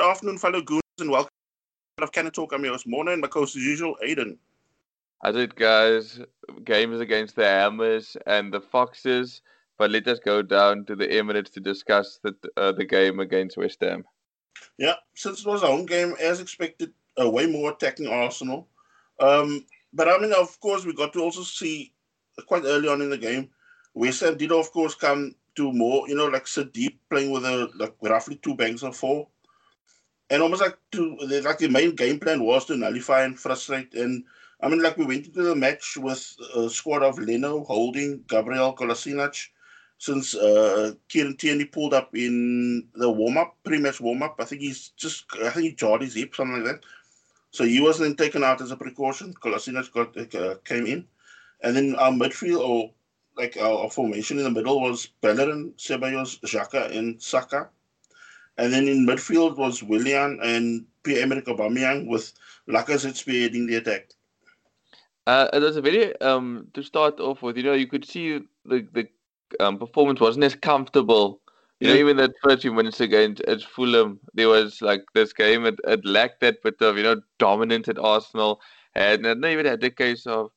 Good 0.00 0.08
afternoon, 0.08 0.38
fellow 0.38 0.62
goons, 0.62 0.80
and 0.98 1.10
welcome 1.10 1.30
to 2.00 2.06
Can 2.06 2.30
Talk. 2.30 2.54
I'm 2.54 2.64
your 2.64 2.72
host, 2.72 2.86
Mona, 2.86 3.10
and 3.10 3.20
my 3.20 3.28
co-host, 3.28 3.54
as 3.54 3.62
usual, 3.62 3.98
Aiden. 4.02 4.38
How's 5.22 5.36
it, 5.36 5.54
guys? 5.54 6.18
Games 6.64 7.00
against 7.00 7.36
the 7.36 7.44
Hammers 7.44 8.16
and 8.26 8.50
the 8.50 8.62
Foxes, 8.62 9.42
but 9.76 9.90
let 9.90 10.08
us 10.08 10.18
go 10.18 10.40
down 10.40 10.86
to 10.86 10.96
the 10.96 11.06
Emirates 11.06 11.52
to 11.52 11.60
discuss 11.60 12.18
the 12.22 12.34
uh, 12.56 12.72
the 12.72 12.86
game 12.86 13.20
against 13.20 13.58
West 13.58 13.82
Ham. 13.82 14.04
Yeah, 14.78 14.94
since 15.14 15.40
it 15.40 15.46
was 15.46 15.62
a 15.62 15.66
home 15.66 15.84
game, 15.84 16.14
as 16.18 16.40
expected, 16.40 16.94
a 17.18 17.28
way 17.28 17.44
more 17.44 17.72
attacking 17.72 18.06
Arsenal. 18.06 18.68
Um, 19.18 19.66
but 19.92 20.08
I 20.08 20.16
mean, 20.16 20.32
of 20.32 20.58
course, 20.60 20.86
we 20.86 20.94
got 20.94 21.12
to 21.12 21.20
also 21.20 21.42
see 21.42 21.92
quite 22.46 22.64
early 22.64 22.88
on 22.88 23.02
in 23.02 23.10
the 23.10 23.18
game, 23.18 23.50
West 23.92 24.22
Ham 24.22 24.38
did, 24.38 24.50
of 24.50 24.72
course, 24.72 24.94
come 24.94 25.34
to 25.56 25.70
more, 25.74 26.08
you 26.08 26.14
know, 26.14 26.28
like 26.28 26.46
sit 26.46 26.72
deep, 26.72 26.98
playing 27.10 27.32
with 27.32 27.44
a 27.44 27.68
like 27.74 27.94
roughly 28.00 28.36
two 28.36 28.54
banks 28.54 28.82
of 28.82 28.96
four 28.96 29.28
and 30.30 30.42
almost 30.42 30.62
like 30.62 30.78
to 30.92 31.16
like 31.44 31.58
the 31.58 31.68
main 31.68 31.94
game 31.94 32.18
plan 32.18 32.44
was 32.44 32.64
to 32.66 32.76
nullify 32.76 33.24
and 33.24 33.38
frustrate. 33.38 33.94
And 33.94 34.24
I 34.60 34.68
mean, 34.68 34.82
like 34.82 34.96
we 34.96 35.04
went 35.04 35.26
into 35.26 35.42
the 35.42 35.56
match 35.56 35.96
with 36.00 36.36
a 36.54 36.70
squad 36.70 37.02
of 37.02 37.18
Leno, 37.18 37.64
Holding, 37.64 38.24
Gabriel 38.28 38.74
Kolasinac. 38.74 39.48
Since 39.98 40.34
uh, 40.34 40.92
Kieran 41.08 41.36
Tierney 41.36 41.66
pulled 41.66 41.92
up 41.92 42.16
in 42.16 42.88
the 42.94 43.10
warm 43.10 43.36
up, 43.36 43.58
pre-match 43.64 44.00
warm 44.00 44.22
up, 44.22 44.36
I 44.38 44.46
think 44.46 44.62
he's 44.62 44.88
just 44.96 45.26
I 45.44 45.50
think 45.50 45.66
he 45.66 45.72
jarred 45.74 46.00
his 46.00 46.14
hip, 46.14 46.34
something 46.34 46.64
like 46.64 46.72
that. 46.72 46.84
So 47.50 47.64
he 47.64 47.82
was 47.82 47.98
then 47.98 48.16
taken 48.16 48.42
out 48.42 48.62
as 48.62 48.70
a 48.70 48.76
precaution. 48.76 49.34
Kolasinac 49.34 49.92
got 49.92 50.16
uh, 50.16 50.54
came 50.64 50.86
in, 50.86 51.06
and 51.62 51.76
then 51.76 51.96
our 51.96 52.12
midfield 52.12 52.66
or 52.66 52.92
like 53.36 53.58
our, 53.58 53.80
our 53.82 53.90
formation 53.90 54.38
in 54.38 54.44
the 54.44 54.50
middle 54.50 54.80
was 54.80 55.08
Bellerin, 55.20 55.74
Ceballos, 55.76 56.40
Xhaka, 56.40 56.96
and 56.96 57.20
Saka 57.20 57.68
and 58.58 58.72
then 58.72 58.88
in 58.88 59.06
midfield 59.06 59.56
was 59.56 59.82
Willian 59.82 60.38
and 60.42 60.84
Pierre-Emerick 61.02 61.46
Aubameyang 61.46 62.06
with 62.06 62.32
Lacazette 62.68 63.16
spearheading 63.16 63.66
the 63.66 63.76
attack. 63.76 64.10
Uh, 65.26 65.48
it 65.52 65.60
was 65.60 65.76
a 65.76 65.82
very 65.82 66.20
um 66.20 66.66
to 66.74 66.82
start 66.82 67.20
off 67.20 67.42
with. 67.42 67.56
You 67.56 67.62
know, 67.62 67.74
you 67.74 67.86
could 67.86 68.04
see 68.04 68.40
the 68.64 68.86
the 68.92 69.06
um, 69.58 69.78
performance 69.78 70.20
wasn't 70.20 70.44
as 70.44 70.54
comfortable. 70.54 71.40
You 71.80 71.88
yeah. 71.88 71.94
know, 71.94 72.00
even 72.00 72.16
that 72.18 72.32
first 72.42 72.62
few 72.62 72.72
minutes 72.74 73.00
against 73.00 73.40
at 73.42 73.62
Fulham, 73.62 74.20
there 74.34 74.48
was 74.48 74.82
like 74.82 75.02
this 75.14 75.32
game. 75.32 75.64
It, 75.66 75.76
it 75.84 76.04
lacked 76.04 76.40
that 76.40 76.62
bit 76.62 76.80
of 76.80 76.96
you 76.96 77.02
know 77.02 77.20
dominance 77.38 77.88
at 77.88 77.98
Arsenal, 77.98 78.60
and, 78.94 79.24
and 79.24 79.44
even 79.44 79.66
had 79.66 79.80
the 79.80 79.90
case 79.90 80.26
of 80.26 80.50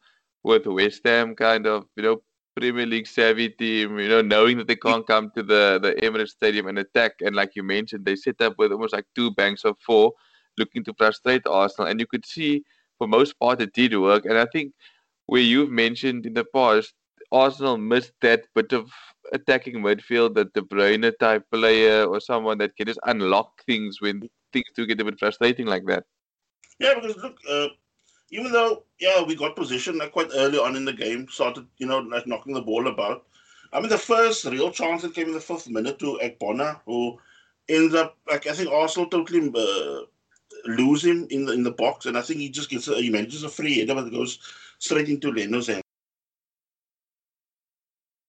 with 0.44 0.66
West 0.66 1.02
Ham 1.06 1.36
kind 1.36 1.66
of 1.68 1.86
you 1.96 2.04
know 2.04 2.22
Premier 2.56 2.86
League 2.86 3.08
savvy 3.08 3.50
team, 3.50 3.98
you 4.00 4.08
know, 4.08 4.22
knowing 4.22 4.58
that 4.58 4.68
they 4.68 4.76
can't 4.76 5.06
come 5.08 5.32
to 5.36 5.44
the, 5.44 5.80
the 5.82 5.94
Emirates 6.06 6.30
Stadium 6.30 6.68
and 6.68 6.80
attack. 6.80 7.14
And 7.22 7.36
like 7.36 7.56
you 7.56 7.64
mentioned, 7.64 8.06
they 8.06 8.16
set 8.16 8.42
up 8.42 8.56
with 8.58 8.72
almost 8.72 8.94
like 8.94 9.06
two 9.16 9.32
banks 9.32 9.66
of 9.66 9.78
four, 9.80 10.14
looking 10.58 10.84
to 10.84 10.94
frustrate 10.98 11.48
Arsenal. 11.48 11.90
And 11.90 12.00
you 12.00 12.08
could 12.08 12.26
see 12.26 12.64
for 12.98 13.08
most 13.08 13.40
part 13.40 13.62
it 13.62 13.74
did 13.74 13.98
work. 13.98 14.26
And 14.26 14.38
I 14.38 14.46
think 14.52 14.74
where 15.26 15.42
you've 15.42 15.72
mentioned 15.72 16.26
in 16.26 16.34
the 16.34 16.46
past, 16.46 16.94
Arsenal 17.32 17.78
missed 17.78 18.14
that 18.22 18.46
bit 18.54 18.72
of 18.74 18.92
attacking 19.32 19.76
midfield, 19.76 20.36
that 20.36 20.54
De 20.54 20.62
Bruyne 20.62 21.12
type 21.20 21.44
player 21.52 22.06
or 22.06 22.20
someone 22.20 22.60
that 22.60 22.76
can 22.76 22.86
just 22.86 23.00
unlock 23.06 23.50
things 23.66 24.00
when 24.00 24.30
things 24.52 24.66
do 24.76 24.86
get 24.86 25.02
a 25.02 25.06
bit 25.06 25.18
frustrating 25.18 25.66
like 25.66 25.86
that. 25.88 26.04
Yeah, 26.80 26.96
because 26.96 27.18
look, 27.18 27.38
uh, 27.50 27.68
even 28.32 28.52
though 28.52 28.84
yeah 29.00 29.24
we 29.24 29.36
got 29.36 29.56
position 29.56 29.98
like 29.98 30.12
quite 30.12 30.30
early 30.34 30.58
on 30.58 30.76
in 30.76 30.86
the 30.86 30.94
game, 30.94 31.28
started 31.30 31.68
you 31.78 31.88
know 31.88 32.00
like 32.00 32.28
knocking 32.28 32.54
the 32.54 32.62
ball 32.62 32.88
about. 32.88 33.26
I 33.72 33.80
mean 33.80 33.90
the 33.90 33.98
first 33.98 34.46
real 34.46 34.72
chance 34.72 35.02
that 35.02 35.16
came 35.16 35.28
in 35.28 35.34
the 35.34 35.40
fifth 35.40 35.70
minute 35.70 36.00
to 36.00 36.20
Ogbonna, 36.22 36.80
who 36.86 37.18
ends 37.70 37.94
up 37.96 38.18
like 38.30 38.48
I 38.48 38.54
think 38.54 38.72
Arsenal 38.72 39.10
totally 39.10 39.52
uh, 39.56 40.06
lose 40.66 41.04
him 41.04 41.28
in 41.30 41.46
the 41.46 41.54
in 41.54 41.64
the 41.64 41.72
box, 41.72 42.06
and 42.06 42.18
I 42.18 42.22
think 42.22 42.40
he 42.40 42.50
just 42.50 42.70
gets 42.70 42.88
a, 42.88 42.96
he 42.96 43.10
manages 43.10 43.44
a 43.44 43.50
free 43.50 43.80
header, 43.80 43.96
but 43.96 44.08
it 44.08 44.14
goes 44.14 44.40
straight 44.80 45.10
into 45.10 45.32
Leno's 45.32 45.68
hand. 45.68 45.82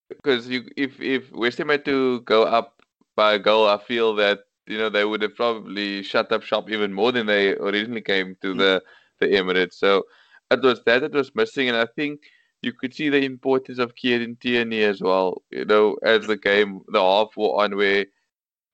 Because 0.09 0.49
you, 0.49 0.69
if 0.77 1.01
if 1.01 1.31
West 1.33 1.59
Ham 1.59 1.69
had 1.69 1.85
to 1.85 2.21
go 2.21 2.45
up 2.45 2.83
by 3.17 3.35
a 3.35 3.39
goal, 3.39 3.69
I 3.69 3.79
feel 3.79 4.15
that 4.17 4.41
you 4.67 4.79
know 4.79 4.89
they 4.89 5.05
would 5.05 5.23
have 5.23 5.35
probably 5.35 6.03
shut 6.03 6.33
up 6.33 6.43
shop 6.43 6.71
even 6.71 6.93
more 6.93 7.13
than 7.13 7.27
they 7.27 7.55
originally 7.57 8.01
came 8.01 8.37
to 8.41 8.49
mm-hmm. 8.49 8.59
the 8.59 8.83
the 9.25 9.37
Emirates. 9.37 9.75
So 9.75 10.05
it 10.51 10.62
was 10.62 10.83
that 10.85 11.01
that 11.01 11.12
was 11.12 11.35
missing, 11.35 11.69
and 11.69 11.77
I 11.77 11.87
think 11.97 12.21
you 12.62 12.73
could 12.73 12.95
see 12.95 13.09
the 13.09 13.25
importance 13.25 13.79
of 13.79 13.95
Kieran 13.95 14.37
Tierney 14.41 14.83
as 14.83 15.01
well. 15.01 15.43
You 15.51 15.65
know, 15.65 15.97
as 16.03 16.27
the 16.27 16.37
game, 16.37 16.81
the 16.89 17.01
half 17.01 17.37
wore 17.37 17.62
on, 17.62 17.77
where 17.77 18.07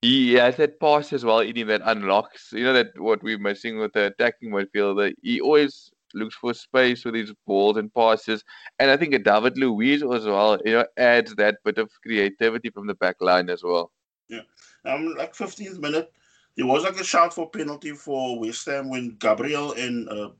he 0.03 0.35
has 0.35 0.57
that 0.57 0.81
pass 0.81 1.13
as 1.13 1.25
well 1.25 1.41
in 1.41 1.57
him 1.57 1.69
that 1.69 1.83
unlocks. 1.85 2.53
You 2.53 2.65
know 2.65 2.73
that 2.73 2.99
what 2.99 3.23
we're 3.23 3.39
missing 3.39 3.79
with 3.79 3.93
the 3.93 4.07
attacking 4.07 4.51
midfielder. 4.51 5.13
He 5.23 5.41
always 5.41 5.91
looks 6.15 6.35
for 6.35 6.55
space 6.55 7.05
with 7.05 7.15
his 7.15 7.33
balls 7.47 7.77
and 7.77 7.93
passes, 7.95 8.45
and 8.79 8.91
I 8.91 8.97
think 8.97 9.15
a 9.15 9.19
David 9.19 9.59
Luiz 9.59 10.03
as 10.03 10.25
well. 10.25 10.59
You 10.65 10.73
know, 10.73 10.87
adds 10.97 11.35
that 11.37 11.59
bit 11.65 11.79
of 11.79 11.91
creativity 12.03 12.71
from 12.71 12.87
the 12.87 12.95
back 12.95 13.17
line 13.21 13.51
as 13.51 13.63
well. 13.63 13.93
Yeah, 14.29 14.43
um, 14.85 15.15
like 15.17 15.35
15th 15.35 15.79
minute, 15.81 16.13
there 16.57 16.67
was 16.67 16.85
like 16.85 17.01
a 17.01 17.05
shout 17.05 17.35
for 17.35 17.49
penalty 17.49 17.93
for 17.93 18.39
West 18.39 18.67
Ham 18.67 18.91
when 18.91 19.17
Gabriel 19.19 19.73
and 19.73 20.09
uh, 20.09 20.31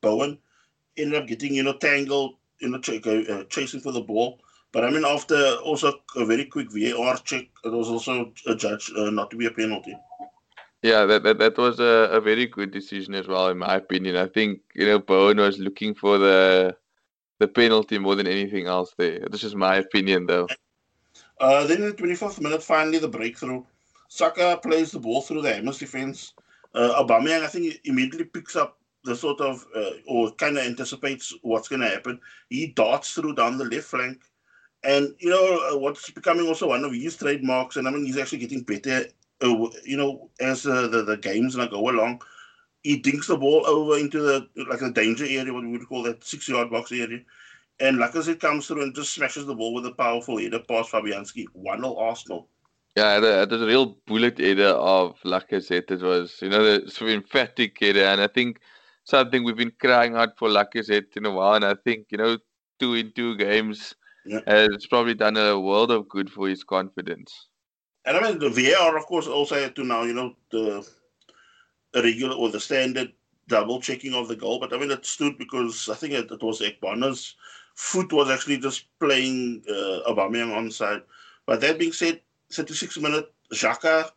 Bowen 0.00 0.38
ended 0.96 1.22
up 1.22 1.28
getting, 1.28 1.54
you 1.54 1.62
know, 1.62 1.74
tangled, 1.74 2.36
you 2.60 2.68
know, 2.68 2.78
ch- 2.78 3.06
uh, 3.06 3.44
chasing 3.44 3.80
for 3.80 3.92
the 3.92 4.00
ball. 4.00 4.40
But 4.72 4.84
I 4.84 4.90
mean, 4.90 5.04
after 5.04 5.54
also 5.64 6.00
a 6.16 6.24
very 6.24 6.44
quick 6.44 6.68
VAR 6.70 7.16
check, 7.18 7.46
it 7.64 7.72
was 7.72 7.88
also 7.88 8.32
judged 8.56 8.96
uh, 8.96 9.10
not 9.10 9.30
to 9.30 9.36
be 9.36 9.46
a 9.46 9.50
penalty. 9.50 9.96
Yeah, 10.82 11.06
that, 11.06 11.22
that, 11.24 11.38
that 11.38 11.58
was 11.58 11.80
a, 11.80 12.08
a 12.12 12.20
very 12.20 12.46
good 12.46 12.70
decision 12.70 13.14
as 13.14 13.26
well, 13.26 13.48
in 13.48 13.58
my 13.58 13.76
opinion. 13.76 14.16
I 14.16 14.26
think, 14.26 14.60
you 14.74 14.86
know, 14.86 14.98
Bowen 14.98 15.38
was 15.38 15.58
looking 15.58 15.94
for 15.94 16.18
the 16.18 16.76
the 17.38 17.48
penalty 17.48 17.98
more 17.98 18.16
than 18.16 18.26
anything 18.26 18.66
else 18.66 18.94
there. 18.98 19.20
This 19.30 19.44
is 19.44 19.54
my 19.54 19.76
opinion, 19.76 20.26
though. 20.26 20.48
Uh, 21.40 21.66
then 21.66 21.82
in 21.82 21.90
the 21.90 21.92
25th 21.92 22.40
minute, 22.40 22.62
finally, 22.62 22.98
the 22.98 23.08
breakthrough. 23.08 23.62
Saka 24.08 24.58
plays 24.62 24.90
the 24.90 24.98
ball 24.98 25.20
through 25.20 25.42
the 25.42 25.52
Hammers 25.52 25.78
defense. 25.78 26.32
Uh, 26.74 27.02
Aubameyang, 27.02 27.44
I 27.44 27.46
think, 27.46 27.80
immediately 27.84 28.24
picks 28.24 28.56
up 28.56 28.78
the 29.04 29.14
sort 29.14 29.40
of, 29.40 29.64
uh, 29.76 29.90
or 30.06 30.32
kind 30.32 30.58
of 30.58 30.64
anticipates 30.64 31.34
what's 31.42 31.68
going 31.68 31.82
to 31.82 31.88
happen. 31.88 32.20
He 32.50 32.68
darts 32.68 33.12
through 33.12 33.34
down 33.34 33.58
the 33.58 33.64
left 33.64 33.86
flank. 33.86 34.22
And, 34.82 35.14
you 35.18 35.30
know, 35.30 35.70
uh, 35.72 35.78
what's 35.78 36.10
becoming 36.10 36.46
also 36.46 36.68
one 36.68 36.84
of 36.84 36.92
his 36.92 37.16
trademarks, 37.16 37.76
and 37.76 37.86
I 37.86 37.90
mean, 37.90 38.06
he's 38.06 38.18
actually 38.18 38.38
getting 38.38 38.62
better, 38.62 39.06
uh, 39.42 39.68
you 39.84 39.96
know, 39.96 40.30
as 40.40 40.66
uh, 40.66 40.88
the, 40.88 41.02
the 41.02 41.16
games 41.16 41.56
like, 41.56 41.70
go 41.70 41.88
along. 41.88 42.22
He 42.82 42.96
dinks 42.98 43.26
the 43.26 43.36
ball 43.36 43.66
over 43.66 43.98
into 43.98 44.20
the, 44.20 44.48
like, 44.68 44.80
the 44.80 44.90
danger 44.90 45.24
area, 45.24 45.52
what 45.52 45.64
we 45.64 45.72
would 45.72 45.88
call 45.88 46.02
that 46.04 46.24
six 46.24 46.48
yard 46.48 46.70
box 46.70 46.92
area. 46.92 47.20
And 47.80 47.98
like 47.98 48.16
as 48.16 48.28
it 48.28 48.40
comes 48.40 48.66
through 48.66 48.82
and 48.82 48.94
just 48.94 49.14
smashes 49.14 49.46
the 49.46 49.54
ball 49.54 49.72
with 49.72 49.86
a 49.86 49.92
powerful 49.92 50.38
header 50.38 50.58
past 50.58 50.90
Fabianski. 50.90 51.46
1 51.52 51.80
0 51.80 51.96
Arsenal. 51.96 52.48
Yeah, 52.98 53.42
it 53.42 53.50
was 53.50 53.62
a 53.62 53.66
real 53.66 53.96
bullet 54.08 54.38
header 54.38 54.70
of 54.70 55.20
Lacazette. 55.24 55.92
It 55.92 56.02
was, 56.02 56.36
you 56.42 56.48
know, 56.48 56.78
the 56.78 57.14
emphatic 57.14 57.76
header, 57.80 58.02
and 58.02 58.20
I 58.20 58.26
think 58.26 58.58
something 59.04 59.44
we've 59.44 59.56
been 59.56 59.72
crying 59.80 60.16
out 60.16 60.36
for 60.36 60.48
Lacazette 60.48 61.16
in 61.16 61.24
a 61.24 61.30
while, 61.30 61.54
and 61.54 61.64
I 61.64 61.74
think 61.84 62.06
you 62.10 62.18
know, 62.18 62.38
two 62.80 62.94
in 62.94 63.12
two 63.12 63.36
games 63.36 63.94
yeah. 64.26 64.40
has 64.48 64.84
probably 64.86 65.14
done 65.14 65.36
a 65.36 65.60
world 65.60 65.92
of 65.92 66.08
good 66.08 66.28
for 66.28 66.48
his 66.48 66.64
confidence. 66.64 67.46
And 68.04 68.16
I 68.16 68.20
mean, 68.20 68.40
the 68.40 68.50
VAR, 68.50 68.96
of 68.96 69.06
course, 69.06 69.28
also 69.28 69.54
had 69.54 69.76
to 69.76 69.84
now, 69.84 70.02
you 70.02 70.14
know, 70.14 70.34
the 70.50 70.84
regular 71.94 72.34
or 72.34 72.48
the 72.48 72.58
standard 72.58 73.12
double 73.46 73.80
checking 73.80 74.14
of 74.14 74.26
the 74.26 74.36
goal, 74.36 74.58
but 74.58 74.72
I 74.72 74.76
mean, 74.76 74.90
it 74.90 75.06
stood 75.06 75.38
because 75.38 75.88
I 75.88 75.94
think 75.94 76.14
it, 76.14 76.32
it 76.32 76.42
was 76.42 76.60
Ogbonna's 76.60 77.36
foot 77.76 78.12
was 78.12 78.28
actually 78.28 78.58
just 78.58 78.86
playing 78.98 79.62
uh, 79.70 80.10
Aubameyang 80.10 80.56
on 80.56 80.70
side. 80.72 81.02
But 81.46 81.60
that 81.60 81.78
being 81.78 81.92
said, 81.92 82.20
36 82.52 82.98
minute, 82.98 83.32
Xhaka 83.52 84.10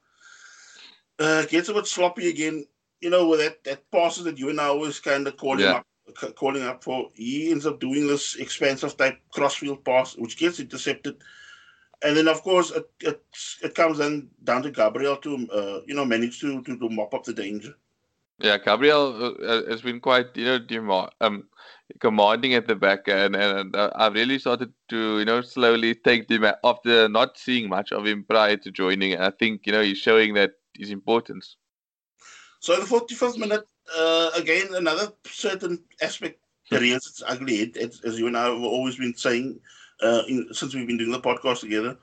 uh, 1.19 1.45
gets 1.45 1.69
a 1.69 1.73
bit 1.73 1.87
sloppy 1.87 2.29
again. 2.29 2.65
You 2.99 3.09
know, 3.09 3.27
with 3.27 3.39
that, 3.39 3.63
that 3.63 3.89
passes 3.91 4.25
that 4.25 4.37
you 4.37 4.49
and 4.49 4.61
I 4.61 4.65
always 4.65 4.99
kind 4.99 5.27
of 5.27 5.37
calling 5.37 5.65
yeah. 5.65 5.81
up, 6.19 6.35
calling 6.35 6.63
up 6.63 6.83
for. 6.83 7.09
He 7.13 7.51
ends 7.51 7.65
up 7.65 7.79
doing 7.79 8.07
this 8.07 8.35
expensive 8.35 8.95
type 8.95 9.19
crossfield 9.31 9.83
pass, 9.83 10.15
which 10.15 10.37
gets 10.37 10.59
intercepted. 10.59 11.17
And 12.03 12.17
then, 12.17 12.27
of 12.27 12.41
course, 12.41 12.71
it 12.71 12.89
it, 13.01 13.23
it 13.63 13.75
comes 13.75 13.97
then 13.97 14.29
down 14.43 14.63
to 14.63 14.71
Gabriel 14.71 15.17
to 15.17 15.47
uh, 15.51 15.81
you 15.87 15.95
know 15.95 16.05
manage 16.05 16.39
to, 16.41 16.61
to 16.63 16.77
to 16.77 16.89
mop 16.89 17.13
up 17.13 17.23
the 17.23 17.33
danger. 17.33 17.75
Yeah, 18.39 18.57
Gabriel 18.57 19.35
uh, 19.43 19.69
has 19.69 19.81
been 19.81 19.99
quite 19.99 20.35
you 20.35 20.45
know 20.45 21.09
um 21.21 21.47
commanding 21.99 22.53
at 22.53 22.67
the 22.67 22.75
back, 22.75 23.07
and, 23.07 23.35
and 23.35 23.75
uh, 23.75 23.91
I've 23.95 24.13
really 24.13 24.39
started 24.39 24.73
to 24.89 25.19
you 25.19 25.25
know 25.25 25.41
slowly 25.41 25.95
take 25.95 26.29
him 26.29 26.45
after 26.63 27.09
not 27.09 27.37
seeing 27.37 27.69
much 27.69 27.91
of 27.91 28.05
him 28.05 28.23
prior 28.23 28.57
to 28.57 28.71
joining. 28.71 29.13
And 29.13 29.23
I 29.23 29.31
think 29.31 29.65
you 29.65 29.73
know 29.73 29.81
he's 29.81 29.97
showing 29.97 30.33
that 30.35 30.53
his 30.77 30.91
importance. 30.91 31.57
So 32.59 32.75
the 32.75 32.85
45th 32.85 33.37
minute, 33.37 33.67
uh, 33.97 34.31
again 34.35 34.73
another 34.75 35.11
certain 35.25 35.83
aspect 36.01 36.39
rears 36.71 37.07
its 37.07 37.23
ugly 37.27 37.57
head, 37.57 37.77
as 37.77 38.19
you 38.19 38.27
and 38.27 38.37
I 38.37 38.45
have 38.45 38.61
always 38.61 38.95
been 38.97 39.15
saying 39.15 39.59
uh, 40.01 40.23
in, 40.27 40.47
since 40.53 40.73
we've 40.73 40.87
been 40.87 40.97
doing 40.97 41.11
the 41.11 41.19
podcast 41.19 41.61
together. 41.61 41.97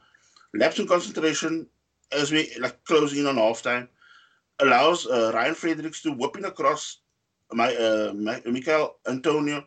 Lapse 0.55 0.79
in 0.79 0.87
concentration 0.87 1.67
as 2.13 2.33
we 2.33 2.51
like 2.61 2.83
closing 2.85 3.21
in 3.21 3.27
on 3.27 3.37
half 3.37 3.63
time. 3.63 3.89
allows 4.61 5.07
uh, 5.07 5.31
Ryan 5.35 5.55
Fredericks 5.55 6.03
to 6.03 6.13
whip 6.13 6.37
in 6.37 6.45
across 6.45 6.99
my, 7.53 7.75
uh, 7.75 8.13
my 8.15 8.43
Michail 8.47 8.97
Antonio. 9.07 9.65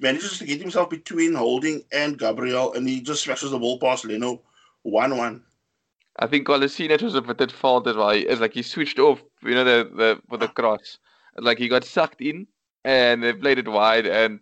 Manages 0.00 0.38
to 0.38 0.44
get 0.44 0.60
himself 0.60 0.90
between 0.90 1.34
Holding 1.34 1.82
and 1.92 2.18
Gabriel, 2.18 2.74
and 2.74 2.88
he 2.88 3.00
just 3.00 3.24
smashes 3.24 3.50
the 3.50 3.58
ball 3.58 3.78
past 3.78 4.04
Leno 4.04 4.42
1 4.82 5.16
1. 5.16 5.42
I 6.18 6.26
think 6.26 6.46
Kolasinac 6.46 7.02
was 7.02 7.14
a 7.14 7.20
bit 7.20 7.40
at 7.40 7.52
fault 7.52 7.86
as 7.86 7.96
well. 7.96 8.10
It's 8.10 8.40
like 8.40 8.54
he 8.54 8.62
switched 8.62 8.98
off, 8.98 9.22
you 9.42 9.54
know, 9.54 9.64
the, 9.64 9.90
the 9.94 10.20
for 10.28 10.38
the 10.38 10.48
cross. 10.48 10.98
Like 11.36 11.58
he 11.58 11.68
got 11.68 11.84
sucked 11.84 12.20
in 12.22 12.46
and 12.84 13.22
they 13.22 13.32
played 13.34 13.58
it 13.58 13.68
wide. 13.68 14.06
And 14.06 14.40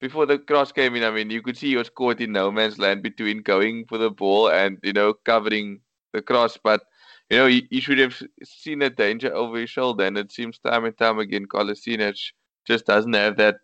before 0.00 0.26
the 0.26 0.38
cross 0.38 0.72
came 0.72 0.94
in, 0.94 1.04
I 1.04 1.10
mean, 1.10 1.30
you 1.30 1.40
could 1.40 1.56
see 1.56 1.68
he 1.68 1.76
was 1.76 1.88
caught 1.88 2.20
in 2.20 2.32
no 2.32 2.50
man's 2.50 2.78
land 2.78 3.02
between 3.02 3.42
going 3.42 3.86
for 3.86 3.96
the 3.96 4.10
ball 4.10 4.50
and, 4.50 4.78
you 4.82 4.92
know, 4.92 5.14
covering 5.14 5.80
the 6.12 6.20
cross. 6.20 6.58
But, 6.62 6.82
you 7.30 7.38
know, 7.38 7.46
he, 7.46 7.66
he 7.70 7.80
should 7.80 7.98
have 7.98 8.22
seen 8.44 8.80
the 8.80 8.90
danger 8.90 9.34
over 9.34 9.58
his 9.58 9.70
shoulder. 9.70 10.04
And 10.04 10.18
it 10.18 10.32
seems 10.32 10.58
time 10.58 10.84
and 10.84 10.96
time 10.98 11.18
again, 11.18 11.46
Kolasinac 11.46 12.18
just 12.66 12.84
doesn't 12.84 13.14
have 13.14 13.38
that 13.38 13.56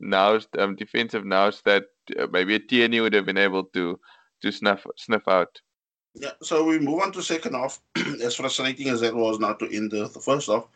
nous, 0.00 0.46
um, 0.58 0.76
defensive 0.76 1.24
nous 1.24 1.60
that 1.64 1.84
uh, 2.18 2.26
maybe 2.30 2.54
a 2.54 2.58
Tierney 2.58 3.00
would 3.00 3.14
have 3.14 3.26
been 3.26 3.38
able 3.38 3.64
to 3.64 3.98
to 4.42 4.52
snuff 4.52 4.86
sniff 4.96 5.26
out. 5.28 5.60
Yeah, 6.14 6.32
so 6.42 6.64
we 6.64 6.78
move 6.78 7.02
on 7.02 7.12
to 7.12 7.22
second 7.22 7.54
half. 7.54 7.80
as 8.22 8.36
frustrating 8.36 8.88
as 8.88 9.00
that 9.00 9.14
was 9.14 9.38
not 9.38 9.58
to 9.58 9.74
end 9.74 9.90
the, 9.90 10.08
the 10.08 10.20
first 10.20 10.48
half. 10.48 10.66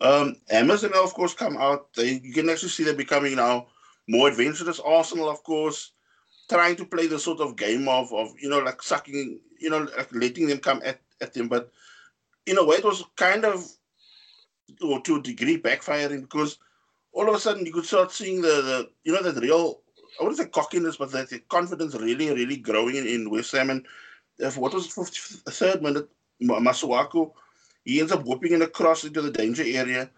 Um, 0.00 0.36
Amazon, 0.50 0.92
of 0.94 1.14
course, 1.14 1.34
come 1.34 1.56
out. 1.56 1.92
They, 1.94 2.20
you 2.22 2.32
can 2.32 2.50
actually 2.50 2.70
see 2.70 2.84
them 2.84 2.96
becoming 2.96 3.36
now 3.36 3.68
more 4.08 4.28
adventurous. 4.28 4.80
Arsenal, 4.80 5.30
of 5.30 5.42
course, 5.44 5.92
trying 6.50 6.76
to 6.76 6.84
play 6.84 7.06
the 7.06 7.18
sort 7.18 7.40
of 7.40 7.56
game 7.56 7.88
of, 7.88 8.12
of 8.12 8.32
you 8.40 8.48
know, 8.48 8.58
like 8.58 8.82
sucking, 8.82 9.40
you 9.58 9.70
know, 9.70 9.86
like 9.96 10.12
letting 10.12 10.46
them 10.46 10.58
come 10.58 10.82
at, 10.84 11.00
at 11.20 11.32
them. 11.34 11.48
But 11.48 11.70
in 12.46 12.58
a 12.58 12.64
way, 12.64 12.76
it 12.76 12.84
was 12.84 13.04
kind 13.16 13.44
of, 13.44 13.64
or 14.82 15.00
to 15.02 15.16
a 15.16 15.22
degree, 15.22 15.60
backfiring 15.60 16.22
because 16.22 16.58
all 17.12 17.28
of 17.28 17.34
a 17.34 17.38
sudden 17.38 17.66
you 17.66 17.72
could 17.72 17.86
start 17.86 18.12
seeing 18.12 18.40
the, 18.40 18.48
the 18.48 18.90
you 19.04 19.12
know, 19.12 19.22
that 19.22 19.40
real, 19.40 19.80
I 20.18 20.24
wouldn't 20.24 20.38
say 20.38 20.46
cockiness, 20.46 20.96
but 20.96 21.12
that 21.12 21.48
confidence 21.48 21.94
really, 21.94 22.30
really 22.30 22.56
growing 22.56 22.96
in, 22.96 23.06
in 23.06 23.30
West 23.30 23.52
Ham. 23.52 23.70
And 23.70 23.86
if 24.38 24.56
what 24.56 24.74
was 24.74 24.86
it, 24.86 25.52
third 25.52 25.82
minute, 25.82 26.08
Masuaku, 26.42 27.32
he 27.84 28.00
ends 28.00 28.12
up 28.12 28.24
whipping 28.24 28.52
it 28.52 28.62
across 28.62 29.04
into 29.04 29.22
the 29.22 29.30
danger 29.30 29.64
area. 29.66 30.10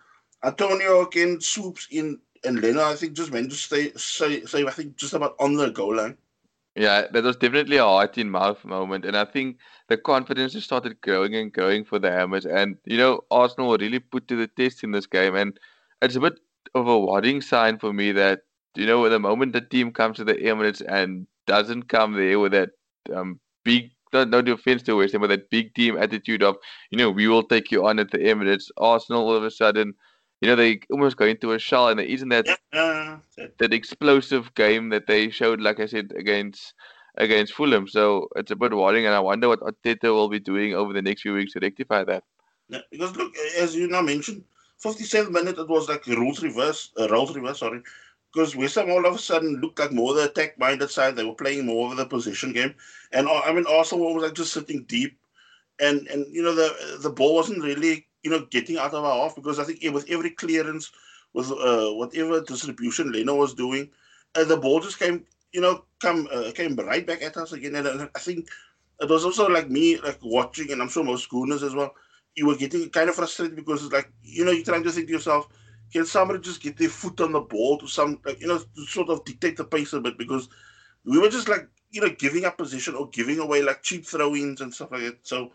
Antonio 0.42 1.06
again 1.06 1.40
swoops 1.40 1.88
in, 1.90 2.18
and 2.44 2.60
Leno, 2.60 2.84
I 2.84 2.94
think, 2.94 3.14
just 3.14 3.32
manages 3.32 3.60
to 3.60 3.64
stay, 3.64 3.92
stay, 3.96 4.44
stay, 4.44 4.66
I 4.66 4.70
think, 4.70 4.96
just 4.96 5.14
about 5.14 5.34
on 5.40 5.54
the 5.54 5.70
goal 5.70 5.96
line. 5.96 6.16
Yeah, 6.76 7.06
that 7.12 7.22
was 7.24 7.36
definitely 7.36 7.76
a 7.76 7.84
heart 7.84 8.18
in 8.18 8.30
mouth 8.30 8.64
moment. 8.64 9.04
And 9.04 9.16
I 9.16 9.24
think 9.24 9.58
the 9.88 9.96
confidence 9.96 10.54
just 10.54 10.66
started 10.66 11.00
growing 11.00 11.34
and 11.36 11.52
growing 11.52 11.84
for 11.84 11.98
the 11.98 12.10
Hammers. 12.10 12.46
And, 12.46 12.76
you 12.84 12.98
know, 12.98 13.22
Arsenal 13.30 13.70
were 13.70 13.78
really 13.78 14.00
put 14.00 14.26
to 14.28 14.36
the 14.36 14.48
test 14.48 14.82
in 14.82 14.90
this 14.90 15.06
game. 15.06 15.36
And 15.36 15.58
it's 16.02 16.16
a 16.16 16.20
bit 16.20 16.40
of 16.74 16.86
a 16.86 16.98
warning 16.98 17.40
sign 17.40 17.78
for 17.78 17.92
me 17.92 18.12
that, 18.12 18.40
you 18.74 18.86
know, 18.86 19.08
the 19.08 19.18
moment 19.18 19.52
the 19.52 19.60
team 19.60 19.92
comes 19.92 20.16
to 20.16 20.24
the 20.24 20.34
Emirates 20.34 20.82
and 20.86 21.26
doesn't 21.46 21.88
come 21.88 22.14
there 22.14 22.38
with 22.38 22.52
that 22.52 22.70
um, 23.14 23.40
big 23.64 23.90
no, 24.14 24.24
no 24.24 24.52
offense 24.52 24.82
to 24.84 24.96
West 24.96 25.12
Ham, 25.12 25.20
but 25.20 25.26
that 25.28 25.50
big 25.50 25.74
team 25.74 25.98
attitude 25.98 26.42
of, 26.42 26.56
you 26.90 26.96
know, 26.96 27.10
we 27.10 27.26
will 27.26 27.42
take 27.42 27.72
you 27.72 27.84
on 27.84 27.98
at 27.98 28.12
the 28.12 28.18
Emirates. 28.18 28.70
Arsenal 28.76 29.22
all 29.22 29.34
of 29.34 29.42
a 29.42 29.50
sudden, 29.50 29.94
you 30.40 30.48
know, 30.48 30.56
they 30.56 30.80
almost 30.90 31.16
go 31.16 31.26
into 31.26 31.52
a 31.52 31.58
shell, 31.58 31.88
and 31.88 32.00
isn't 32.00 32.28
that 32.28 32.46
yeah. 32.72 33.16
that 33.58 33.72
explosive 33.72 34.54
game 34.54 34.90
that 34.90 35.06
they 35.06 35.30
showed, 35.30 35.60
like 35.60 35.80
I 35.80 35.86
said, 35.86 36.12
against 36.16 36.74
against 37.16 37.54
Fulham. 37.54 37.88
So 37.88 38.28
it's 38.36 38.50
a 38.50 38.56
bit 38.56 38.72
worrying, 38.72 39.06
and 39.06 39.14
I 39.14 39.20
wonder 39.20 39.48
what 39.48 39.60
Arteta 39.60 40.04
will 40.04 40.28
be 40.28 40.40
doing 40.40 40.74
over 40.74 40.92
the 40.92 41.02
next 41.02 41.22
few 41.22 41.34
weeks 41.34 41.52
to 41.54 41.60
rectify 41.60 42.04
that. 42.04 42.24
Yeah, 42.68 42.80
because 42.90 43.16
look, 43.16 43.32
as 43.58 43.74
you 43.74 43.88
now 43.88 44.02
mentioned, 44.02 44.44
57 44.84 45.32
minutes 45.32 45.58
it 45.58 45.68
was 45.68 45.88
like 45.88 46.06
rules 46.06 46.42
reverse, 46.42 46.92
uh, 47.00 47.08
roles 47.08 47.34
reverse, 47.36 47.60
sorry 47.60 47.82
because 48.32 48.56
West 48.56 48.74
Ham 48.76 48.90
all 48.90 49.06
of 49.06 49.14
a 49.14 49.18
sudden 49.18 49.60
looked 49.60 49.78
like 49.78 49.92
more 49.92 50.14
the 50.14 50.24
attack 50.24 50.58
minded 50.58 50.90
side. 50.90 51.16
They 51.16 51.24
were 51.24 51.34
playing 51.34 51.66
more 51.66 51.90
of 51.90 51.96
the 51.96 52.06
position 52.06 52.52
game, 52.52 52.74
and 53.12 53.28
I 53.28 53.52
mean 53.52 53.66
Arsenal 53.68 54.14
was 54.14 54.24
like 54.24 54.34
just 54.34 54.52
sitting 54.52 54.84
deep, 54.84 55.18
and 55.80 56.06
and 56.08 56.26
you 56.34 56.42
know 56.42 56.54
the 56.54 56.98
the 57.02 57.10
ball 57.10 57.34
wasn't 57.34 57.64
really 57.64 58.06
you 58.22 58.30
know 58.30 58.46
getting 58.50 58.78
out 58.78 58.94
of 58.94 59.04
our 59.04 59.22
half 59.22 59.36
because 59.36 59.58
I 59.58 59.64
think 59.64 59.82
with 59.94 60.10
every 60.10 60.30
clearance, 60.30 60.90
with 61.32 61.50
uh, 61.52 61.90
whatever 61.94 62.40
distribution 62.40 63.12
Leno 63.12 63.36
was 63.36 63.54
doing, 63.54 63.90
uh, 64.34 64.44
the 64.44 64.56
ball 64.56 64.80
just 64.80 64.98
came 64.98 65.24
you 65.52 65.60
know 65.60 65.84
come 66.00 66.28
uh, 66.32 66.50
came 66.54 66.76
right 66.76 67.06
back 67.06 67.22
at 67.22 67.36
us 67.36 67.52
again, 67.52 67.76
and 67.76 68.10
I 68.14 68.18
think 68.18 68.48
it 69.00 69.08
was 69.08 69.24
also 69.24 69.48
like 69.48 69.70
me 69.70 69.98
like 70.00 70.18
watching, 70.22 70.72
and 70.72 70.82
I'm 70.82 70.88
sure 70.88 71.04
most 71.04 71.30
Gooners 71.30 71.62
as 71.62 71.74
well. 71.74 71.94
You 72.36 72.46
were 72.46 72.56
getting 72.56 72.88
kind 72.90 73.08
of 73.08 73.14
frustrated 73.14 73.56
because 73.56 73.84
it's 73.84 73.92
like 73.92 74.10
you 74.22 74.44
know 74.44 74.50
you're 74.50 74.64
trying 74.64 74.82
to 74.84 74.90
think 74.90 75.06
to 75.06 75.12
yourself 75.12 75.48
can 75.94 76.04
somebody 76.04 76.40
just 76.40 76.60
get 76.60 76.76
their 76.76 76.88
foot 76.88 77.20
on 77.20 77.30
the 77.30 77.40
ball 77.40 77.78
to 77.78 77.86
some, 77.86 78.18
like, 78.24 78.40
you 78.40 78.48
know, 78.48 78.58
to 78.58 78.86
sort 78.86 79.08
of 79.10 79.24
dictate 79.24 79.56
the 79.56 79.64
pace 79.64 79.92
a 79.92 80.00
bit 80.00 80.18
because 80.18 80.48
we 81.04 81.18
were 81.18 81.28
just 81.28 81.48
like, 81.48 81.68
you 81.92 82.00
know, 82.00 82.08
giving 82.18 82.44
up 82.44 82.58
position 82.58 82.96
or 82.96 83.08
giving 83.10 83.38
away 83.38 83.62
like 83.62 83.80
cheap 83.82 84.04
throw 84.04 84.34
ins 84.34 84.60
and 84.60 84.74
stuff 84.74 84.90
like 84.90 85.02
that. 85.02 85.18
So, 85.22 85.52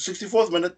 64th 0.00 0.50
minute, 0.50 0.76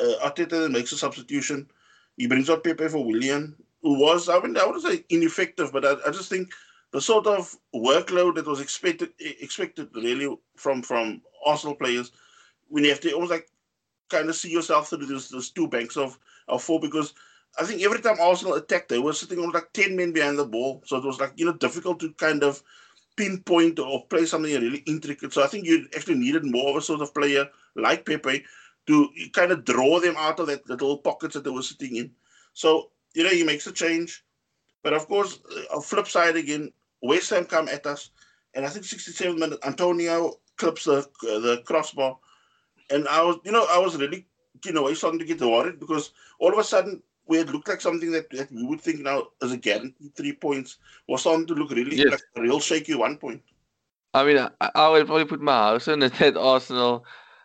uh, 0.00 0.26
Arteta 0.26 0.70
makes 0.70 0.92
a 0.92 0.96
substitution. 0.96 1.68
He 2.16 2.26
brings 2.26 2.48
out 2.48 2.64
Pepe 2.64 2.88
for 2.88 3.04
Willian, 3.04 3.54
who 3.82 3.98
was, 3.98 4.30
I 4.30 4.40
mean, 4.40 4.56
I 4.56 4.64
wouldn't 4.64 4.84
say 4.84 5.04
ineffective, 5.10 5.70
but 5.70 5.84
I, 5.84 5.96
I 6.06 6.10
just 6.10 6.30
think 6.30 6.50
the 6.92 7.02
sort 7.02 7.26
of 7.26 7.54
workload 7.74 8.36
that 8.36 8.46
was 8.46 8.60
expected 8.60 9.10
expected 9.18 9.88
really 9.94 10.34
from 10.56 10.80
from 10.80 11.20
Arsenal 11.44 11.74
players 11.74 12.12
when 12.68 12.84
you 12.84 12.90
have 12.90 13.00
to 13.00 13.12
almost 13.12 13.32
like 13.32 13.50
kind 14.10 14.28
of 14.28 14.36
see 14.36 14.50
yourself 14.50 14.88
through 14.88 15.06
those, 15.06 15.28
those 15.28 15.50
two 15.50 15.68
banks 15.68 15.96
of, 15.96 16.18
of 16.48 16.62
four 16.62 16.80
because 16.80 17.14
I 17.58 17.64
think 17.64 17.82
every 17.82 18.00
time 18.00 18.16
Arsenal 18.20 18.54
attacked, 18.54 18.88
they 18.88 18.98
were 18.98 19.12
sitting 19.12 19.38
on 19.38 19.50
like 19.50 19.72
10 19.72 19.96
men 19.96 20.12
behind 20.12 20.38
the 20.38 20.44
ball. 20.44 20.82
So 20.86 20.96
it 20.96 21.04
was 21.04 21.20
like, 21.20 21.32
you 21.36 21.46
know, 21.46 21.52
difficult 21.52 22.00
to 22.00 22.12
kind 22.14 22.42
of 22.42 22.62
pinpoint 23.16 23.78
or 23.78 24.06
play 24.06 24.26
something 24.26 24.52
really 24.52 24.82
intricate. 24.86 25.32
So 25.32 25.42
I 25.42 25.46
think 25.46 25.66
you 25.66 25.86
actually 25.94 26.16
needed 26.16 26.44
more 26.44 26.70
of 26.70 26.76
a 26.76 26.80
sort 26.80 27.00
of 27.00 27.14
player 27.14 27.46
like 27.76 28.04
Pepe 28.04 28.44
to 28.86 29.08
kind 29.32 29.52
of 29.52 29.64
draw 29.64 30.00
them 30.00 30.16
out 30.18 30.40
of 30.40 30.48
that 30.48 30.68
little 30.68 30.98
pockets 30.98 31.34
that 31.34 31.44
they 31.44 31.50
were 31.50 31.62
sitting 31.62 31.96
in. 31.96 32.10
So, 32.52 32.90
you 33.14 33.22
know, 33.22 33.30
he 33.30 33.44
makes 33.44 33.66
a 33.66 33.72
change. 33.72 34.24
But 34.82 34.92
of 34.92 35.06
course, 35.06 35.38
on 35.72 35.80
flip 35.80 36.08
side 36.08 36.36
again, 36.36 36.72
West 37.02 37.30
Ham 37.30 37.44
come 37.44 37.68
at 37.68 37.86
us. 37.86 38.10
And 38.54 38.66
I 38.66 38.68
think 38.68 38.84
67 38.84 39.38
minutes, 39.38 39.66
Antonio 39.66 40.34
clips 40.56 40.84
the, 40.84 40.98
uh, 40.98 41.38
the 41.38 41.62
crossbar. 41.64 42.18
And 42.90 43.08
I 43.08 43.22
was, 43.22 43.38
you 43.44 43.52
know, 43.52 43.66
I 43.70 43.78
was 43.78 43.96
really, 43.96 44.26
you 44.64 44.72
know, 44.72 44.92
starting 44.94 45.18
to 45.18 45.24
get 45.24 45.40
worried 45.40 45.80
because 45.80 46.12
all 46.38 46.52
of 46.52 46.58
a 46.58 46.64
sudden 46.64 47.02
where 47.26 47.40
it 47.40 47.48
looked 47.48 47.68
like 47.68 47.80
something 47.80 48.12
that, 48.12 48.28
that 48.30 48.52
we 48.52 48.64
would 48.64 48.80
think 48.80 49.00
now 49.00 49.28
as 49.42 49.52
a 49.52 49.56
guaranteed 49.56 50.14
three 50.14 50.32
points 50.32 50.78
was 51.08 51.22
starting 51.22 51.46
to 51.46 51.54
look 51.54 51.70
really 51.70 51.96
yes. 51.96 52.10
like 52.10 52.20
a 52.36 52.42
real 52.42 52.60
shaky 52.60 52.94
one 52.94 53.16
point. 53.16 53.42
I 54.12 54.24
mean, 54.24 54.38
I, 54.38 54.70
I 54.74 54.88
would 54.88 55.06
probably 55.06 55.24
put 55.24 55.40
my 55.40 55.52
house 55.52 55.88
on 55.88 56.02
it 56.02 56.14
that 56.18 56.36
Arsenal 56.36 57.04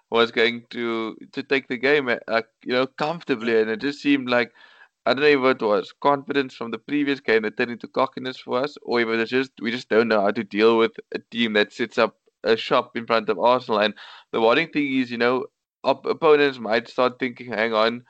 was 0.10 0.32
going 0.32 0.63
to 0.72 1.16
to 1.32 1.44
take 1.44 1.68
the 1.68 1.78
game, 1.78 2.10
uh, 2.10 2.42
you 2.63 2.74
know, 2.74 2.88
comfortably, 2.88 3.60
and 3.60 3.70
it 3.70 3.80
just 3.80 4.02
seemed 4.02 4.30
like 4.30 4.54
I 5.06 5.13
don't 5.13 5.22
know 5.22 5.48
if 5.50 5.56
it 5.56 5.62
was 5.66 5.94
confidence 6.02 6.54
from 6.56 6.72
the 6.72 6.78
previous 6.78 7.20
game 7.20 7.44
that 7.44 7.58
turned 7.58 7.72
into 7.72 7.88
cockiness 7.88 8.38
for 8.38 8.63
us, 8.63 8.78
or 8.82 9.02
if 9.02 9.08
it's 9.08 9.32
just 9.32 9.52
we 9.62 9.72
just 9.72 9.90
don't 9.90 10.08
know 10.08 10.22
how 10.22 10.32
to 10.32 10.44
deal 10.44 10.78
with 10.78 10.92
a 11.13 11.20
team 11.32 11.54
that 11.54 11.74
sits 11.74 11.98
up 11.98 12.18
a 12.43 12.55
shop 12.58 12.96
in 12.96 13.05
front 13.05 13.29
of 13.29 13.39
Arsenal. 13.39 13.79
And 13.79 13.93
the 14.31 14.41
worrying 14.41 14.69
thing 14.69 14.96
is, 15.00 15.12
you 15.12 15.17
know, 15.17 15.46
op- 15.84 16.05
opponents 16.05 16.60
might 16.60 16.88
start 16.89 17.19
thinking, 17.19 17.51
"Hang 17.51 17.74
on." 17.74 18.03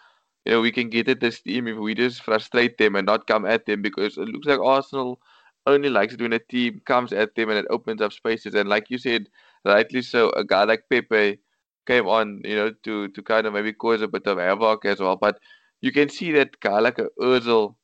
you 0.45 0.51
know, 0.53 0.61
we 0.61 0.71
can 0.71 0.89
get 0.89 1.09
at 1.09 1.19
this 1.19 1.41
team 1.41 1.67
if 1.67 1.77
we 1.77 1.93
just 1.93 2.23
frustrate 2.23 2.77
them 2.77 2.95
and 2.95 3.05
not 3.05 3.27
come 3.27 3.45
at 3.45 3.65
them 3.65 3.81
because 3.81 4.17
it 4.17 4.27
looks 4.29 4.47
like 4.47 4.59
Arsenal 4.59 5.19
only 5.67 5.89
likes 5.89 6.13
it 6.13 6.21
when 6.21 6.33
a 6.33 6.39
team 6.39 6.81
comes 6.85 7.13
at 7.13 7.35
them 7.35 7.49
and 7.49 7.59
it 7.59 7.65
opens 7.69 8.01
up 8.01 8.13
spaces. 8.13 8.55
And 8.55 8.69
like 8.69 8.89
you 8.89 8.97
said, 8.97 9.29
rightly 9.65 10.01
so, 10.01 10.29
a 10.31 10.43
guy 10.43 10.63
like 10.63 10.83
Pepe 10.89 11.39
came 11.85 12.07
on, 12.07 12.41
you 12.43 12.55
know, 12.55 12.71
to, 12.83 13.09
to 13.09 13.21
kind 13.21 13.45
of 13.45 13.53
maybe 13.53 13.73
cause 13.73 14.01
a 14.01 14.07
bit 14.07 14.25
of 14.27 14.37
havoc 14.39 14.85
as 14.85 14.99
well. 14.99 15.17
But 15.17 15.39
you 15.81 15.91
can 15.91 16.09
see 16.09 16.31
that 16.33 16.59
guy 16.59 16.79
like 16.79 16.97
Ozil, 17.19 17.75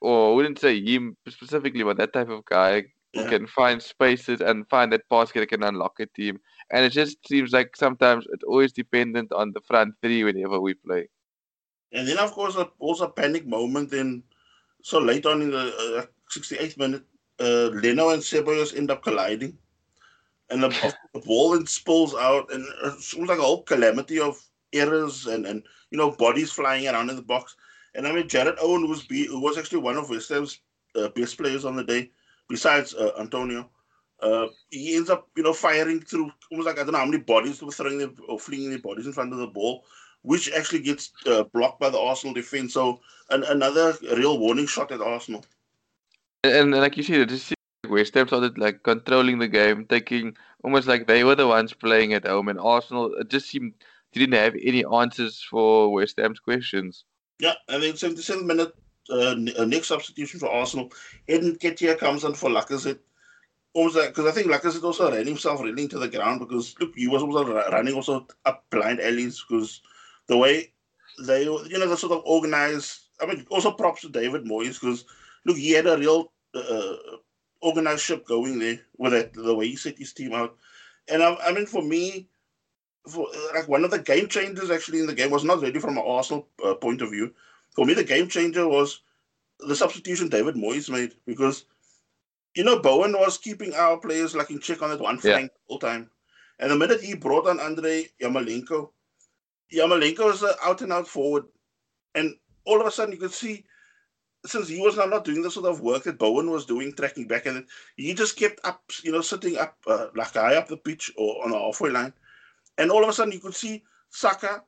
or 0.00 0.32
I 0.32 0.34
wouldn't 0.34 0.58
say 0.58 0.80
him 0.84 1.16
specifically, 1.28 1.82
but 1.84 1.96
that 1.98 2.12
type 2.12 2.28
of 2.28 2.44
guy 2.44 2.84
yeah. 3.12 3.28
can 3.28 3.46
find 3.46 3.82
spaces 3.82 4.40
and 4.40 4.68
find 4.68 4.92
that 4.92 5.08
basket 5.08 5.40
that 5.40 5.48
can 5.48 5.62
unlock 5.62 5.98
a 6.00 6.06
team. 6.06 6.40
And 6.70 6.84
it 6.84 6.90
just 6.90 7.16
seems 7.26 7.52
like 7.52 7.76
sometimes 7.76 8.26
it's 8.32 8.44
always 8.44 8.72
dependent 8.72 9.32
on 9.32 9.52
the 9.52 9.60
front 9.60 9.94
three 10.02 10.24
whenever 10.24 10.60
we 10.60 10.74
play. 10.74 11.08
And 11.92 12.06
then, 12.06 12.18
of 12.18 12.32
course, 12.32 12.56
a, 12.56 12.68
also 12.78 13.04
a 13.04 13.10
panic 13.10 13.46
moment. 13.46 13.92
And 13.92 14.22
so 14.82 14.98
late 14.98 15.26
on 15.26 15.42
in 15.42 15.50
the 15.50 16.02
uh, 16.02 16.06
68th 16.36 16.78
minute, 16.78 17.04
uh, 17.40 17.70
Leno 17.72 18.10
and 18.10 18.22
Ceballos 18.22 18.76
end 18.76 18.90
up 18.90 19.02
colliding. 19.02 19.56
And 20.50 20.62
the, 20.62 20.94
the 21.12 21.20
ball 21.20 21.52
then 21.52 21.66
spills 21.66 22.14
out, 22.14 22.52
and 22.52 22.64
it's 22.84 23.14
almost 23.14 23.30
like 23.30 23.38
a 23.38 23.42
whole 23.42 23.62
calamity 23.62 24.20
of 24.20 24.40
errors 24.72 25.26
and, 25.26 25.46
and 25.46 25.62
you 25.90 25.98
know 25.98 26.10
bodies 26.12 26.52
flying 26.52 26.86
around 26.86 27.10
in 27.10 27.16
the 27.16 27.22
box. 27.22 27.56
And 27.94 28.06
I 28.06 28.12
mean, 28.12 28.28
Jarrod 28.28 28.58
Bowen 28.58 28.88
was 28.88 29.04
be, 29.04 29.26
who 29.26 29.40
was 29.40 29.58
actually 29.58 29.80
one 29.80 29.96
of 29.96 30.10
West 30.10 30.28
Ham's 30.28 30.60
uh, 30.94 31.08
best 31.08 31.36
players 31.38 31.64
on 31.64 31.76
the 31.76 31.84
day, 31.84 32.10
besides 32.48 32.94
uh, 32.94 33.12
Antonio. 33.18 33.70
Uh, 34.20 34.46
he 34.70 34.96
ends 34.96 35.10
up, 35.10 35.28
you 35.36 35.42
know, 35.42 35.52
firing 35.52 36.00
through 36.00 36.30
almost 36.50 36.66
like 36.66 36.78
I 36.78 36.82
don't 36.82 36.92
know 36.92 36.98
how 36.98 37.04
many 37.04 37.22
bodies 37.22 37.60
were 37.62 37.70
throwing 37.70 37.98
them 37.98 38.16
or 38.28 38.38
flinging 38.38 38.70
their 38.70 38.78
bodies 38.78 39.06
in 39.06 39.12
front 39.12 39.32
of 39.32 39.38
the 39.38 39.46
ball 39.46 39.84
which 40.26 40.50
actually 40.52 40.80
gets 40.80 41.12
uh, 41.26 41.44
blocked 41.54 41.78
by 41.78 41.88
the 41.88 41.98
Arsenal 41.98 42.34
defense. 42.34 42.74
So 42.74 43.00
an, 43.30 43.44
another 43.44 43.94
real 44.16 44.38
warning 44.38 44.66
shot 44.66 44.90
at 44.90 45.00
Arsenal. 45.00 45.44
And, 46.42 46.54
and 46.54 46.70
like 46.72 46.96
you 46.96 47.04
see, 47.04 47.24
just 47.26 47.54
West 47.88 48.14
Ham 48.14 48.26
started 48.26 48.58
like 48.58 48.82
controlling 48.82 49.38
the 49.38 49.46
game, 49.46 49.86
taking 49.86 50.36
almost 50.64 50.88
like 50.88 51.06
they 51.06 51.22
were 51.22 51.36
the 51.36 51.46
ones 51.46 51.72
playing 51.72 52.12
at 52.12 52.26
home, 52.26 52.48
and 52.48 52.58
Arsenal 52.58 53.14
it 53.14 53.30
just 53.30 53.48
seemed 53.48 53.74
didn't 54.12 54.34
have 54.34 54.56
any 54.60 54.84
answers 54.84 55.40
for 55.42 55.92
West 55.92 56.18
Ham's 56.18 56.40
questions. 56.40 57.04
Yeah, 57.38 57.54
and 57.68 57.82
then 57.82 57.92
77th 57.92 58.46
minute, 58.46 58.74
uh, 59.10 59.36
uh, 59.58 59.64
next 59.64 59.88
substitution 59.88 60.40
for 60.40 60.50
Arsenal, 60.50 60.90
Eddie 61.28 61.52
Nketiah 61.52 61.98
comes 61.98 62.24
on 62.24 62.34
for 62.34 62.50
Lacazette. 62.50 62.98
Like 63.74 64.08
because 64.08 64.26
I 64.26 64.30
think 64.30 64.46
Lacazette 64.46 64.84
also 64.84 65.12
ran 65.12 65.26
himself 65.26 65.60
really 65.60 65.86
to 65.88 65.98
the 65.98 66.08
ground 66.08 66.40
because 66.40 66.74
look, 66.80 66.92
he 66.96 67.08
was 67.08 67.22
also 67.22 67.44
running 67.70 67.94
also 67.94 68.26
up 68.46 68.64
blind 68.70 69.00
alleys 69.00 69.44
because 69.46 69.82
the 70.28 70.36
way 70.36 70.72
they, 71.24 71.42
you 71.42 71.78
know, 71.78 71.88
the 71.88 71.96
sort 71.96 72.12
of 72.12 72.22
organized. 72.24 73.00
I 73.20 73.26
mean, 73.26 73.46
also 73.50 73.72
props 73.72 74.02
to 74.02 74.08
David 74.08 74.44
Moyes 74.44 74.80
because 74.80 75.04
look, 75.44 75.56
he 75.56 75.72
had 75.72 75.86
a 75.86 75.98
real 75.98 76.32
uh, 76.54 76.96
organized 77.60 78.02
ship 78.02 78.26
going 78.26 78.58
there 78.58 78.80
with 78.98 79.14
it, 79.14 79.32
the 79.34 79.54
way 79.54 79.68
he 79.68 79.76
set 79.76 79.98
his 79.98 80.12
team 80.12 80.32
out. 80.32 80.56
And 81.08 81.22
I, 81.22 81.34
I 81.36 81.52
mean, 81.52 81.66
for 81.66 81.82
me, 81.82 82.28
for 83.08 83.28
like 83.54 83.68
one 83.68 83.84
of 83.84 83.90
the 83.90 83.98
game 83.98 84.28
changers 84.28 84.70
actually 84.70 85.00
in 85.00 85.06
the 85.06 85.14
game 85.14 85.30
was 85.30 85.44
not 85.44 85.60
really 85.60 85.80
from 85.80 85.96
an 85.98 86.04
Arsenal 86.06 86.48
uh, 86.64 86.74
point 86.74 87.02
of 87.02 87.10
view. 87.10 87.32
For 87.76 87.84
me, 87.84 87.92
the 87.92 88.04
game 88.04 88.26
changer 88.26 88.66
was 88.66 89.02
the 89.60 89.76
substitution 89.76 90.28
David 90.28 90.54
Moyes 90.54 90.90
made 90.90 91.14
because 91.26 91.66
you 92.54 92.64
know 92.64 92.80
Bowen 92.80 93.12
was 93.12 93.36
keeping 93.38 93.74
our 93.74 93.98
players 93.98 94.34
like 94.34 94.50
in 94.50 94.60
check 94.60 94.80
on 94.82 94.90
that 94.90 95.00
one 95.00 95.18
flank 95.18 95.50
yeah. 95.52 95.58
all 95.68 95.78
time, 95.78 96.10
and 96.58 96.70
the 96.70 96.76
minute 96.76 97.02
he 97.02 97.14
brought 97.14 97.46
on 97.46 97.60
Andrei 97.60 98.08
Yarmolenko, 98.20 98.90
Yarmolenko 99.72 100.24
was 100.24 100.42
an 100.42 100.54
out 100.64 100.80
and 100.80 100.92
out 100.92 101.06
forward, 101.06 101.44
and 102.14 102.34
all 102.64 102.80
of 102.80 102.86
a 102.86 102.90
sudden 102.90 103.12
you 103.12 103.20
could 103.20 103.32
see 103.32 103.64
since 104.46 104.68
he 104.68 104.80
was 104.80 104.96
now 104.96 105.04
not 105.04 105.24
doing 105.24 105.42
the 105.42 105.50
sort 105.50 105.66
of 105.66 105.80
work 105.80 106.04
that 106.04 106.18
Bowen 106.18 106.50
was 106.50 106.64
doing, 106.64 106.94
tracking 106.94 107.26
back, 107.26 107.44
and 107.44 107.66
he 107.96 108.14
just 108.14 108.38
kept 108.38 108.60
up, 108.64 108.82
you 109.02 109.12
know, 109.12 109.20
sitting 109.20 109.58
up 109.58 109.76
uh, 109.86 110.06
like 110.14 110.32
high 110.32 110.54
up 110.54 110.68
the 110.68 110.76
pitch 110.78 111.12
or 111.18 111.44
on 111.44 111.50
the 111.50 111.58
halfway 111.58 111.90
line, 111.90 112.14
and 112.78 112.90
all 112.90 113.02
of 113.02 113.08
a 113.10 113.12
sudden 113.12 113.32
you 113.32 113.40
could 113.40 113.54
see 113.54 113.82
Saka, 114.08 114.62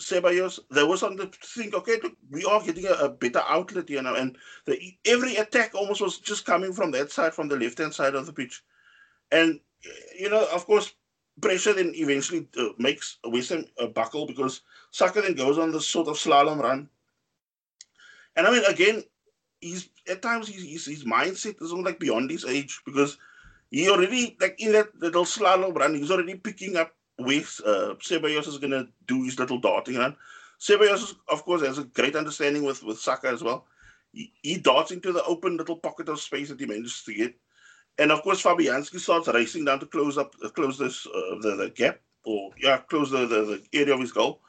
Ceballos, 0.00 0.58
they 0.70 0.82
were 0.82 0.96
starting 0.96 1.18
to 1.18 1.30
think, 1.42 1.74
okay, 1.74 1.98
look, 2.02 2.14
we 2.30 2.44
are 2.44 2.62
getting 2.62 2.86
a, 2.86 2.92
a 2.92 3.08
better 3.08 3.42
outlet 3.46 3.88
here 3.88 4.02
now, 4.02 4.14
and 4.14 4.36
the, 4.66 4.78
every 5.04 5.36
attack 5.36 5.74
almost 5.74 6.00
was 6.00 6.18
just 6.18 6.44
coming 6.46 6.72
from 6.72 6.90
that 6.92 7.10
side, 7.10 7.34
from 7.34 7.48
the 7.48 7.56
left 7.56 7.78
hand 7.78 7.94
side 7.94 8.14
of 8.14 8.26
the 8.26 8.32
pitch, 8.32 8.62
and 9.30 9.60
you 10.18 10.28
know, 10.28 10.46
of 10.52 10.66
course, 10.66 10.94
pressure 11.40 11.72
then 11.72 11.92
eventually 11.94 12.46
uh, 12.58 12.68
makes 12.78 13.18
West 13.24 13.50
Ham 13.50 13.64
buckle 13.94 14.26
because 14.26 14.62
Saka 14.90 15.22
then 15.22 15.34
goes 15.34 15.58
on 15.58 15.72
this 15.72 15.86
sort 15.86 16.08
of 16.08 16.16
slalom 16.16 16.60
run. 16.60 16.88
And 18.36 18.46
I 18.46 18.50
mean, 18.50 18.64
again, 18.64 19.02
he's 19.60 19.88
at 20.08 20.22
times 20.22 20.48
his, 20.48 20.86
his 20.86 21.04
mindset 21.04 21.62
is 21.62 21.72
like 21.72 21.98
beyond 21.98 22.30
his 22.30 22.44
age 22.44 22.80
because 22.84 23.18
he 23.70 23.88
already 23.88 24.36
like 24.40 24.60
in 24.60 24.72
that 24.72 24.94
little 24.98 25.24
slalom 25.24 25.74
run, 25.74 25.94
he's 25.94 26.10
already 26.10 26.34
picking 26.34 26.76
up 26.76 26.94
with 27.24 27.60
uh, 27.66 27.94
Ceballos 27.98 28.48
is 28.48 28.58
going 28.58 28.72
to 28.72 28.88
do 29.06 29.22
his 29.24 29.38
little 29.38 29.58
darting 29.58 29.96
run. 29.96 30.16
Ceballos, 30.60 31.14
of 31.28 31.44
course, 31.44 31.62
has 31.62 31.78
a 31.78 31.84
great 31.84 32.16
understanding 32.16 32.64
with 32.64 32.82
with 32.82 32.98
Saka 32.98 33.28
as 33.28 33.42
well. 33.42 33.66
He, 34.12 34.32
he 34.42 34.56
darts 34.58 34.90
into 34.90 35.12
the 35.12 35.24
open 35.24 35.56
little 35.56 35.76
pocket 35.76 36.08
of 36.08 36.20
space 36.20 36.48
that 36.48 36.60
he 36.60 36.66
manages 36.66 37.02
to 37.04 37.14
get, 37.14 37.34
and 37.98 38.12
of 38.12 38.22
course 38.22 38.42
Fabianski 38.42 38.98
starts 38.98 39.28
racing 39.28 39.64
down 39.64 39.80
to 39.80 39.86
close 39.86 40.18
up, 40.18 40.34
uh, 40.44 40.48
close 40.48 40.78
this 40.78 41.06
uh, 41.06 41.36
the, 41.40 41.56
the 41.56 41.70
gap 41.70 42.00
or 42.24 42.50
yeah, 42.58 42.78
close 42.78 43.10
the, 43.10 43.26
the, 43.26 43.42
the 43.72 43.78
area 43.78 43.94
of 43.94 44.00
his 44.00 44.12
goal. 44.12 44.40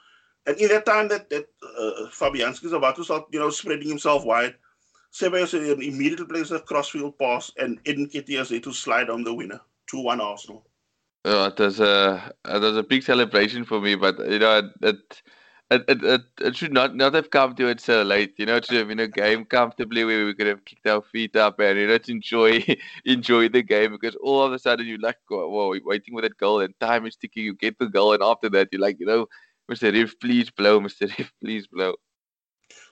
And 0.45 0.57
in 0.57 0.69
that 0.69 0.85
time 0.85 1.07
that 1.09 1.29
that 1.29 1.47
uh, 1.63 2.09
Fabianski 2.09 2.65
is 2.65 2.73
about 2.73 2.95
to 2.97 3.03
start, 3.03 3.25
you 3.31 3.39
know, 3.39 3.49
spreading 3.49 3.87
himself 3.87 4.25
wide, 4.25 4.55
Ceballos 5.13 5.53
immediately 5.53 6.25
plays 6.25 6.51
a 6.51 6.59
crossfield 6.59 7.17
pass, 7.19 7.51
and 7.57 7.79
Eddie 7.85 8.07
Nketiah 8.07 8.41
is 8.41 8.49
there 8.49 8.59
to 8.61 8.73
slide 8.73 9.09
on 9.09 9.23
the 9.23 9.33
winner, 9.33 9.59
2 9.89 10.01
1 10.01 10.21
Arsenal. 10.21 10.65
Oh, 11.23 11.45
it 11.45 11.59
was 11.59 11.79
a 11.79 12.33
it 12.45 12.61
was 12.61 12.77
a 12.77 12.83
big 12.83 13.03
celebration 13.03 13.63
for 13.63 13.79
me, 13.79 13.95
but 13.95 14.17
you 14.19 14.39
know 14.39 14.57
it 14.57 14.65
it 14.81 15.21
it, 15.71 16.03
it, 16.03 16.21
it 16.41 16.55
should 16.55 16.73
not 16.73 16.95
not 16.95 17.13
have 17.13 17.29
come 17.29 17.55
to 17.55 17.67
it 17.67 17.79
so 17.79 18.01
late. 18.01 18.33
You 18.37 18.45
know, 18.45 18.59
to 18.59 18.75
have 18.75 18.87
been 18.87 18.99
a 18.99 19.07
game 19.07 19.45
comfortably 19.45 20.03
where 20.03 20.25
we 20.25 20.33
could 20.33 20.47
have 20.47 20.65
kicked 20.65 20.87
our 20.87 21.01
feet 21.01 21.35
up 21.35 21.59
and 21.59 21.79
you 21.79 21.87
know 21.87 21.97
to 21.97 22.11
enjoy 22.11 22.65
enjoy 23.05 23.49
the 23.49 23.61
game 23.61 23.91
because 23.91 24.15
all 24.15 24.43
of 24.43 24.51
a 24.51 24.59
sudden 24.59 24.87
you're 24.87 24.97
like, 24.99 25.17
whoa, 25.29 25.75
waiting 25.85 26.15
for 26.15 26.21
that 26.21 26.37
goal 26.37 26.61
and 26.61 26.77
time 26.79 27.05
is 27.05 27.15
ticking. 27.15 27.43
You 27.43 27.55
get 27.55 27.77
the 27.79 27.87
goal 27.87 28.13
and 28.13 28.23
after 28.23 28.49
that 28.49 28.69
you're 28.71 28.81
like, 28.81 28.99
you 28.99 29.05
know, 29.05 29.27
Mr. 29.71 29.93
Ref, 29.93 30.19
please 30.19 30.49
blow, 30.49 30.79
Mr. 30.79 31.07
Ref, 31.17 31.31
please 31.39 31.67
blow. 31.67 31.95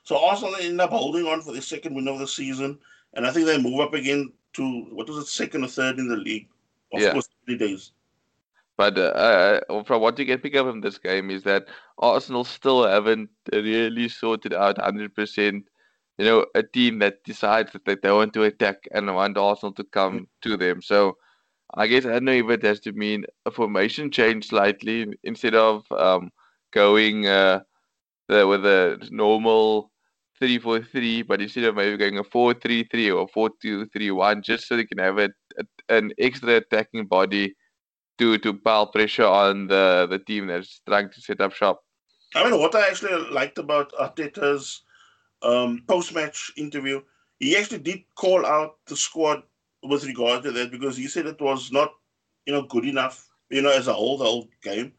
So 0.04 0.24
Arsenal 0.24 0.56
end 0.56 0.80
up 0.80 0.92
holding 0.92 1.26
on 1.26 1.42
for 1.42 1.52
the 1.52 1.62
second 1.62 1.96
win 1.96 2.08
of 2.08 2.20
the 2.20 2.28
season, 2.28 2.80
and 3.14 3.26
I 3.28 3.32
think 3.32 3.46
they 3.46 3.62
move 3.62 3.80
up 3.80 3.94
again 3.94 4.32
to 4.54 4.82
what 4.92 5.10
was 5.10 5.18
it, 5.18 5.28
second 5.28 5.64
or 5.64 5.68
third 5.68 6.00
in 6.00 6.08
the 6.08 6.16
league. 6.16 6.48
Of 6.94 7.02
yeah. 7.02 7.12
course, 7.12 7.28
three 7.46 7.58
days. 7.58 7.92
But 8.80 8.98
uh, 8.98 9.60
uh, 9.70 9.84
from 9.84 10.02
what 10.02 10.18
you 10.18 10.26
can 10.26 10.40
pick 10.40 10.56
up 10.56 10.66
from 10.66 10.80
this 10.80 10.98
game 10.98 11.30
is 11.32 11.44
that 11.44 11.68
Arsenal 11.98 12.46
still 12.46 12.88
haven't 12.88 13.30
really 13.52 14.08
sorted 14.08 14.54
out 14.54 14.78
100%. 14.78 15.64
You 16.18 16.26
know, 16.26 16.46
a 16.56 16.64
team 16.64 17.00
that 17.00 17.22
decides 17.26 17.74
that 17.74 18.02
they 18.02 18.10
want 18.10 18.32
to 18.36 18.44
attack 18.44 18.78
and 18.94 19.14
want 19.14 19.38
Arsenal 19.38 19.74
to 19.74 19.84
come 19.84 20.30
to 20.44 20.56
them. 20.56 20.82
So 20.82 21.18
I 21.76 21.88
guess 21.88 22.06
I 22.06 22.12
don't 22.12 22.24
know 22.24 22.32
if 22.32 22.50
it 22.50 22.64
has 22.64 22.80
to 22.82 22.94
mean 22.94 23.26
a 23.46 23.52
formation 23.52 24.12
change 24.12 24.48
slightly 24.48 25.08
instead 25.24 25.56
of 25.56 25.84
um, 25.92 26.32
going 26.72 27.28
uh, 27.28 27.60
the, 28.30 28.48
with 28.48 28.66
a 28.66 29.06
normal 29.12 29.92
3 30.40 30.58
4 30.58 30.84
3, 30.84 31.24
but 31.24 31.42
instead 31.42 31.66
of 31.66 31.76
maybe 31.76 31.98
going 31.98 32.18
a 32.18 32.24
4 32.24 32.54
3 32.54 32.86
3 32.86 33.12
or 33.12 33.28
4 33.28 33.50
2 33.62 33.88
3 33.88 34.12
1, 34.12 34.42
just 34.42 34.70
so 34.70 34.78
they 34.78 34.86
can 34.86 35.00
have 35.00 35.18
a, 35.18 35.30
a, 35.60 35.66
an 35.90 36.14
extra 36.18 36.56
attacking 36.56 37.06
body 37.06 37.54
to 38.20 38.38
to 38.38 38.54
pile 38.54 38.88
pressure 38.88 39.26
on 39.26 39.68
the 39.68 40.08
the 40.10 40.20
team 40.20 40.48
that's 40.48 40.82
trying 40.88 41.10
to 41.10 41.22
set 41.22 41.42
up 41.42 41.54
shop. 41.54 41.84
I 42.36 42.44
mean, 42.44 42.60
what 42.60 42.76
I 42.76 42.88
actually 42.88 43.32
liked 43.32 43.58
about 43.58 43.92
Arteta's 43.94 44.84
um, 45.42 45.84
post-match 45.88 46.52
interview, 46.58 47.02
he 47.40 47.58
actually 47.58 47.80
did 47.80 48.04
call 48.16 48.46
out 48.46 48.78
the 48.86 48.96
squad 48.96 49.42
with 49.84 50.06
regard 50.06 50.44
to 50.44 50.52
that 50.52 50.70
because 50.72 50.96
he 50.96 51.08
said 51.08 51.26
it 51.26 51.42
was 51.42 51.72
not, 51.72 51.94
you 52.46 52.54
know, 52.54 52.64
good 52.64 52.86
enough, 52.86 53.28
you 53.50 53.62
know, 53.62 53.72
as 53.72 53.88
a 53.88 53.94
whole, 53.94 54.18
the 54.18 54.26
whole 54.26 54.48
game. 54.62 54.94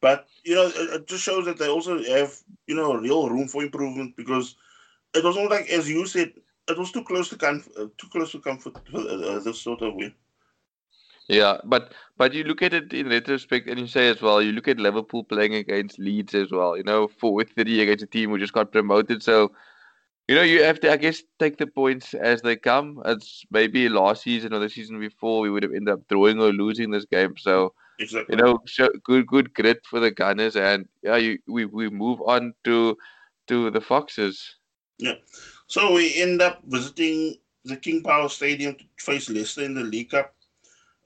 But 0.00 0.28
you 0.44 0.54
know, 0.54 0.70
it, 0.74 1.06
just 1.06 1.24
shows 1.24 1.44
that 1.44 1.58
they 1.58 1.68
also 1.68 2.02
have, 2.04 2.34
you 2.66 2.74
know, 2.74 2.94
real 2.94 3.28
room 3.28 3.48
for 3.48 3.62
improvement 3.62 4.16
because 4.16 4.56
it 5.14 5.22
was 5.22 5.36
not 5.36 5.50
like, 5.50 5.68
as 5.68 5.90
you 5.90 6.06
said, 6.06 6.32
it 6.68 6.78
was 6.78 6.92
too 6.92 7.04
close 7.04 7.28
to 7.28 7.36
comfort, 7.36 7.72
uh, 7.76 7.86
too 7.98 8.08
close 8.10 8.32
to 8.32 8.40
comfort 8.40 8.78
for 8.90 9.00
uh, 9.00 9.40
this 9.40 9.60
sort 9.60 9.82
of 9.82 9.94
win. 9.94 10.14
Yeah, 11.30 11.58
but 11.62 11.92
but 12.16 12.34
you 12.34 12.42
look 12.42 12.60
at 12.60 12.74
it 12.74 12.92
in 12.92 13.08
retrospect, 13.08 13.68
and 13.68 13.78
you 13.78 13.86
say 13.86 14.08
as 14.08 14.20
well. 14.20 14.42
You 14.42 14.50
look 14.50 14.66
at 14.66 14.80
Liverpool 14.80 15.22
playing 15.22 15.54
against 15.54 16.00
Leeds 16.00 16.34
as 16.34 16.50
well. 16.50 16.76
You 16.76 16.82
know, 16.82 17.06
four 17.06 17.44
three 17.44 17.80
against 17.80 18.02
a 18.02 18.08
team 18.08 18.30
who 18.30 18.38
just 18.38 18.52
got 18.52 18.72
promoted. 18.72 19.22
So, 19.22 19.52
you 20.26 20.34
know, 20.34 20.42
you 20.42 20.64
have 20.64 20.80
to, 20.80 20.90
I 20.90 20.96
guess, 20.96 21.22
take 21.38 21.56
the 21.56 21.68
points 21.68 22.14
as 22.14 22.42
they 22.42 22.56
come. 22.56 23.00
It's 23.04 23.44
maybe 23.52 23.88
last 23.88 24.24
season 24.24 24.52
or 24.52 24.58
the 24.58 24.68
season 24.68 24.98
before 24.98 25.40
we 25.40 25.50
would 25.50 25.62
have 25.62 25.72
ended 25.72 25.94
up 25.94 26.08
drawing 26.08 26.40
or 26.40 26.52
losing 26.52 26.90
this 26.90 27.04
game. 27.04 27.36
So, 27.38 27.74
exactly. 28.00 28.34
you 28.34 28.42
know, 28.42 28.58
good 29.04 29.28
good 29.28 29.54
grit 29.54 29.86
for 29.86 30.00
the 30.00 30.10
Gunners, 30.10 30.56
and 30.56 30.88
yeah, 31.04 31.16
you, 31.16 31.38
we 31.46 31.64
we 31.64 31.88
move 31.90 32.20
on 32.26 32.54
to 32.64 32.98
to 33.46 33.70
the 33.70 33.80
Foxes. 33.80 34.56
Yeah. 34.98 35.14
So 35.68 35.94
we 35.94 36.20
end 36.20 36.42
up 36.42 36.60
visiting 36.66 37.36
the 37.64 37.76
King 37.76 38.02
Power 38.02 38.28
Stadium 38.28 38.74
to 38.74 38.84
face 38.98 39.30
Leicester 39.30 39.62
in 39.62 39.74
the 39.74 39.84
League 39.84 40.10
Cup 40.10 40.34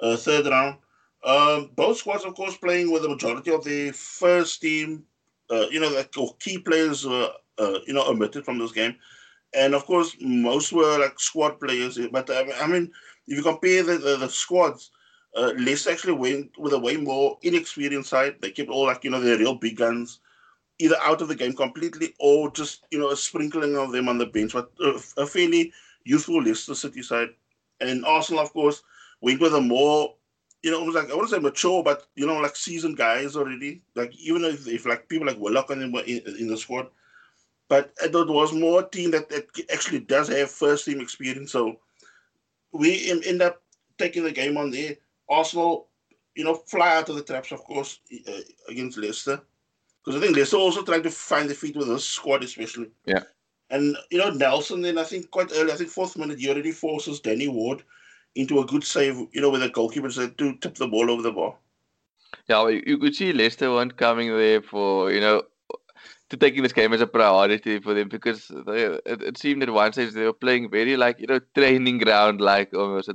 uh, 0.01 0.17
third 0.17 0.47
round. 0.47 0.79
Um, 1.25 1.71
both 1.75 1.99
squads, 1.99 2.25
of 2.25 2.35
course, 2.35 2.57
playing 2.57 2.91
with 2.91 3.03
the 3.03 3.09
majority 3.09 3.51
of 3.51 3.65
the 3.65 3.93
first 3.93 4.61
team, 4.61 5.05
uh, 5.51 5.67
you 5.71 5.81
know, 5.81 5.91
the 5.91 6.33
key 6.39 6.59
players 6.59 7.07
were, 7.07 7.31
uh, 7.59 7.79
you 7.87 7.95
know, 7.95 8.07
omitted 8.07 8.45
from 8.45 8.59
this 8.59 8.73
game. 8.73 8.97
And 9.55 9.75
of 9.75 9.87
course, 9.87 10.17
most 10.21 10.73
were 10.73 10.99
like 10.99 11.19
squad 11.19 11.61
players. 11.61 11.99
But 12.13 12.29
I 12.31 12.67
mean, 12.67 12.91
if 13.27 13.37
you 13.39 13.43
compare 13.43 13.83
the, 13.83 13.99
the, 13.99 14.17
the 14.17 14.29
squads, 14.29 14.91
uh, 15.37 15.53
Leicester 15.57 15.91
actually 15.91 16.13
went 16.13 16.51
with 16.59 16.73
a 16.73 16.79
way 16.79 16.97
more 16.97 17.39
inexperienced 17.43 18.11
side. 18.11 18.37
They 18.41 18.51
kept 18.51 18.69
all 18.69 18.87
like, 18.87 19.05
you 19.05 19.11
know, 19.11 19.21
their 19.21 19.39
real 19.39 19.55
big 19.55 19.77
guns 19.77 20.21
either 20.79 20.97
out 21.03 21.23
of 21.23 21.29
the 21.29 21.37
game 21.37 21.53
completely 21.53 22.15
or 22.19 22.51
just, 22.51 22.85
you 22.91 22.99
know, 22.99 23.11
a 23.11 23.17
sprinkling 23.17 23.77
of 23.77 23.93
them 23.93 24.09
on 24.09 24.19
the 24.19 24.27
bench. 24.27 24.53
But 24.53 24.71
a, 24.81 25.01
a 25.19 25.27
fairly 25.27 25.73
youthful 26.05 26.43
Leicester 26.43 26.75
City 26.75 27.03
side. 27.03 27.29
And 27.81 28.05
Arsenal, 28.05 28.43
of 28.43 28.53
course, 28.53 28.83
went 29.25 29.41
with 29.41 29.55
a 29.55 29.61
more, 29.61 30.15
you 30.63 30.71
know, 30.71 30.83
like 30.83 31.11
I 31.11 31.15
want 31.15 31.29
to 31.29 31.35
say 31.35 31.41
mature, 31.41 31.83
but 31.83 32.07
you 32.15 32.27
know, 32.27 32.39
like 32.41 32.57
seasoned 32.57 32.99
guys 32.99 33.37
already. 33.37 33.83
Like 33.95 34.15
even 34.17 34.45
if, 34.45 34.69
if 34.69 34.85
like 34.85 35.09
people 35.09 35.27
like 35.27 35.39
Willock 35.39 35.71
and 35.71 35.81
them 35.81 35.93
were 35.93 36.03
in, 36.03 36.21
in 36.39 36.47
the 36.47 36.59
squad, 36.59 36.89
but 37.69 37.93
it 38.03 38.13
was 38.13 38.53
more 38.53 38.81
a 38.81 38.89
team 38.91 39.11
that, 39.13 39.31
that 39.31 39.47
actually 39.73 40.01
does 40.01 40.29
have 40.29 40.51
first 40.51 40.85
team 40.85 41.01
experience. 41.01 41.53
So 41.53 41.77
we 42.73 43.11
end 43.27 43.41
up 43.41 43.63
taking 43.97 44.25
the 44.25 44.33
game 44.33 44.59
on 44.59 44.71
there. 44.71 44.97
Arsenal, 45.31 45.89
you 46.35 46.45
know, 46.45 46.55
fly 46.55 46.97
out 46.97 47.09
of 47.09 47.17
the 47.17 47.23
traps, 47.23 47.51
of 47.51 47.65
course, 47.65 48.01
uh, 48.29 48.41
against 48.69 48.99
Leicester. 48.99 49.41
Because 50.05 50.21
I 50.21 50.25
think 50.25 50.37
Leicester 50.37 50.59
also 50.59 50.83
trying 50.83 51.03
to 51.05 51.11
find 51.11 51.49
the 51.49 51.55
feet 51.55 51.77
with 51.77 51.89
this 51.89 52.05
squad, 52.05 52.45
especially. 52.45 52.91
Yeah. 53.07 53.23
And 53.71 53.97
you 54.11 54.19
know 54.19 54.29
Nelson, 54.29 54.83
then 54.83 54.99
I 54.99 55.05
think 55.05 55.31
quite 55.31 55.51
early, 55.55 55.73
I 55.73 55.77
think 55.77 55.89
fourth 55.89 56.19
minute, 56.19 56.39
he 56.39 56.51
already 56.51 56.73
forces 56.73 57.21
Danny 57.21 57.49
Ward 57.49 57.83
into 58.35 58.61
a 58.61 58.67
good 58.67 58.85
save. 58.85 59.17
You 59.33 59.41
know, 59.41 59.51
with 59.51 59.61
the 59.61 59.69
goalkeeper 59.69 60.11
said 60.11 60.37
to 60.39 60.57
tip 60.57 60.75
the 60.77 60.89
ball 60.89 61.11
over 61.11 61.23
the 61.23 61.33
bar. 61.33 61.57
Yeah, 62.49 62.69
you 62.69 62.99
could 62.99 63.15
see 63.15 63.33
Leicester 63.33 63.71
weren't 63.71 63.97
coming 63.97 64.37
there 64.37 64.63
for 64.63 65.13
you 65.13 65.21
know 65.21 65.43
to 66.31 66.37
taking 66.37 66.63
this 66.63 66.73
game 66.73 66.93
as 66.93 67.01
a 67.01 67.07
priority 67.07 67.79
for 67.79 67.95
them 67.95 68.09
because 68.09 68.49
they, 68.67 68.85
it, 68.85 69.23
it 69.23 69.39
seemed 69.39 69.63
at 69.63 69.71
one 69.71 69.93
stage 69.93 70.13
they 70.13 70.25
were 70.25 70.33
playing 70.33 70.71
very 70.71 70.97
like 70.97 71.21
you 71.21 71.27
know 71.27 71.41
training 71.55 71.99
ground 71.99 72.41
like 72.41 72.73
almost. 72.75 73.11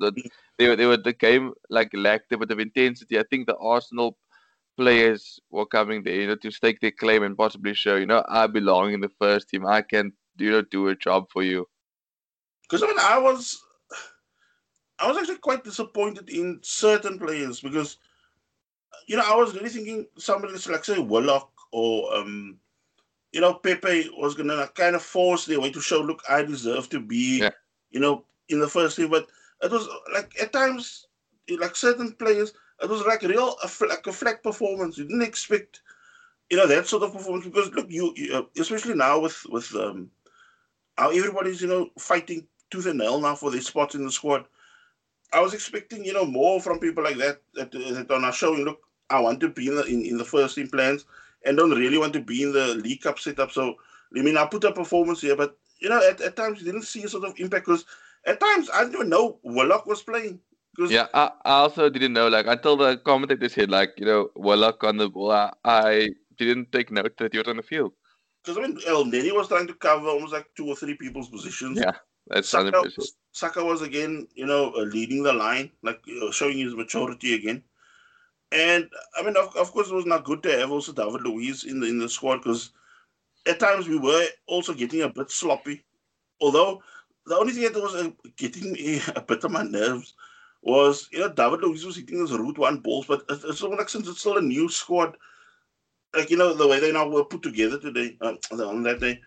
they 0.58 0.68
were 0.68 0.76
they 0.76 0.86
were 0.86 0.98
the 0.98 1.14
game 1.14 1.52
like 1.70 1.90
lacked 1.94 2.32
a 2.32 2.38
bit 2.38 2.52
of 2.52 2.60
intensity. 2.60 3.20
I 3.20 3.24
think 3.30 3.48
the 3.48 3.58
Arsenal 3.58 4.18
players 4.78 5.40
were 5.52 5.66
coming 5.66 6.04
there 6.04 6.16
you 6.16 6.28
know 6.28 6.36
to 6.36 6.52
stake 6.52 6.80
their 6.80 6.92
claim 6.92 7.24
and 7.24 7.38
possibly 7.38 7.74
show 7.74 7.98
you 7.98 8.06
know 8.06 8.24
I 8.30 8.48
belong 8.48 8.94
in 8.94 9.02
the 9.02 9.12
first 9.20 9.50
team. 9.50 9.66
I 9.66 9.82
can 9.82 10.14
you 10.38 10.52
know 10.52 10.62
do 10.62 10.88
a 10.88 10.96
job 10.96 11.26
for 11.32 11.44
you. 11.44 11.68
Because 12.64 12.84
I 12.84 12.88
mean 12.88 13.00
I 13.00 13.18
was 13.18 13.62
I 15.00 15.08
was 15.08 15.18
actually 15.18 15.38
quite 15.38 15.64
disappointed 15.64 16.30
in 16.30 16.60
certain 16.62 17.18
players 17.20 17.62
because 17.62 17.98
you 19.08 19.16
know 19.18 19.24
I 19.26 19.36
was 19.36 19.54
really 19.56 19.70
thinking 19.70 20.08
somebody 20.18 20.54
like 20.54 20.86
say 20.86 21.00
Willock 21.00 21.52
or 21.72 22.16
um 22.16 22.60
you 23.32 23.42
know, 23.42 23.54
Pepe 23.54 24.10
was 24.18 24.36
gonna 24.36 24.68
kind 24.74 24.96
of 24.96 25.04
force 25.04 25.46
their 25.46 25.60
way 25.60 25.72
to 25.72 25.82
show, 25.82 26.02
look, 26.02 26.22
I 26.30 26.42
deserve 26.44 26.90
to 26.90 27.00
be, 27.00 27.40
yeah. 27.40 27.52
you 27.92 28.00
know, 28.00 28.26
in 28.50 28.60
the 28.60 28.68
first 28.68 28.96
team. 28.96 29.10
But 29.10 29.28
it 29.62 29.72
was 29.72 29.88
like 30.14 30.34
at 30.42 30.54
times, 30.54 31.08
like 31.60 31.76
certain 31.76 32.14
players, 32.14 32.54
it 32.82 32.90
was 32.90 33.02
like 33.06 33.22
real 33.22 33.56
like 33.82 34.08
a 34.08 34.12
flat 34.12 34.42
performance. 34.44 34.98
You 34.98 35.06
didn't 35.06 35.22
expect, 35.22 35.82
you 36.50 36.58
know, 36.58 36.68
that 36.68 36.88
sort 36.88 37.04
of 37.04 37.14
performance 37.14 37.46
because 37.46 37.72
look, 37.72 37.90
you, 37.90 38.14
you 38.16 38.34
uh, 38.34 38.44
especially 38.58 38.96
now 38.96 39.20
with 39.20 39.46
with 39.50 39.74
um, 39.76 40.10
how 40.98 41.12
everybody's 41.12 41.62
you 41.62 41.68
know 41.68 41.90
fighting 42.00 42.48
tooth 42.72 42.88
and 42.88 42.98
nail 42.98 43.20
now 43.20 43.36
for 43.36 43.52
their 43.52 43.62
spots 43.62 43.96
in 43.96 44.06
the 44.06 44.12
squad. 44.12 44.46
I 45.32 45.40
was 45.42 45.54
expecting 45.54 46.04
you 46.04 46.14
know 46.14 46.26
more 46.26 46.60
from 46.60 46.80
people 46.80 47.04
like 47.04 47.18
that 47.18 47.42
that, 47.54 47.72
that 47.72 48.12
are 48.12 48.20
now 48.20 48.32
showing, 48.32 48.66
look, 48.66 48.82
I 49.10 49.20
want 49.20 49.40
to 49.42 49.50
be 49.50 49.68
in 49.68 49.76
the 49.76 49.86
in, 49.86 50.06
in 50.06 50.18
the 50.18 50.26
first 50.26 50.56
team 50.56 50.70
plans 50.70 51.06
and 51.46 51.58
don't 51.58 51.72
really 51.72 51.98
want 51.98 52.14
to 52.14 52.20
be 52.20 52.44
in 52.44 52.52
the 52.52 52.76
League 52.76 53.02
Cup 53.02 53.20
setup. 53.20 53.52
So, 53.52 53.76
I 54.18 54.22
mean, 54.22 54.38
I 54.38 54.46
put 54.46 54.64
a 54.64 54.72
performance 54.72 55.22
here, 55.22 55.36
but, 55.36 55.58
you 55.80 55.90
know, 55.90 56.02
at, 56.08 56.20
at 56.22 56.36
times 56.36 56.60
you 56.60 56.66
didn't 56.66 56.84
see 56.84 57.04
a 57.04 57.08
sort 57.08 57.24
of 57.24 57.40
impact 57.40 57.66
because 57.66 57.86
at 58.26 58.40
times 58.40 58.70
I 58.74 58.84
didn't 58.84 58.96
even 58.96 59.10
know 59.10 59.40
Willock 59.44 59.86
was 59.86 60.02
playing. 60.02 60.40
Yeah, 60.78 61.08
I, 61.14 61.32
I 61.46 61.52
also 61.52 61.90
didn't 61.90 62.14
know, 62.14 62.28
like, 62.28 62.48
until 62.48 62.78
the 62.78 62.98
commentator 62.98 63.50
said, 63.50 63.70
like, 63.70 63.94
you 63.98 64.06
know, 64.06 64.30
Willock 64.36 64.84
on 64.84 64.98
the 64.98 65.10
ball, 65.10 65.32
I, 65.32 65.52
I 65.66 66.10
didn't 66.38 66.72
take 66.72 66.92
note 66.92 67.18
that 67.18 67.34
he 67.34 67.38
was 67.38 67.48
on 67.48 67.58
the 67.58 67.64
field. 67.64 67.94
Because, 68.44 68.58
I 68.58 68.62
mean, 68.62 68.78
Elneny 68.88 69.34
was 69.34 69.48
trying 69.48 69.68
to 69.68 69.74
cover 69.74 70.08
almost 70.08 70.34
like 70.34 70.48
two 70.56 70.68
or 70.68 70.76
three 70.76 70.96
people's 70.96 71.30
positions. 71.30 71.80
Yeah, 71.80 71.92
that's 72.30 72.50
Saka, 72.50 72.84
Saka 73.32 73.64
was 73.64 73.82
again, 73.82 74.28
you 74.36 74.46
know, 74.46 74.72
uh, 74.74 74.82
leading 74.82 75.24
the 75.24 75.34
line, 75.34 75.72
like 75.82 76.02
uh, 76.22 76.32
showing 76.32 76.58
his 76.58 76.76
maturity 76.76 77.34
again. 77.36 77.64
And 78.52 78.90
I 79.18 79.24
mean, 79.24 79.36
of, 79.38 79.56
of 79.56 79.72
course, 79.72 79.90
it 79.90 79.96
was 79.96 80.06
not 80.06 80.24
good 80.26 80.44
to 80.44 80.58
have 80.58 80.72
also 80.72 80.92
David 80.92 81.22
Luiz 81.22 81.64
in 81.66 81.80
the 81.80 81.88
in 81.88 82.00
the 82.00 82.10
squad 82.10 82.38
because 82.38 82.72
at 83.46 83.60
times 83.60 83.88
we 83.88 83.98
were 83.98 84.26
also 84.48 84.74
getting 84.74 85.02
a 85.02 85.10
bit 85.10 85.32
sloppy. 85.32 85.84
Although 86.42 86.82
the 87.26 87.38
only 87.38 87.54
thing 87.54 87.72
that 87.72 87.82
was 87.82 87.96
uh, 87.96 88.10
getting 88.38 88.74
me 88.74 89.02
a 89.16 89.22
bit 89.22 89.44
on 89.46 89.54
my 89.54 89.64
nerves 89.64 90.14
was, 90.62 91.08
you 91.12 91.20
know, 91.20 91.30
David 91.30 91.62
Luiz 91.62 91.86
was 91.86 91.96
hitting 91.96 92.20
his 92.20 92.32
route 92.32 92.58
one 92.58 92.80
balls, 92.80 93.06
but 93.08 93.24
it's 93.30 93.62
like 93.62 93.90
since 93.90 94.08
it's 94.08 94.20
still 94.20 94.38
a 94.38 94.42
new 94.42 94.68
squad, 94.70 95.16
like 96.16 96.30
you 96.30 96.38
know 96.38 96.54
the 96.54 96.68
way 96.68 96.80
they 96.80 96.92
now 96.92 97.08
were 97.08 97.24
put 97.24 97.44
together 97.44 97.80
today 97.80 98.18
uh, 98.22 98.36
on 98.52 98.84
that 98.84 99.00
day, 99.00 99.20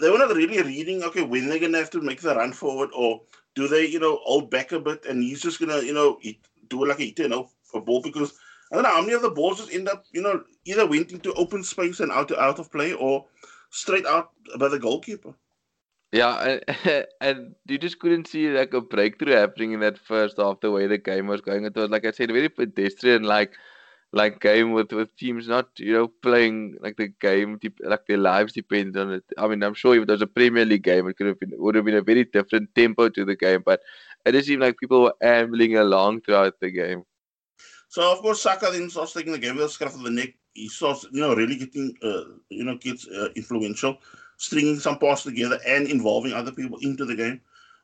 they 0.00 0.10
were 0.10 0.18
not 0.18 0.34
really 0.34 0.62
reading. 0.62 1.02
Okay, 1.04 1.22
when 1.22 1.48
they're 1.48 1.58
gonna 1.58 1.78
have 1.78 1.90
to 1.90 2.00
make 2.00 2.20
the 2.20 2.34
run 2.34 2.52
forward, 2.52 2.90
or 2.94 3.22
do 3.54 3.68
they, 3.68 3.86
you 3.86 4.00
know, 4.00 4.18
hold 4.22 4.50
back 4.50 4.72
a 4.72 4.80
bit, 4.80 5.04
and 5.06 5.22
he's 5.22 5.40
just 5.40 5.60
gonna, 5.60 5.80
you 5.82 5.92
know, 5.92 6.18
do 6.68 6.84
it 6.84 6.88
like 6.88 7.00
a 7.00 7.14
you 7.22 7.28
know 7.28 7.50
a 7.74 7.80
ball 7.80 8.02
because 8.02 8.32
I 8.70 8.76
don't 8.76 8.84
know 8.84 8.90
how 8.90 9.00
many 9.00 9.14
of 9.14 9.22
the 9.22 9.30
balls 9.30 9.58
just 9.58 9.72
end 9.72 9.88
up, 9.88 10.04
you 10.12 10.22
know, 10.22 10.44
either 10.64 10.86
went 10.86 11.12
into 11.12 11.32
open 11.34 11.64
space 11.64 12.00
and 12.00 12.12
out 12.12 12.28
to, 12.28 12.40
out 12.40 12.58
of 12.58 12.70
play 12.70 12.92
or 12.92 13.26
straight 13.70 14.06
out 14.06 14.30
by 14.58 14.68
the 14.68 14.78
goalkeeper. 14.78 15.34
Yeah, 16.12 16.60
and, 16.84 17.06
and 17.20 17.54
you 17.66 17.78
just 17.78 17.98
couldn't 17.98 18.28
see 18.28 18.48
like 18.48 18.74
a 18.74 18.80
breakthrough 18.80 19.34
happening 19.34 19.72
in 19.72 19.80
that 19.80 19.98
first 19.98 20.36
half. 20.38 20.60
The 20.60 20.70
way 20.70 20.86
the 20.86 20.98
game 20.98 21.26
was 21.26 21.40
going, 21.40 21.64
it 21.64 21.74
was 21.74 21.90
like 21.90 22.04
I 22.04 22.12
said, 22.12 22.30
very 22.32 22.48
pedestrian, 22.48 23.24
like 23.24 23.54
like 24.12 24.40
game 24.40 24.72
with 24.72 24.92
with 24.92 25.14
teams 25.16 25.46
not 25.46 25.68
you 25.78 25.92
know 25.92 26.08
playing 26.08 26.76
like 26.80 26.96
the 26.96 27.08
game 27.20 27.60
like 27.84 28.06
their 28.06 28.18
lives 28.18 28.52
depend 28.52 28.96
on 28.96 29.12
it. 29.12 29.24
I 29.38 29.46
mean, 29.46 29.62
I'm 29.62 29.74
sure 29.74 29.94
if 29.94 30.02
it 30.02 30.08
was 30.08 30.22
a 30.22 30.26
Premier 30.26 30.64
League 30.64 30.82
game, 30.82 31.08
it 31.08 31.16
could 31.16 31.28
have 31.28 31.38
been 31.38 31.52
would 31.56 31.74
have 31.76 31.84
been 31.84 31.96
a 31.96 32.02
very 32.02 32.24
different 32.24 32.74
tempo 32.74 33.08
to 33.08 33.24
the 33.24 33.36
game, 33.36 33.62
but 33.64 33.80
it 34.26 34.32
just 34.32 34.48
seemed 34.48 34.62
like 34.62 34.78
people 34.78 35.02
were 35.02 35.14
ambling 35.22 35.76
along 35.76 36.22
throughout 36.22 36.58
the 36.60 36.70
game. 36.70 37.04
So 37.88 38.12
of 38.12 38.18
course 38.20 38.42
Saka 38.42 38.70
then 38.72 38.90
starts 38.90 39.12
taking 39.12 39.32
the 39.32 39.38
game 39.38 39.56
with 39.56 39.66
the 39.66 39.68
scruff 39.70 39.94
of 39.94 40.02
the 40.02 40.10
neck. 40.10 40.34
He 40.54 40.68
starts, 40.68 41.06
you 41.12 41.20
know, 41.20 41.34
really 41.34 41.56
getting, 41.56 41.94
uh, 42.02 42.22
you 42.48 42.64
know, 42.64 42.76
gets 42.76 43.06
uh, 43.06 43.28
influential, 43.36 43.98
stringing 44.36 44.78
some 44.78 44.98
passes 44.98 45.24
together 45.24 45.58
and 45.66 45.88
involving 45.88 46.32
other 46.32 46.52
people 46.52 46.78
into 46.82 47.04
the 47.04 47.14
game. 47.14 47.40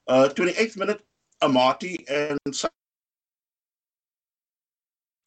Uh, 0.08 0.28
28th 0.34 0.76
minute, 0.76 1.04
Amartey 1.42 2.04
and 2.10 2.38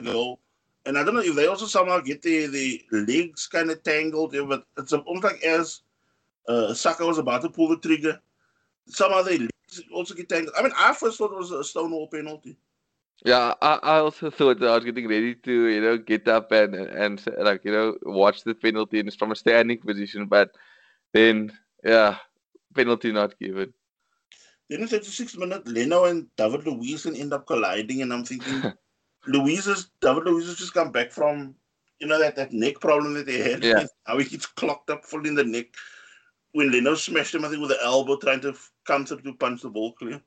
goal. 0.03 0.39
And 0.85 0.97
I 0.97 1.03
don't 1.03 1.13
know 1.13 1.21
if 1.21 1.35
they 1.35 1.47
also 1.47 1.65
somehow 1.65 1.99
get 1.99 2.21
the, 2.21 2.47
the 2.47 2.81
legs 2.91 3.47
kind 3.47 3.69
of 3.69 3.83
tangled, 3.83 4.33
yeah, 4.33 4.45
but 4.47 4.63
it's 4.77 4.93
almost 4.93 5.23
like 5.23 5.43
as 5.43 5.81
uh, 6.47 6.73
Saka 6.73 7.05
was 7.05 7.17
about 7.17 7.41
to 7.41 7.49
pull 7.49 7.67
the 7.67 7.77
trigger, 7.77 8.19
somehow 8.87 9.21
they 9.21 9.37
legs 9.37 9.81
also 9.93 10.15
get 10.15 10.29
tangled. 10.29 10.55
I 10.57 10.63
mean, 10.63 10.71
I 10.77 10.93
first 10.93 11.17
thought 11.17 11.31
it 11.31 11.37
was 11.37 11.51
a 11.51 11.63
Stonewall 11.63 12.07
penalty. 12.07 12.57
Yeah, 13.25 13.53
I, 13.61 13.79
I 13.83 13.97
also 13.97 14.29
thought 14.29 14.59
that 14.59 14.69
I 14.69 14.75
was 14.75 14.85
getting 14.85 15.07
ready 15.07 15.35
to, 15.35 15.67
you 15.67 15.81
know, 15.81 15.97
get 15.97 16.27
up 16.27 16.51
and 16.53 16.73
and 16.73 17.21
like, 17.37 17.65
you 17.65 17.71
know, 17.71 17.97
watch 18.03 18.43
the 18.43 18.55
penalty 18.55 18.99
and 18.99 19.09
it's 19.09 19.17
from 19.17 19.31
a 19.31 19.35
standing 19.35 19.79
position, 19.79 20.25
but 20.27 20.51
then 21.13 21.51
yeah, 21.83 22.17
penalty 22.73 23.11
not 23.11 23.37
given. 23.37 23.73
Then 24.69 24.81
in 24.81 24.87
36 24.87 25.35
minute, 25.37 25.67
Leno 25.67 26.05
and 26.05 26.27
David 26.37 26.65
Luiz 26.67 27.05
end 27.05 27.33
up 27.33 27.45
colliding, 27.47 28.03
and 28.03 28.13
I'm 28.13 28.23
thinking, 28.23 28.71
Luiz 29.29 29.67
is 29.67 29.89
David 30.01 30.25
Luiz 30.25 30.47
has 30.47 30.57
just 30.57 30.73
come 30.73 30.91
back 30.91 31.11
from, 31.11 31.55
you 31.99 32.07
know, 32.07 32.19
that, 32.19 32.35
that 32.35 32.51
neck 32.51 32.79
problem 32.79 33.13
that 33.13 33.25
they 33.25 33.37
had. 33.37 33.63
Yeah. 33.63 33.85
How 34.05 34.17
he 34.17 34.25
gets 34.25 34.45
clocked 34.45 34.89
up 34.89 35.05
full 35.05 35.25
in 35.25 35.35
the 35.35 35.43
neck. 35.43 35.67
When 36.53 36.71
Leno 36.71 36.95
smashed 36.95 37.35
him, 37.35 37.45
I 37.45 37.49
think, 37.49 37.61
with 37.61 37.69
the 37.69 37.83
elbow, 37.83 38.17
trying 38.17 38.41
to 38.41 38.55
come 38.85 39.05
through 39.05 39.21
to 39.21 39.33
punch 39.33 39.61
the 39.61 39.69
ball 39.69 39.93
clear. 39.93 40.21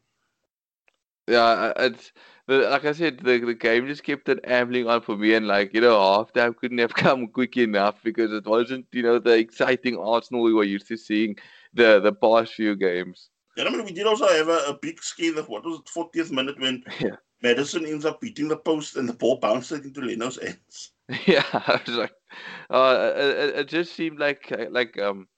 Yeah, 1.29 1.73
it's 1.77 2.12
the, 2.47 2.69
like 2.69 2.85
I 2.85 2.93
said, 2.93 3.19
the 3.19 3.38
the 3.38 3.55
game 3.55 3.87
just 3.87 4.03
kept 4.03 4.29
it 4.29 4.41
ambling 4.45 4.88
on 4.88 5.03
for 5.03 5.17
me, 5.17 5.35
and 5.35 5.47
like 5.47 5.73
you 5.73 5.81
know, 5.81 5.97
halftime 5.97 6.57
couldn't 6.57 6.79
have 6.79 6.95
come 7.07 7.29
quick 7.29 7.57
enough 7.57 8.03
because 8.03 8.33
it 8.33 8.45
wasn't 8.45 8.87
you 8.93 9.03
know 9.03 9.19
the 9.19 9.38
exciting 9.38 9.97
Arsenal 9.99 10.43
we 10.43 10.53
were 10.53 10.65
used 10.65 10.88
to 10.88 10.97
seeing 10.97 11.37
the 11.75 12.01
the 12.01 12.12
past 12.12 12.55
few 12.55 12.75
games. 12.75 13.31
Yeah, 13.57 13.65
I 13.65 13.71
mean, 13.71 13.85
we 13.85 13.93
did 13.93 14.07
also 14.07 14.27
have 14.29 14.49
a, 14.49 14.65
a 14.69 14.79
big 14.81 15.03
scale 15.03 15.38
of 15.38 15.49
what 15.49 15.65
was 15.65 15.79
it, 15.79 15.85
40th 15.87 16.33
minute 16.33 16.59
when 16.59 16.83
yeah. 17.01 17.17
Maddison 17.43 17.87
ends 17.87 18.05
up 18.05 18.21
beating 18.21 18.49
the 18.49 18.57
post 18.57 18.97
and 18.97 19.09
the 19.09 19.13
ball 19.13 19.37
bounced 19.37 19.73
into 19.73 20.01
Leno's 20.01 20.41
hands. 20.41 20.93
Yeah, 21.27 21.45
I 21.53 21.81
was 21.85 21.97
like, 21.97 22.13
uh, 22.71 23.13
it, 23.17 23.55
it 23.57 23.69
just 23.69 23.95
seemed 23.95 24.19
like 24.19 24.51
like 24.71 24.99
um, 24.99 25.29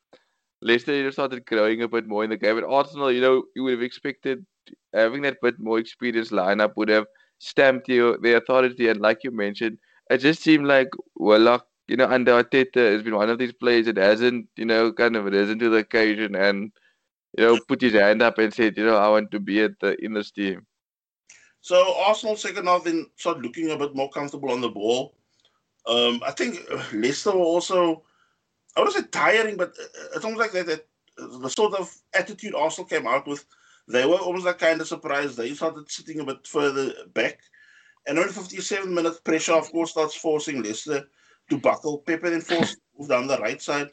Leicester 0.62 1.10
started 1.10 1.44
growing 1.46 1.82
a 1.82 1.88
bit 1.88 2.06
more 2.06 2.22
in 2.22 2.30
the 2.30 2.36
game, 2.36 2.54
but 2.54 2.64
Arsenal, 2.64 3.10
you 3.10 3.20
know, 3.20 3.44
you 3.56 3.64
would 3.64 3.72
have 3.72 3.82
expected 3.82 4.44
having 4.92 5.22
that 5.22 5.40
bit 5.42 5.58
more 5.58 5.78
experienced 5.78 6.32
lineup 6.32 6.76
would 6.76 6.88
have 6.88 7.06
stamped 7.38 7.88
you 7.88 8.18
the 8.22 8.36
authority. 8.36 8.88
And 8.88 9.00
like 9.00 9.24
you 9.24 9.30
mentioned, 9.30 9.78
it 10.10 10.18
just 10.18 10.42
seemed 10.42 10.66
like 10.66 10.88
Willock, 11.16 11.66
you 11.88 11.96
know, 11.96 12.06
under 12.06 12.42
Arteta 12.42 12.92
has 12.92 13.02
been 13.02 13.16
one 13.16 13.30
of 13.30 13.38
these 13.38 13.52
players 13.52 13.86
that 13.86 13.96
hasn't, 13.96 14.48
you 14.56 14.64
know, 14.64 14.92
kind 14.92 15.16
of 15.16 15.26
risen 15.26 15.58
to 15.58 15.68
the 15.68 15.78
occasion 15.78 16.34
and, 16.34 16.72
you 17.36 17.44
know, 17.44 17.58
put 17.68 17.80
his 17.80 17.92
hand 17.94 18.22
up 18.22 18.38
and 18.38 18.54
said, 18.54 18.76
you 18.76 18.86
know, 18.86 18.96
I 18.96 19.08
want 19.08 19.30
to 19.32 19.40
be 19.40 19.62
at 19.62 19.78
the 19.80 19.96
in 20.02 20.14
this 20.14 20.30
team. 20.30 20.66
So 21.64 21.94
Arsenal 21.96 22.36
second 22.36 22.66
half 22.66 22.84
then 22.84 23.06
started 23.16 23.42
looking 23.42 23.70
a 23.70 23.78
bit 23.78 23.94
more 23.94 24.10
comfortable 24.10 24.50
on 24.50 24.60
the 24.60 24.68
ball. 24.68 25.14
Um, 25.86 26.20
I 26.22 26.30
think 26.30 26.58
uh, 26.70 26.84
Leicester 26.92 27.30
were 27.30 27.38
also, 27.38 28.02
I 28.76 28.80
wouldn't 28.80 28.96
say 28.96 29.10
tiring, 29.10 29.56
but 29.56 29.70
uh, 29.70 30.08
it's 30.14 30.26
almost 30.26 30.42
like 30.42 30.52
that, 30.52 30.66
that 30.66 30.86
uh, 31.18 31.38
the 31.38 31.48
sort 31.48 31.72
of 31.72 31.90
attitude 32.12 32.54
Arsenal 32.54 32.86
came 32.86 33.06
out 33.06 33.26
with 33.26 33.46
they 33.88 34.04
were 34.04 34.16
almost 34.16 34.44
like 34.44 34.58
kind 34.58 34.78
of 34.78 34.88
surprised. 34.88 35.38
They 35.38 35.54
started 35.54 35.90
sitting 35.90 36.20
a 36.20 36.24
bit 36.26 36.46
further 36.46 36.92
back. 37.14 37.40
And 38.06 38.18
on 38.18 38.28
57 38.28 38.92
minutes, 38.92 39.20
pressure, 39.20 39.54
of 39.54 39.72
course, 39.72 39.92
starts 39.92 40.14
forcing 40.14 40.62
Leicester 40.62 41.08
to 41.48 41.58
buckle. 41.58 41.96
Pepe 42.06 42.28
then 42.28 42.42
forced 42.42 42.76
move 42.98 43.08
down 43.08 43.26
the 43.26 43.38
right 43.38 43.62
side. 43.62 43.88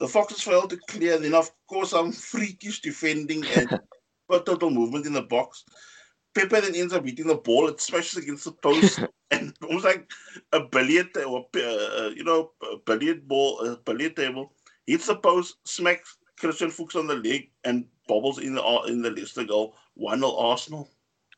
The 0.00 0.08
Foxes 0.08 0.42
failed 0.42 0.70
to 0.70 0.80
clear. 0.88 1.16
Then, 1.18 1.34
of 1.34 1.48
course, 1.68 1.90
some 1.90 2.10
freakish 2.10 2.80
defending 2.80 3.44
and 3.56 3.78
total 4.44 4.70
movement 4.70 5.06
in 5.06 5.12
the 5.12 5.22
box. 5.22 5.64
Pepe 6.34 6.60
then 6.60 6.74
ends 6.74 6.92
up 6.92 7.04
hitting 7.04 7.26
the 7.26 7.36
ball. 7.36 7.68
It 7.68 7.80
smashes 7.80 8.18
against 8.22 8.44
the 8.44 8.52
post, 8.52 9.00
and 9.30 9.54
almost 9.62 9.84
like 9.84 10.10
a 10.52 10.60
billiard 10.60 11.16
or 11.16 11.46
uh, 11.56 12.10
you 12.14 12.24
know 12.24 12.50
a 12.62 12.76
billiard 12.84 13.28
ball, 13.28 13.60
a 13.60 13.76
billiard 13.76 14.16
table 14.16 14.52
hits 14.86 15.06
the 15.06 15.16
post, 15.16 15.56
smacks 15.64 16.18
Christian 16.38 16.70
Fuchs 16.70 16.96
on 16.96 17.06
the 17.06 17.14
leg, 17.14 17.50
and 17.64 17.86
bobbles 18.08 18.38
in 18.38 18.54
the 18.54 18.62
in 18.88 19.02
the 19.02 19.10
Leicester 19.10 19.44
goal. 19.44 19.74
One 19.94 20.20
0 20.20 20.36
Arsenal. 20.36 20.90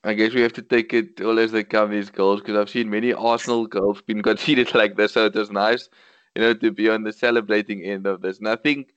I 0.05 0.15
guess 0.15 0.35
we 0.35 0.41
have 0.41 0.53
to 0.55 0.63
take 0.63 0.95
it 0.95 1.21
all 1.21 1.39
as 1.39 1.53
they 1.53 1.65
come, 1.65 1.91
these 1.91 2.11
goals, 2.11 2.41
because 2.41 2.57
I've 2.57 2.71
seen 2.71 2.89
many 2.89 3.13
Arsenal 3.13 3.67
goals 3.67 4.01
being 4.03 4.23
conceded 4.23 4.75
like 4.75 4.97
this. 4.97 5.13
So 5.13 5.27
it 5.27 5.35
was 5.35 5.51
nice, 5.51 5.89
you 6.35 6.43
know, 6.43 6.55
to 6.55 6.71
be 6.71 6.89
on 6.89 7.03
the 7.03 7.13
celebrating 7.13 7.83
end 7.83 8.07
of 8.07 8.23
this. 8.23 8.39
And 8.39 8.49
I 8.49 8.57
think 8.57 8.95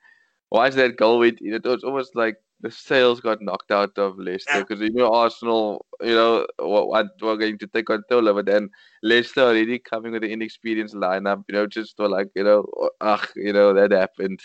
once 0.52 0.76
that 0.76 0.98
goal 0.98 1.20
went 1.20 1.42
in, 1.42 1.54
it 1.54 1.66
was 1.66 1.84
almost 1.84 2.16
like 2.16 2.38
the 2.62 2.72
sales 2.72 3.22
got 3.22 3.42
knocked 3.42 3.72
out 3.72 3.98
of 3.98 4.18
Leicester 4.18 4.60
because 4.66 4.82
you 4.82 4.92
know 4.92 5.14
Arsenal, 5.14 5.86
you 6.02 6.14
know, 6.14 6.46
what 6.58 7.08
were 7.22 7.38
going 7.38 7.58
to 7.58 7.68
take 7.68 7.86
control 7.86 8.28
of 8.28 8.38
it, 8.38 8.50
and 8.50 8.70
Leicester 9.02 9.42
already 9.42 9.80
coming 9.80 10.12
with 10.12 10.24
an 10.24 10.32
inexperienced 10.32 10.96
lineup, 10.96 11.44
you 11.48 11.54
know, 11.54 11.66
just 11.66 11.96
for 11.96 12.10
like, 12.10 12.28
you 12.36 12.44
know, 12.44 12.66
ugh, 13.02 13.28
you 13.36 13.54
know, 13.54 13.74
that 13.74 13.92
happened. 13.92 14.42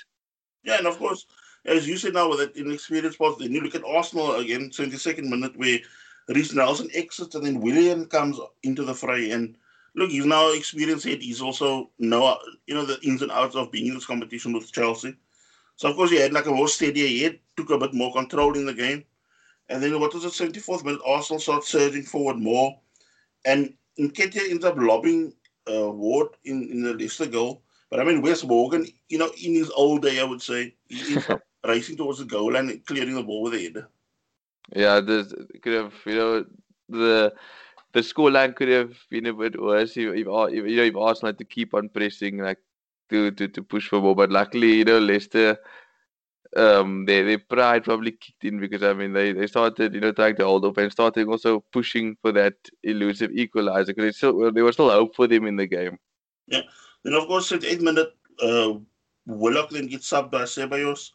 Yeah, 0.62 0.78
and 0.78 0.86
of 0.86 0.98
course, 0.98 1.26
as 1.66 1.88
you 1.88 1.96
said 1.96 2.14
now 2.14 2.28
with 2.28 2.38
that 2.38 2.56
inexperienced 2.56 3.18
part, 3.18 3.38
then 3.38 3.52
you 3.52 3.60
look 3.60 3.74
at 3.74 3.84
Arsenal 3.84 4.36
again, 4.36 4.70
22nd 4.70 5.24
minute 5.24 5.56
where 5.56 5.78
Reiss 6.28 6.54
Nelson 6.54 6.88
exits 6.94 7.34
and 7.34 7.44
then 7.44 7.60
Willian 7.60 8.06
comes 8.06 8.38
into 8.62 8.84
the 8.84 8.94
fray 8.94 9.30
and 9.30 9.56
look, 9.94 10.10
he's 10.10 10.26
now 10.26 10.52
experienced 10.52 11.04
head. 11.04 11.22
He's 11.22 11.40
also 11.40 11.90
know 11.98 12.38
you 12.66 12.74
know 12.74 12.84
the 12.84 12.98
ins 13.02 13.22
and 13.22 13.30
outs 13.30 13.56
of 13.56 13.72
being 13.72 13.88
in 13.88 13.94
this 13.94 14.06
competition 14.06 14.52
with 14.52 14.72
Chelsea. 14.72 15.16
So 15.76 15.88
of 15.88 15.96
course 15.96 16.10
he 16.10 16.20
had 16.20 16.32
like 16.32 16.46
a 16.46 16.50
more 16.52 16.68
steadier 16.68 17.22
head, 17.22 17.40
took 17.56 17.70
a 17.70 17.78
bit 17.78 17.94
more 17.94 18.12
control 18.12 18.56
in 18.56 18.66
the 18.66 18.74
game. 18.74 19.04
And 19.68 19.82
then 19.82 19.98
what 19.98 20.14
was 20.14 20.24
it, 20.24 20.28
74th 20.28 20.84
minute, 20.84 21.00
Arsenal 21.06 21.40
started 21.40 21.66
surging 21.66 22.02
forward 22.02 22.36
more. 22.36 22.78
And 23.44 23.74
Nketiah 23.98 24.50
ends 24.50 24.64
up 24.64 24.76
lobbing 24.76 25.34
uh, 25.70 25.90
Ward 25.90 26.28
in, 26.44 26.68
in 26.70 26.82
the 26.82 26.94
Leicester 26.94 27.26
goal. 27.26 27.62
But 27.90 28.00
I 28.00 28.04
mean, 28.04 28.22
Wes 28.22 28.44
Morgan, 28.44 28.86
you 29.08 29.18
know, 29.18 29.30
in 29.42 29.54
his 29.54 29.70
old 29.70 30.02
day, 30.02 30.20
I 30.20 30.24
would 30.24 30.42
say, 30.42 30.74
he's 30.88 31.26
racing 31.66 31.96
towards 31.96 32.18
the 32.18 32.24
goal 32.24 32.56
and 32.56 32.84
clearing 32.86 33.14
the 33.14 33.22
ball 33.22 33.42
with 33.42 33.52
the 33.52 33.64
header. 33.64 33.88
Yeah, 34.74 35.00
this 35.00 35.32
could 35.62 35.74
have, 35.74 35.94
you 36.06 36.14
know, 36.14 36.44
the 36.88 37.34
the 37.92 38.00
scoreline 38.00 38.54
could 38.56 38.68
have 38.68 38.92
been 39.08 39.26
a 39.26 39.32
bit 39.32 39.60
worse 39.60 39.96
if, 39.96 40.12
if, 40.12 40.26
if 40.26 40.66
you 40.66 40.76
know 40.76 40.82
if 40.82 40.96
Arsenal 40.96 41.28
had 41.28 41.38
to 41.38 41.44
keep 41.44 41.74
on 41.74 41.88
pressing 41.88 42.38
like 42.38 42.58
to, 43.10 43.30
to, 43.32 43.48
to 43.48 43.62
push 43.62 43.88
for 43.88 44.00
more. 44.00 44.14
But 44.14 44.30
luckily, 44.30 44.74
you 44.74 44.84
know, 44.84 44.98
Leicester, 44.98 45.58
um, 46.56 47.04
their 47.04 47.24
their 47.24 47.38
pride 47.38 47.84
probably 47.84 48.12
kicked 48.12 48.44
in 48.44 48.60
because 48.60 48.82
I 48.82 48.92
mean 48.92 49.12
they, 49.12 49.32
they 49.32 49.46
started 49.46 49.94
you 49.94 50.00
know 50.00 50.12
trying 50.12 50.36
to 50.36 50.44
hold 50.44 50.64
up 50.64 50.78
and 50.78 50.92
starting 50.92 51.28
also 51.28 51.64
pushing 51.72 52.16
for 52.22 52.32
that 52.32 52.54
elusive 52.82 53.32
equalizer 53.32 53.92
because 53.92 54.16
still 54.16 54.52
there 54.52 54.64
was 54.64 54.76
still 54.76 54.90
hope 54.90 55.16
for 55.16 55.26
them 55.26 55.46
in 55.46 55.56
the 55.56 55.66
game. 55.66 55.98
Yeah, 56.46 56.62
then 57.02 57.14
of 57.14 57.26
course 57.26 57.50
at 57.52 57.64
eight 57.64 57.82
minute, 57.82 58.14
uh, 58.40 58.74
Willock 59.26 59.70
then 59.70 59.86
gets 59.86 60.10
subbed 60.10 60.30
by 60.30 60.42
Ceballos. 60.42 61.10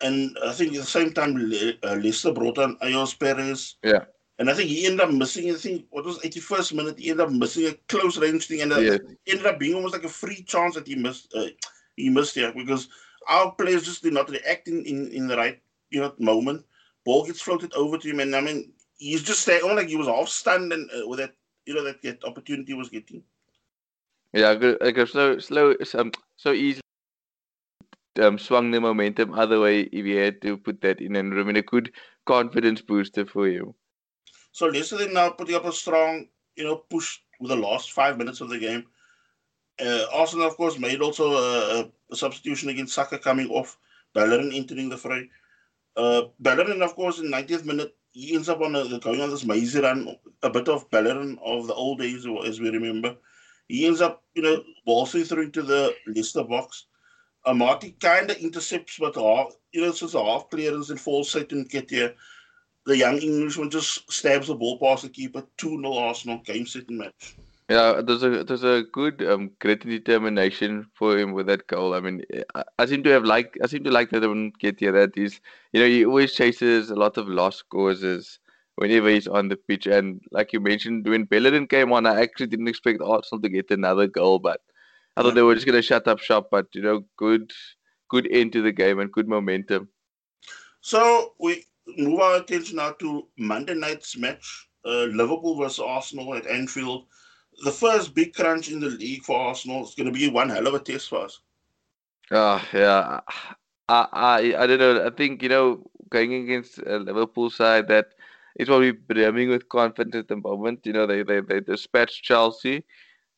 And 0.00 0.36
I 0.44 0.52
think 0.52 0.74
at 0.74 0.80
the 0.80 0.86
same 0.86 1.12
time, 1.12 1.34
Le- 1.36 1.78
uh, 1.82 1.94
Leicester 1.96 2.32
brought 2.32 2.58
on 2.58 2.76
Ayoze 2.78 3.18
Perez. 3.18 3.76
Yeah. 3.82 4.04
And 4.38 4.50
I 4.50 4.54
think 4.54 4.68
he 4.68 4.86
ended 4.86 5.00
up 5.00 5.12
missing, 5.12 5.50
I 5.50 5.54
think, 5.54 5.86
what 5.90 6.04
was 6.04 6.18
81st 6.24 6.74
minute, 6.74 6.98
he 6.98 7.10
ended 7.10 7.26
up 7.26 7.32
missing 7.32 7.66
a 7.66 7.74
close 7.88 8.18
range 8.18 8.46
thing. 8.46 8.62
And 8.62 8.72
uh, 8.72 8.82
Yes. 8.82 8.98
ended 9.26 9.46
up 9.46 9.58
being 9.58 9.74
almost 9.74 9.94
like 9.94 10.04
a 10.04 10.08
free 10.08 10.42
chance 10.42 10.74
that 10.74 10.86
he 10.86 10.96
missed 10.96 11.32
uh, 11.34 11.46
he 11.96 12.08
missed 12.10 12.34
here 12.34 12.52
because 12.52 12.88
our 13.28 13.52
players 13.52 13.84
just 13.84 14.02
did 14.02 14.12
not 14.12 14.28
react 14.28 14.68
in, 14.68 14.84
in, 14.84 15.08
in 15.12 15.26
the 15.28 15.36
right 15.36 15.60
you 15.90 16.00
know 16.00 16.12
moment. 16.18 16.64
Ball 17.04 17.24
gets 17.26 17.40
floated 17.42 17.72
over 17.74 17.98
to 17.98 18.08
him, 18.10 18.20
and 18.20 18.34
I 18.34 18.40
mean, 18.40 18.72
he's 18.98 19.22
just 19.22 19.42
staying 19.42 19.62
almost 19.62 19.78
like 19.78 19.88
he 19.88 19.96
was 19.96 20.08
half 20.08 20.28
stunned 20.28 20.72
and 20.72 20.88
uh, 20.90 21.06
with 21.08 21.18
that, 21.20 21.34
you 21.66 21.74
know, 21.74 21.84
that, 21.84 22.02
that 22.02 22.24
opportunity 22.24 22.74
was 22.74 22.88
getting. 22.88 23.22
Yeah, 24.32 24.50
I 24.50 24.56
could, 24.56 24.82
I 24.82 24.92
could 24.92 25.08
slow, 25.08 25.38
slow, 25.38 25.74
um, 25.94 26.12
so 26.36 26.52
easily 26.52 26.80
um, 28.20 28.38
swung 28.38 28.70
the 28.70 28.80
momentum 28.80 29.34
other 29.34 29.60
way 29.60 29.80
if 29.82 30.04
he 30.04 30.12
had 30.14 30.40
to 30.42 30.56
put 30.56 30.80
that 30.82 31.00
in, 31.00 31.16
and 31.16 31.32
I 31.38 31.42
mean, 31.42 31.56
a 31.56 31.62
good 31.62 31.92
confidence 32.26 32.80
booster 32.82 33.26
for 33.26 33.48
you. 33.48 33.74
So 34.54 34.66
Leicester 34.66 35.08
now 35.10 35.30
putting 35.30 35.56
up 35.56 35.64
a 35.64 35.72
strong, 35.72 36.28
you 36.54 36.62
know, 36.62 36.76
push 36.76 37.18
with 37.40 37.50
the 37.50 37.56
last 37.56 37.90
five 37.90 38.16
minutes 38.16 38.40
of 38.40 38.50
the 38.50 38.58
game. 38.58 38.84
Uh, 39.84 40.04
Arsenal, 40.12 40.46
of 40.46 40.56
course, 40.56 40.78
made 40.78 41.00
also 41.00 41.32
a, 41.32 41.90
a 42.12 42.16
substitution 42.16 42.68
against 42.68 42.94
Saka 42.94 43.18
coming 43.18 43.48
off, 43.50 43.76
Bellerin 44.14 44.52
entering 44.52 44.88
the 44.88 44.96
fray. 44.96 45.28
Uh, 45.96 46.26
Bellerin, 46.38 46.82
of 46.82 46.94
course, 46.94 47.18
in 47.18 47.32
90th 47.32 47.64
minute, 47.64 47.96
he 48.12 48.36
ends 48.36 48.48
up 48.48 48.60
on 48.60 48.76
a, 48.76 49.00
going 49.00 49.20
on 49.20 49.30
this 49.30 49.44
mazy 49.44 49.80
run, 49.80 50.16
a 50.44 50.50
bit 50.50 50.68
of 50.68 50.88
Bellerin 50.88 51.36
of 51.44 51.66
the 51.66 51.74
old 51.74 51.98
days, 51.98 52.24
as 52.46 52.60
we 52.60 52.70
remember. 52.70 53.16
He 53.66 53.86
ends 53.88 54.00
up, 54.00 54.22
you 54.36 54.42
know, 54.42 54.62
waltzing 54.86 55.24
through 55.24 55.46
into 55.46 55.62
the 55.62 55.96
Leicester 56.06 56.44
box. 56.44 56.86
Amartey 57.44 57.98
kind 57.98 58.30
of 58.30 58.36
intercepts, 58.36 58.98
but 59.00 59.16
half, 59.16 59.56
you 59.72 59.80
know, 59.80 59.88
it's 59.88 59.98
just 59.98 60.14
a 60.14 60.22
half 60.22 60.48
clearance 60.48 60.90
and 60.90 61.00
falls 61.00 61.28
set 61.28 61.48
to 61.48 61.56
Nketiah. 61.56 62.14
The 62.86 62.96
young 62.96 63.18
Englishman 63.18 63.70
just 63.70 64.10
stabs 64.12 64.48
the 64.48 64.54
ball 64.54 64.78
past 64.78 65.02
the 65.02 65.08
keeper. 65.08 65.44
2 65.56 65.80
0 65.80 65.94
Arsenal, 65.94 66.38
game 66.38 66.66
set 66.66 66.88
and 66.88 66.98
match. 66.98 67.36
Yeah, 67.70 68.02
there's 68.04 68.22
a 68.22 68.44
there's 68.44 68.62
a 68.62 68.82
good 68.92 69.22
um, 69.22 69.50
and 69.62 69.80
determination 69.80 70.86
for 70.94 71.16
him 71.16 71.32
with 71.32 71.46
that 71.46 71.66
goal. 71.66 71.94
I 71.94 72.00
mean, 72.00 72.22
I, 72.54 72.62
I 72.78 72.84
seem 72.84 73.02
to 73.04 73.10
have 73.10 73.24
like 73.24 73.56
I 73.62 73.66
seem 73.66 73.84
to 73.84 73.90
like 73.90 74.10
that 74.10 74.20
when 74.20 74.52
Nketiah 74.52 74.92
that 74.92 75.16
is, 75.16 75.40
you 75.72 75.80
know, 75.80 75.86
he 75.86 76.04
always 76.04 76.34
chases 76.34 76.90
a 76.90 76.94
lot 76.94 77.16
of 77.16 77.26
lost 77.26 77.64
causes 77.70 78.38
whenever 78.76 79.08
he's 79.08 79.26
on 79.26 79.48
the 79.48 79.56
pitch. 79.56 79.86
And 79.86 80.20
like 80.30 80.52
you 80.52 80.60
mentioned, 80.60 81.08
when 81.08 81.24
Bellerin 81.24 81.66
came 81.66 81.90
on, 81.90 82.06
I 82.06 82.20
actually 82.20 82.48
didn't 82.48 82.68
expect 82.68 83.00
Arsenal 83.00 83.40
to 83.40 83.48
get 83.48 83.70
another 83.70 84.08
goal, 84.08 84.38
but 84.40 84.60
I 85.16 85.22
thought 85.22 85.34
they 85.34 85.42
were 85.42 85.54
just 85.54 85.66
gonna 85.66 85.80
shut 85.80 86.06
up 86.06 86.18
shop. 86.18 86.48
But 86.50 86.66
you 86.74 86.82
know, 86.82 87.06
good 87.16 87.50
good 88.10 88.28
end 88.30 88.52
to 88.52 88.60
the 88.60 88.72
game 88.72 88.98
and 88.98 89.10
good 89.10 89.26
momentum. 89.26 89.88
So 90.82 91.32
we 91.40 91.64
move 91.96 92.20
our 92.20 92.36
attention 92.36 92.76
now 92.76 92.92
to 92.92 93.26
Monday 93.36 93.74
night's 93.74 94.16
match 94.16 94.68
uh, 94.84 95.04
Liverpool 95.04 95.56
versus 95.56 95.78
Arsenal 95.78 96.34
at 96.34 96.46
Anfield. 96.46 97.06
The 97.64 97.70
first 97.70 98.14
big 98.14 98.34
crunch 98.34 98.70
in 98.70 98.80
the 98.80 98.88
league 98.88 99.22
for 99.22 99.38
Arsenal. 99.38 99.82
It's 99.82 99.94
going 99.94 100.12
to 100.12 100.12
be 100.12 100.28
one 100.28 100.48
hell 100.48 100.66
of 100.66 100.74
a 100.74 100.78
test 100.78 101.08
for 101.08 101.24
us. 101.24 101.40
Ah, 102.30 102.66
yeah. 102.72 103.20
I, 103.88 104.06
I, 104.12 104.54
I 104.58 104.66
don't 104.66 104.78
know. 104.78 105.06
I 105.06 105.10
think 105.10 105.42
you 105.42 105.48
know, 105.48 105.90
going 106.10 106.34
against 106.34 106.78
a 106.78 106.98
Liverpool 106.98 107.50
side 107.50 107.88
that 107.88 108.06
is 108.56 108.68
probably 108.68 108.92
brimming 108.92 109.50
with 109.50 109.68
confidence 109.68 110.16
at 110.16 110.28
the 110.28 110.36
moment. 110.36 110.80
You 110.84 110.92
know, 110.94 111.06
they 111.06 111.22
they 111.22 111.40
they 111.40 111.60
dispatched 111.60 112.24
Chelsea, 112.24 112.84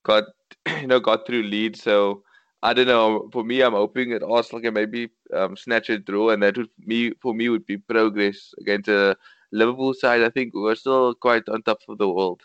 got 0.04 0.24
you 0.80 0.86
know 0.86 1.00
got 1.00 1.26
through 1.26 1.42
Leeds. 1.42 1.82
So 1.82 2.22
I 2.62 2.72
don't 2.72 2.86
know. 2.86 3.28
For 3.32 3.44
me, 3.44 3.62
I'm 3.62 3.72
hoping 3.72 4.10
that 4.10 4.22
Arsenal 4.22 4.62
can 4.62 4.74
maybe 4.74 5.10
um, 5.32 5.56
snatch 5.56 5.90
a 5.90 5.98
draw, 5.98 6.30
and 6.30 6.42
that 6.42 6.56
would 6.56 6.70
me 6.78 7.12
for 7.20 7.34
me 7.34 7.48
would 7.48 7.66
be 7.66 7.76
progress 7.76 8.54
against 8.58 8.88
a 8.88 9.16
Liverpool 9.52 9.94
side. 9.94 10.22
I 10.22 10.30
think 10.30 10.54
we're 10.54 10.74
still 10.74 11.14
quite 11.14 11.48
on 11.48 11.62
top 11.62 11.78
of 11.88 11.98
the 11.98 12.08
world. 12.08 12.42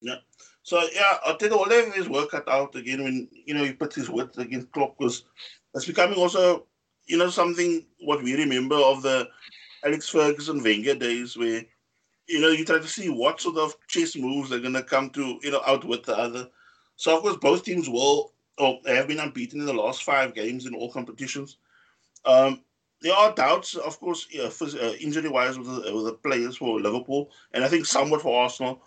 Yeah. 0.00 0.16
So 0.62 0.80
yeah, 0.92 1.18
I 1.26 1.34
think 1.34 1.52
all 1.52 1.70
of 1.70 1.94
his 1.94 2.08
work 2.08 2.30
cut 2.30 2.48
out 2.48 2.74
again 2.74 3.02
when 3.04 3.28
you 3.32 3.54
know 3.54 3.64
he 3.64 3.72
puts 3.72 3.96
his 3.96 4.08
wit 4.08 4.36
against 4.38 4.72
Klopp 4.72 4.96
because 4.98 5.24
it's 5.74 5.86
becoming 5.86 6.18
also 6.18 6.66
you 7.06 7.18
know 7.18 7.30
something 7.30 7.84
what 8.00 8.22
we 8.22 8.34
remember 8.34 8.76
of 8.76 9.02
the 9.02 9.28
Alex 9.84 10.08
Ferguson 10.08 10.62
Wenger 10.62 10.94
days 10.94 11.36
where 11.36 11.62
you 12.28 12.40
know 12.40 12.48
you 12.48 12.64
try 12.64 12.78
to 12.78 12.88
see 12.88 13.08
what 13.08 13.40
sort 13.40 13.56
of 13.56 13.74
chess 13.88 14.16
moves 14.16 14.50
they're 14.50 14.60
gonna 14.60 14.82
come 14.82 15.10
to 15.10 15.38
you 15.42 15.50
know 15.50 15.62
out 15.66 15.84
with 15.84 16.04
the 16.04 16.16
other. 16.16 16.48
So 16.96 17.16
of 17.16 17.22
course 17.22 17.36
both 17.36 17.64
teams 17.64 17.88
will 17.88 18.32
or 18.58 18.80
they 18.84 18.96
have 18.96 19.08
been 19.08 19.20
unbeaten 19.20 19.60
in 19.60 19.66
the 19.66 19.72
last 19.72 20.02
five 20.02 20.34
games 20.34 20.66
in 20.66 20.74
all 20.74 20.92
competitions. 20.92 21.58
Um, 22.24 22.62
there 23.00 23.14
are 23.14 23.34
doubts, 23.34 23.74
of 23.74 23.98
course, 23.98 24.28
yeah, 24.30 24.48
uh, 24.60 24.92
injury-wise 25.00 25.58
with 25.58 25.66
the, 25.66 25.94
with 25.94 26.04
the 26.04 26.18
players 26.22 26.56
for 26.56 26.80
Liverpool, 26.80 27.30
and 27.52 27.64
I 27.64 27.68
think 27.68 27.84
somewhat 27.84 28.22
for 28.22 28.42
Arsenal. 28.42 28.82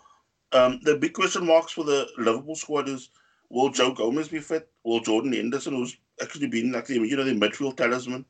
Um, 0.52 0.80
the 0.84 0.96
big 0.96 1.12
question 1.12 1.46
marks 1.46 1.72
for 1.72 1.84
the 1.84 2.06
Liverpool 2.16 2.54
squad 2.54 2.88
is: 2.88 3.10
Will 3.50 3.70
Joe 3.70 3.92
Gomez 3.92 4.28
be 4.28 4.40
fit? 4.40 4.70
Will 4.84 5.00
Jordan 5.00 5.32
Henderson, 5.32 5.74
who's 5.74 5.98
actually 6.22 6.46
been 6.46 6.72
like 6.72 6.86
the 6.86 6.94
you 6.94 7.16
know 7.16 7.24
the 7.24 7.32
midfield 7.32 7.76
talisman, 7.76 8.24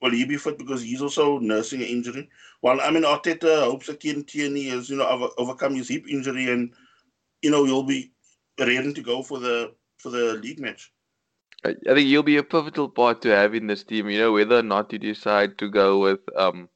will 0.00 0.10
he 0.10 0.24
be 0.24 0.36
fit 0.36 0.58
because 0.58 0.82
he's 0.82 1.02
also 1.02 1.38
nursing 1.38 1.80
an 1.80 1.88
injury? 1.88 2.28
Well, 2.62 2.80
I 2.80 2.90
mean 2.90 3.02
Arteta 3.02 3.64
hopes 3.64 3.86
that 3.86 4.00
Kieran 4.00 4.24
Tierney 4.24 4.68
has 4.68 4.90
you 4.90 4.96
know 4.96 5.08
over, 5.08 5.28
overcome 5.38 5.74
his 5.74 5.88
hip 5.88 6.06
injury 6.08 6.50
and 6.50 6.72
you 7.42 7.50
know 7.50 7.64
he'll 7.64 7.82
be 7.82 8.12
ready 8.58 8.92
to 8.92 9.02
go 9.02 9.22
for 9.22 9.38
the 9.38 9.72
for 10.00 10.10
the 10.10 10.34
league 10.34 10.60
match. 10.60 10.92
I 11.64 11.74
think 11.84 12.08
you'll 12.08 12.22
be 12.22 12.38
a 12.38 12.42
pivotal 12.42 12.88
part 12.88 13.20
to 13.22 13.28
have 13.28 13.54
in 13.54 13.66
this 13.66 13.84
team. 13.84 14.08
You 14.08 14.18
know, 14.18 14.32
whether 14.32 14.58
or 14.58 14.62
not 14.62 14.92
you 14.92 14.98
decide 14.98 15.58
to 15.58 15.68
go 15.68 15.98
with 16.00 16.20
um 16.36 16.68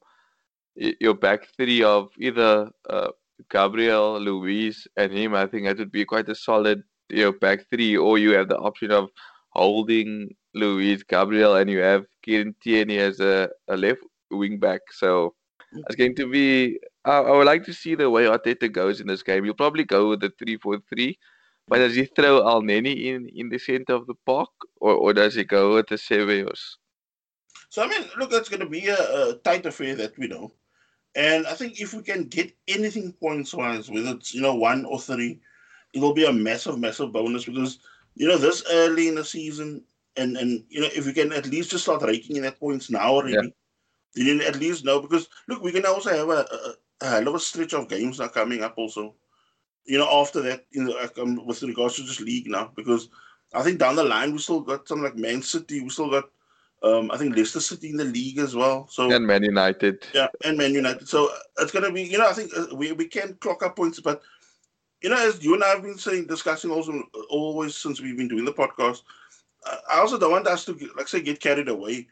your 0.75 1.15
back 1.15 1.47
three 1.55 1.81
of 1.83 2.09
either 2.19 2.69
uh, 2.89 3.11
Gabriel, 3.49 4.19
Luiz, 4.19 4.87
and 4.97 5.11
him. 5.11 5.33
I 5.33 5.47
think 5.47 5.65
that 5.65 5.77
would 5.77 5.91
be 5.91 6.05
quite 6.05 6.29
a 6.29 6.35
solid 6.35 6.83
you 7.09 7.23
know 7.23 7.31
back 7.31 7.67
three. 7.69 7.97
Or 7.97 8.17
you 8.17 8.31
have 8.33 8.49
the 8.49 8.57
option 8.57 8.91
of 8.91 9.09
holding 9.49 10.29
Luiz, 10.53 11.03
Gabriel, 11.03 11.55
and 11.55 11.69
you 11.69 11.79
have 11.79 12.05
Kieran 12.23 12.55
Tierney 12.61 12.97
as 12.97 13.19
a, 13.19 13.49
a 13.67 13.77
left 13.77 14.01
wing 14.31 14.59
back. 14.59 14.81
So 14.91 15.33
it's 15.71 15.95
going 15.95 16.15
to 16.15 16.29
be 16.29 16.79
I, 17.05 17.17
I 17.17 17.31
would 17.31 17.45
like 17.45 17.63
to 17.65 17.73
see 17.73 17.95
the 17.95 18.09
way 18.09 18.25
Arteta 18.25 18.71
goes 18.71 19.01
in 19.01 19.07
this 19.07 19.23
game. 19.23 19.45
You'll 19.45 19.53
probably 19.55 19.83
go 19.83 20.09
with 20.09 20.21
the 20.21 20.31
three-four-three, 20.39 21.17
but 21.67 21.79
does 21.79 21.95
he 21.95 22.05
throw 22.05 22.41
Elneny 22.41 23.05
in 23.05 23.29
in 23.29 23.49
the 23.49 23.57
center 23.57 23.93
of 23.93 24.07
the 24.07 24.15
park, 24.25 24.49
or, 24.77 24.93
or 24.93 25.13
does 25.13 25.35
he 25.35 25.43
go 25.43 25.75
with 25.75 25.87
the 25.87 25.95
Ceballos? 25.95 26.77
So 27.69 27.83
I 27.83 27.87
mean, 27.87 28.07
look, 28.17 28.31
it's 28.33 28.49
going 28.49 28.59
to 28.59 28.69
be 28.69 28.87
a, 28.87 28.95
a 28.95 29.35
tight 29.43 29.65
affair 29.65 29.95
that 29.95 30.17
we 30.17 30.27
know, 30.27 30.51
and 31.15 31.47
I 31.47 31.53
think 31.53 31.81
if 31.81 31.93
we 31.93 32.03
can 32.03 32.25
get 32.25 32.53
anything 32.67 33.13
points-wise, 33.13 33.89
whether 33.89 34.11
it's 34.11 34.33
you 34.33 34.41
know 34.41 34.55
one 34.55 34.85
or 34.85 34.99
three, 34.99 35.39
it 35.93 35.99
will 35.99 36.13
be 36.13 36.25
a 36.25 36.33
massive, 36.33 36.79
massive 36.79 37.11
bonus 37.11 37.45
because 37.45 37.79
you 38.15 38.27
know 38.27 38.37
this 38.37 38.63
early 38.69 39.07
in 39.07 39.15
the 39.15 39.25
season, 39.25 39.83
and 40.17 40.37
and 40.37 40.63
you 40.69 40.81
know 40.81 40.89
if 40.93 41.05
we 41.05 41.13
can 41.13 41.33
at 41.33 41.47
least 41.47 41.71
just 41.71 41.83
start 41.83 42.03
raking 42.03 42.35
in 42.35 42.43
that 42.43 42.59
points 42.59 42.91
now 42.91 43.09
already, 43.09 43.53
yeah. 44.15 44.23
then 44.23 44.41
at 44.41 44.57
least 44.57 44.85
know 44.85 45.01
because 45.01 45.27
look, 45.47 45.63
we 45.63 45.71
can 45.71 45.85
also 45.85 46.11
have 46.11 46.29
a, 46.29 46.45
a, 46.51 46.75
a 47.01 47.09
hell 47.09 47.27
of 47.29 47.35
a 47.35 47.39
stretch 47.39 47.73
of 47.73 47.89
games 47.89 48.19
now 48.19 48.27
coming 48.27 48.61
up 48.61 48.75
also. 48.77 49.15
You 49.85 49.99
know, 49.99 50.09
after 50.21 50.41
that, 50.41 50.65
you 50.71 50.83
know, 50.83 50.97
um, 51.21 51.45
with 51.45 51.61
regards 51.63 51.95
to 51.95 52.03
just 52.03 52.21
league 52.21 52.47
now, 52.47 52.71
because 52.75 53.09
I 53.53 53.61
think 53.61 53.79
down 53.79 53.95
the 53.95 54.03
line 54.03 54.31
we 54.31 54.39
still 54.39 54.61
got 54.61 54.87
some 54.87 55.03
like 55.03 55.15
Man 55.15 55.41
City, 55.41 55.81
we 55.81 55.89
still 55.89 56.09
got 56.09 56.29
um, 56.83 57.11
I 57.11 57.17
think 57.17 57.35
Leicester 57.35 57.59
City 57.59 57.89
in 57.89 57.97
the 57.97 58.05
league 58.05 58.37
as 58.37 58.55
well. 58.55 58.87
So 58.89 59.11
and 59.11 59.25
Man 59.25 59.43
United. 59.43 60.05
Yeah, 60.13 60.27
and 60.43 60.57
Man 60.57 60.73
United. 60.73 61.07
So 61.07 61.29
it's 61.59 61.71
going 61.71 61.85
to 61.85 61.91
be, 61.91 62.03
you 62.03 62.17
know, 62.17 62.27
I 62.27 62.33
think 62.33 62.51
uh, 62.55 62.75
we, 62.75 62.91
we 62.91 63.07
can 63.07 63.35
clock 63.35 63.63
up 63.63 63.75
points, 63.75 63.99
but 63.99 64.21
you 65.01 65.09
know, 65.09 65.17
as 65.17 65.43
you 65.43 65.53
and 65.53 65.63
I 65.63 65.69
have 65.69 65.83
been 65.83 65.97
saying, 65.97 66.27
discussing 66.27 66.71
also 66.71 67.03
always 67.29 67.75
since 67.75 68.01
we've 68.01 68.17
been 68.17 68.27
doing 68.27 68.45
the 68.45 68.53
podcast, 68.53 69.01
I 69.89 69.99
also 69.99 70.17
don't 70.17 70.31
want 70.31 70.47
us 70.47 70.65
to, 70.65 70.77
like 70.97 71.07
say, 71.07 71.21
get 71.21 71.39
carried 71.39 71.69
away. 71.69 72.07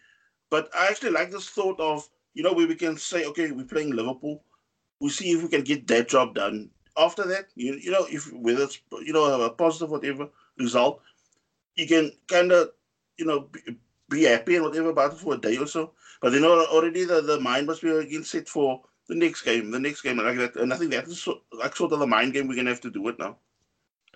But 0.50 0.70
I 0.76 0.88
actually 0.88 1.12
like 1.12 1.32
this 1.32 1.50
thought 1.50 1.80
of, 1.80 2.08
you 2.34 2.44
know, 2.44 2.54
where 2.54 2.68
we 2.68 2.76
can 2.76 2.98
say, 2.98 3.26
okay, 3.26 3.52
we're 3.52 3.66
playing 3.66 3.96
Liverpool. 3.96 4.44
We 5.00 5.10
see 5.10 5.32
if 5.32 5.44
we 5.44 5.50
can 5.50 5.64
get 5.64 5.88
that 5.88 6.10
job 6.10 6.36
done. 6.36 6.70
After 6.98 7.26
that, 7.28 7.48
you, 7.56 7.76
you 7.76 7.92
know, 7.92 8.06
if 8.10 8.32
whether 8.34 8.64
it's, 8.64 8.80
you 9.04 9.14
know, 9.14 9.42
a 9.42 9.50
positive 9.50 9.90
whatever 9.90 10.30
result, 10.58 11.02
you 11.76 11.88
can 11.88 12.12
kind 12.28 12.52
of, 12.52 12.70
you 13.18 13.26
know, 13.26 13.42
be, 13.52 13.60
be 14.10 14.24
happy 14.24 14.56
and 14.56 14.64
whatever 14.64 14.90
about 14.90 15.14
it 15.14 15.18
for 15.18 15.34
a 15.34 15.38
day 15.38 15.58
or 15.58 15.68
so. 15.68 15.92
But 16.22 16.32
then 16.32 16.46
already 16.46 17.04
the, 17.04 17.22
the 17.22 17.40
mind 17.40 17.68
must 17.68 17.82
be 17.82 17.90
again 17.90 18.24
set 18.24 18.48
for 18.48 18.82
the 19.08 19.16
next 19.16 19.42
game, 19.42 19.72
the 19.72 19.80
next 19.80 20.02
game, 20.02 20.18
like 20.18 20.38
that. 20.38 20.56
And 20.56 20.74
I 20.74 20.78
think 20.78 20.92
that's 20.92 21.20
so, 21.20 21.42
like 21.52 21.76
sort 21.76 21.92
of 21.92 22.00
the 22.00 22.08
mind 22.08 22.34
game 22.34 22.48
we're 22.48 22.56
gonna 22.56 22.70
have 22.70 22.82
to 22.82 22.92
do 22.92 23.08
it 23.10 23.20
now. 23.20 23.38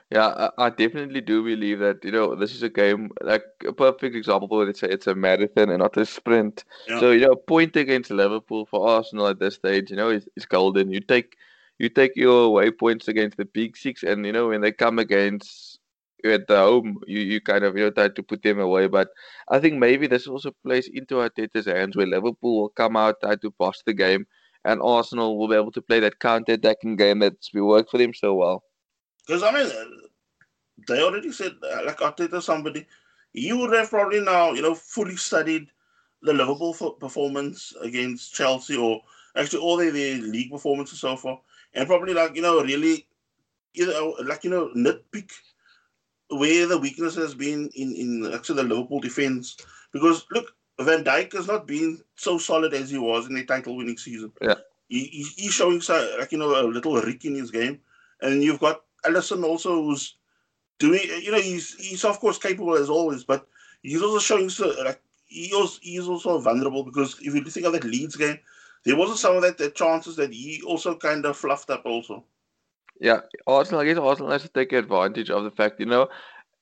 Yeah, 0.09 0.27
I, 0.57 0.67
I, 0.67 0.69
definitely 0.69 1.19
do 1.19 1.43
believe 1.43 1.79
that 1.79 2.05
you 2.05 2.11
know 2.11 2.33
this 2.33 2.55
is 2.55 2.63
a 2.63 2.69
game 2.69 3.11
like 3.21 3.43
a 3.67 3.73
perfect 3.73 4.15
example 4.15 4.47
where 4.47 4.69
it's 4.69 4.81
a, 4.81 4.89
it's 4.89 5.07
a 5.07 5.15
marathon 5.15 5.69
and 5.69 5.79
not 5.79 5.97
a 5.97 6.05
sprint. 6.05 6.63
Yeah. 6.87 7.01
So 7.01 7.11
you 7.11 7.25
know, 7.25 7.33
a 7.33 7.35
point 7.35 7.75
against 7.75 8.09
Liverpool 8.09 8.65
for 8.65 8.87
Arsenal 8.87 9.27
at 9.27 9.39
this 9.39 9.55
stage, 9.55 9.91
you 9.91 9.97
know, 9.97 10.09
is, 10.09 10.29
is 10.37 10.45
golden. 10.45 10.91
You 10.91 11.01
take 11.01 11.35
you 11.79 11.89
take 11.89 12.15
your 12.15 12.45
away 12.45 12.71
points 12.71 13.07
against 13.07 13.37
the 13.37 13.45
big 13.45 13.77
six, 13.77 14.03
and 14.03 14.25
you 14.25 14.31
know 14.31 14.49
when 14.49 14.61
they 14.61 14.71
come 14.71 14.99
against 14.99 15.79
at 16.25 16.47
the 16.47 16.57
home, 16.57 16.99
you, 17.05 17.19
you 17.19 17.41
kind 17.41 17.63
of 17.63 17.77
you 17.77 17.83
know 17.85 17.91
try 17.91 18.09
to 18.09 18.23
put 18.23 18.41
them 18.41 18.59
away. 18.59 18.87
But 18.87 19.09
I 19.49 19.59
think 19.59 19.75
maybe 19.75 20.07
this 20.07 20.27
also 20.27 20.51
plays 20.63 20.87
into 20.87 21.15
Arteta's 21.15 21.65
hands 21.65 21.95
where 21.95 22.07
Liverpool 22.07 22.61
will 22.61 22.69
come 22.69 22.97
out 22.97 23.21
try 23.21 23.35
to 23.35 23.51
pass 23.51 23.81
the 23.85 23.93
game 23.93 24.25
and 24.65 24.81
Arsenal 24.81 25.37
will 25.37 25.47
be 25.47 25.55
able 25.55 25.71
to 25.71 25.81
play 25.81 25.99
that 26.01 26.19
counter-attacking 26.19 26.97
game 26.97 27.19
that's 27.19 27.49
been 27.49 27.65
worked 27.65 27.89
for 27.89 27.97
them 27.97 28.13
so 28.13 28.33
well. 28.33 28.63
Because 29.25 29.43
I 29.43 29.51
mean, 29.51 29.71
they 30.87 31.01
already 31.01 31.31
said 31.31 31.55
like 31.85 31.97
Arteta, 31.97 32.41
somebody 32.41 32.85
you 33.33 33.57
would 33.57 33.73
have 33.73 33.89
probably 33.89 34.21
now 34.21 34.51
you 34.53 34.61
know 34.61 34.75
fully 34.75 35.15
studied 35.15 35.69
the 36.21 36.33
Liverpool 36.33 36.73
performance 36.99 37.73
against 37.81 38.33
Chelsea 38.33 38.75
or 38.75 39.01
actually 39.35 39.59
all 39.59 39.77
their, 39.77 39.91
their 39.91 40.17
league 40.17 40.51
performances 40.51 40.99
so 40.99 41.15
far, 41.15 41.39
and 41.77 41.87
probably 41.87 42.13
like 42.13 42.35
you 42.35 42.41
know 42.41 42.61
really, 42.61 43.07
you 43.73 43.85
know, 43.85 44.15
like 44.25 44.43
you 44.43 44.49
know 44.49 44.69
nitpick 44.75 45.31
where 46.29 46.67
the 46.67 46.77
weakness 46.77 47.15
has 47.15 47.33
been 47.35 47.69
in 47.75 47.95
in 47.95 48.31
actually 48.33 48.63
the 48.63 48.75
Liverpool 48.75 48.99
defense 48.99 49.55
because 49.93 50.25
look 50.31 50.55
Van 50.79 51.03
Dijk 51.03 51.33
has 51.33 51.47
not 51.47 51.67
been 51.67 51.99
so 52.15 52.37
solid 52.37 52.73
as 52.73 52.89
he 52.89 52.97
was 52.97 53.27
in 53.27 53.35
the 53.35 53.45
title-winning 53.45 53.97
season. 53.97 54.31
Yeah, 54.41 54.55
he, 54.89 55.05
he's 55.37 55.53
showing 55.53 55.79
so, 55.81 56.15
like 56.19 56.31
you 56.31 56.39
know 56.39 56.59
a 56.59 56.65
little 56.67 56.95
rick 56.95 57.25
in 57.25 57.35
his 57.35 57.51
game, 57.51 57.79
and 58.21 58.43
you've 58.43 58.59
got 58.59 58.81
Alisson 59.05 59.43
also 59.43 59.83
who's 59.83 60.17
doing. 60.79 61.01
You 61.21 61.31
know, 61.31 61.41
he's 61.41 61.75
he's 61.75 62.03
of 62.03 62.19
course 62.19 62.39
capable 62.39 62.75
as 62.75 62.89
always, 62.89 63.23
but 63.23 63.47
he's 63.83 64.01
also 64.01 64.19
showing 64.19 64.49
so 64.49 64.73
like 64.83 65.01
he 65.27 65.49
was 65.53 65.79
he's 65.81 66.07
also 66.07 66.39
vulnerable 66.39 66.83
because 66.83 67.17
if 67.21 67.35
you 67.35 67.43
think 67.43 67.67
of 67.67 67.73
that 67.73 67.83
Leeds 67.83 68.15
game, 68.15 68.39
there 68.87 68.95
wasn't 68.95 69.19
some 69.19 69.35
of 69.35 69.41
that 69.41 69.57
the 69.57 69.69
chances 69.69 70.15
that 70.15 70.31
he 70.31 70.61
also 70.65 70.95
kind 70.95 71.25
of 71.25 71.35
fluffed 71.35 71.69
up 71.69 71.85
also. 71.85 72.23
Yeah, 73.01 73.19
Arsenal. 73.45 73.81
I 73.81 73.85
guess 73.85 73.97
Arsenal 73.97 74.31
has 74.31 74.43
to 74.43 74.49
take 74.49 74.71
advantage 74.71 75.29
of 75.29 75.43
the 75.43 75.51
fact, 75.51 75.79
you 75.79 75.85
know, 75.85 76.07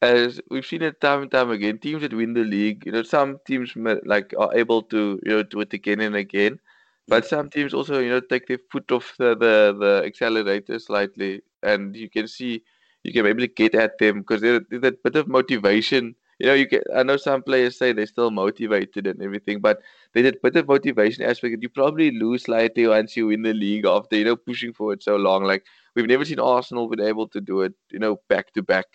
as 0.01 0.41
we've 0.49 0.65
seen 0.65 0.81
it 0.81 0.99
time 0.99 1.21
and 1.21 1.31
time 1.31 1.51
again, 1.51 1.77
teams 1.77 2.01
that 2.01 2.13
win 2.13 2.33
the 2.33 2.43
league, 2.43 2.83
you 2.85 2.91
know, 2.91 3.03
some 3.03 3.39
teams 3.45 3.73
like 4.05 4.33
are 4.37 4.53
able 4.55 4.81
to 4.83 5.19
you 5.23 5.31
know 5.31 5.43
do 5.43 5.61
it 5.61 5.73
again 5.73 6.01
and 6.01 6.15
again, 6.15 6.59
but 7.07 7.25
some 7.25 7.49
teams 7.49 7.75
also 7.75 7.99
you 7.99 8.09
know 8.09 8.19
take 8.19 8.47
their 8.47 8.59
foot 8.71 8.91
off 8.91 9.13
the 9.19 9.35
the, 9.35 9.77
the 9.79 10.03
accelerator 10.03 10.79
slightly, 10.79 11.41
and 11.61 11.95
you 11.95 12.09
can 12.09 12.27
see 12.27 12.63
you 13.03 13.13
can 13.13 13.23
maybe 13.23 13.47
get 13.47 13.75
at 13.75 13.99
them 13.99 14.21
because 14.21 14.41
there's 14.41 14.61
a 14.71 14.91
bit 14.91 15.15
of 15.15 15.27
motivation. 15.27 16.15
You 16.39 16.47
know, 16.47 16.53
you 16.53 16.67
can. 16.67 16.81
I 16.93 17.03
know 17.03 17.17
some 17.17 17.43
players 17.43 17.77
say 17.77 17.93
they're 17.93 18.05
still 18.05 18.29
motivated 18.29 19.07
and 19.07 19.21
everything, 19.21 19.61
but 19.61 19.79
there's 20.13 20.27
a 20.27 20.33
bit 20.43 20.55
of 20.57 20.67
motivation 20.67 21.23
aspect. 21.23 21.61
You 21.61 21.69
probably 21.69 22.11
lose 22.11 22.43
slightly 22.43 22.87
once 22.87 23.15
you 23.15 23.27
win 23.27 23.41
the 23.41 23.53
league 23.53 23.85
after 23.85 24.17
you 24.17 24.25
know 24.25 24.35
pushing 24.35 24.73
for 24.73 24.91
it 24.91 25.01
so 25.01 25.15
long. 25.15 25.43
Like 25.43 25.63
we've 25.95 26.07
never 26.07 26.25
seen 26.25 26.39
Arsenal 26.39 26.89
been 26.89 26.99
able 26.99 27.29
to 27.29 27.39
do 27.39 27.61
it, 27.61 27.73
you 27.89 27.99
know, 27.99 28.19
back 28.27 28.51
to 28.53 28.61
back. 28.61 28.85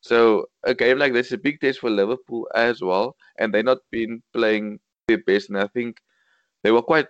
So 0.00 0.46
a 0.64 0.74
game 0.74 0.98
like 0.98 1.12
this 1.12 1.26
is 1.26 1.32
a 1.32 1.38
big 1.38 1.60
test 1.60 1.80
for 1.80 1.90
Liverpool 1.90 2.48
as 2.54 2.80
well, 2.80 3.16
and 3.38 3.52
they've 3.52 3.64
not 3.64 3.78
been 3.90 4.22
playing 4.32 4.80
their 5.06 5.18
best. 5.18 5.48
And 5.48 5.58
I 5.58 5.66
think 5.68 5.98
they 6.62 6.70
were 6.70 6.82
quite, 6.82 7.06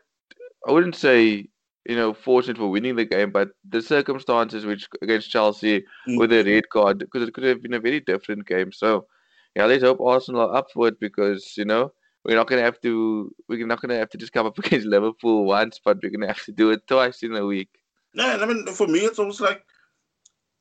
I 0.66 0.72
wouldn't 0.72 0.96
say, 0.96 1.48
you 1.87 1.96
know, 1.96 2.12
fortunate 2.12 2.59
for 2.59 2.70
winning 2.70 2.96
the 2.96 3.05
game, 3.05 3.31
but 3.31 3.51
the 3.68 3.81
circumstances 3.83 4.66
which 4.66 4.88
against 5.03 5.31
Chelsea 5.31 5.85
mm. 6.07 6.18
with 6.18 6.31
the 6.31 6.44
red 6.44 6.68
card, 6.70 6.98
because 6.98 7.27
it 7.27 7.35
could 7.35 7.44
have 7.44 7.62
been 7.62 7.74
a 7.74 7.81
very 7.81 8.01
different 8.01 8.46
game. 8.46 8.72
So 8.72 9.07
yeah, 9.54 9.66
let's 9.66 9.82
hope 9.82 10.00
Arsenal 10.00 10.42
are 10.42 10.56
up 10.56 10.70
for 10.72 10.88
it 10.88 11.00
because 11.00 11.54
you 11.56 11.64
know 11.64 11.92
we're 12.24 12.37
not 12.37 12.46
gonna 12.46 12.62
have 12.62 12.80
to, 12.82 13.34
we're 13.48 13.66
not 13.66 13.80
gonna 13.80 13.96
have 13.96 14.11
to 14.11 14.18
just 14.18 14.32
come 14.32 14.46
up 14.46 14.58
against 14.64 14.87
Liverpool 14.87 15.44
once, 15.44 15.80
but 15.84 15.98
we're 16.02 16.11
gonna 16.11 16.26
have 16.26 16.44
to 16.44 16.52
do 16.52 16.70
it 16.70 16.87
twice 16.87 17.22
in 17.22 17.34
a 17.34 17.46
week. 17.46 17.70
No, 18.14 18.24
I 18.24 18.46
mean 18.46 18.66
for 18.66 18.87
me 18.87 19.00
it's 19.00 19.18
almost 19.18 19.40
like 19.40 19.64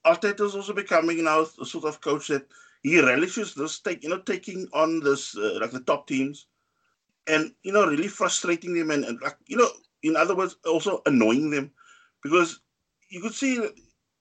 Arteta 0.06 0.42
is 0.42 0.56
also 0.56 0.74
becoming 0.74 1.24
now 1.24 1.42
a 1.42 1.66
sort 1.66 1.86
of 1.86 2.02
coach 2.02 2.28
that 2.30 2.48
he 2.84 3.02
relishes 3.02 3.54
this 3.54 3.80
take, 3.80 4.04
you 4.04 4.10
know, 4.10 4.20
taking 4.20 4.68
on 4.74 5.02
this 5.02 5.36
uh, 5.36 5.58
like 5.60 5.72
the 5.72 5.82
top 5.82 6.08
teams, 6.08 6.48
and 7.28 7.52
you 7.64 7.72
know, 7.72 7.86
really 7.86 8.08
frustrating 8.08 8.74
them 8.74 8.92
and, 8.92 9.04
and, 9.04 9.20
like 9.22 9.38
you 9.48 9.58
know, 9.58 9.70
in 10.04 10.16
other 10.16 10.36
words, 10.36 10.56
also 10.66 11.02
annoying 11.06 11.50
them, 11.50 11.72
because 12.24 12.60
you 13.10 13.22
could 13.22 13.34
see 13.34 13.56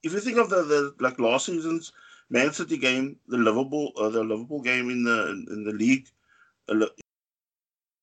if 0.03 0.13
you 0.13 0.21
think 0.21 0.39
of 0.39 0.51
the, 0.51 0.63
the 0.63 0.95
like 1.01 1.19
last 1.19 1.47
season's 1.47 1.93
Man 2.29 2.53
City 2.53 2.77
game, 2.77 3.17
the 3.29 3.37
Liverpool 3.37 3.93
uh, 3.97 4.09
the 4.09 4.25
Liverpool 4.25 4.61
game 4.61 4.91
in 4.91 5.05
the 5.05 5.45
in 5.51 5.65
the 5.65 5.73
league, 5.73 6.09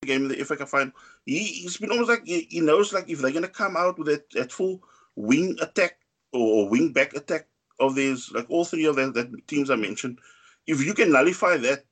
game 0.04 0.22
in 0.22 0.28
the 0.28 0.44
FA 0.44 0.56
Cup 0.56 0.68
final, 0.68 0.92
he, 1.26 1.38
he's 1.38 1.76
been 1.76 1.90
almost 1.90 2.08
like 2.08 2.24
he, 2.24 2.60
knows 2.60 2.92
like 2.92 3.08
if 3.08 3.20
they're 3.20 3.32
gonna 3.32 3.48
come 3.48 3.76
out 3.76 3.98
with 3.98 4.08
that, 4.08 4.30
that 4.30 4.52
full 4.52 4.82
wing 5.16 5.56
attack 5.60 5.98
or 6.32 6.68
wing 6.68 6.92
back 6.92 7.14
attack 7.14 7.46
of 7.80 7.94
these, 7.94 8.30
like 8.32 8.46
all 8.48 8.64
three 8.64 8.84
of 8.84 8.96
the 8.96 9.10
that 9.10 9.48
teams 9.48 9.70
I 9.70 9.76
mentioned, 9.76 10.18
if 10.66 10.84
you 10.84 10.94
can 10.94 11.12
nullify 11.12 11.56
that 11.58 11.84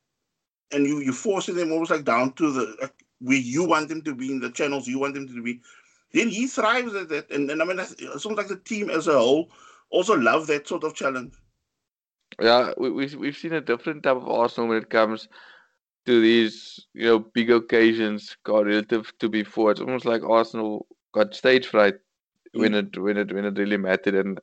and 0.71 0.85
you 0.85 0.99
you 0.99 1.13
forcing 1.13 1.55
them 1.55 1.71
almost 1.71 1.91
like 1.91 2.05
down 2.05 2.33
to 2.33 2.51
the 2.51 2.75
like, 2.81 2.93
where 3.19 3.37
you 3.37 3.63
want 3.63 3.89
them 3.89 4.01
to 4.01 4.15
be 4.15 4.31
in 4.31 4.39
the 4.39 4.51
channels 4.51 4.87
you 4.87 4.99
want 4.99 5.13
them 5.13 5.27
to 5.27 5.41
be, 5.41 5.61
then 6.13 6.29
he 6.29 6.47
thrives 6.47 6.93
at 6.93 7.09
that. 7.09 7.29
And, 7.31 7.49
and 7.49 7.61
I 7.61 7.65
mean, 7.65 7.79
it 7.79 7.89
sounds 7.89 8.37
like 8.37 8.47
the 8.47 8.61
team 8.65 8.89
as 8.89 9.07
a 9.07 9.17
whole 9.17 9.49
also 9.89 10.15
love 10.15 10.47
that 10.47 10.67
sort 10.67 10.83
of 10.83 10.95
challenge. 10.95 11.33
Yeah, 12.41 12.71
we, 12.77 12.89
we, 12.89 13.15
we've 13.15 13.37
seen 13.37 13.53
a 13.53 13.61
different 13.61 14.03
type 14.03 14.17
of 14.17 14.27
Arsenal 14.27 14.69
when 14.69 14.77
it 14.77 14.89
comes 14.89 15.27
to 16.05 16.21
these, 16.21 16.85
you 16.93 17.05
know, 17.05 17.19
big 17.19 17.51
occasions 17.51 18.35
relative 18.47 19.11
to 19.19 19.29
before. 19.29 19.71
It's 19.71 19.81
almost 19.81 20.05
like 20.05 20.23
Arsenal 20.23 20.87
got 21.13 21.35
stage 21.35 21.67
fright 21.67 21.95
when 22.53 22.73
mm. 22.73 22.87
it 22.87 23.01
when 23.01 23.17
it 23.17 23.33
when 23.33 23.45
it 23.45 23.57
really 23.57 23.77
mattered, 23.77 24.15
and 24.15 24.39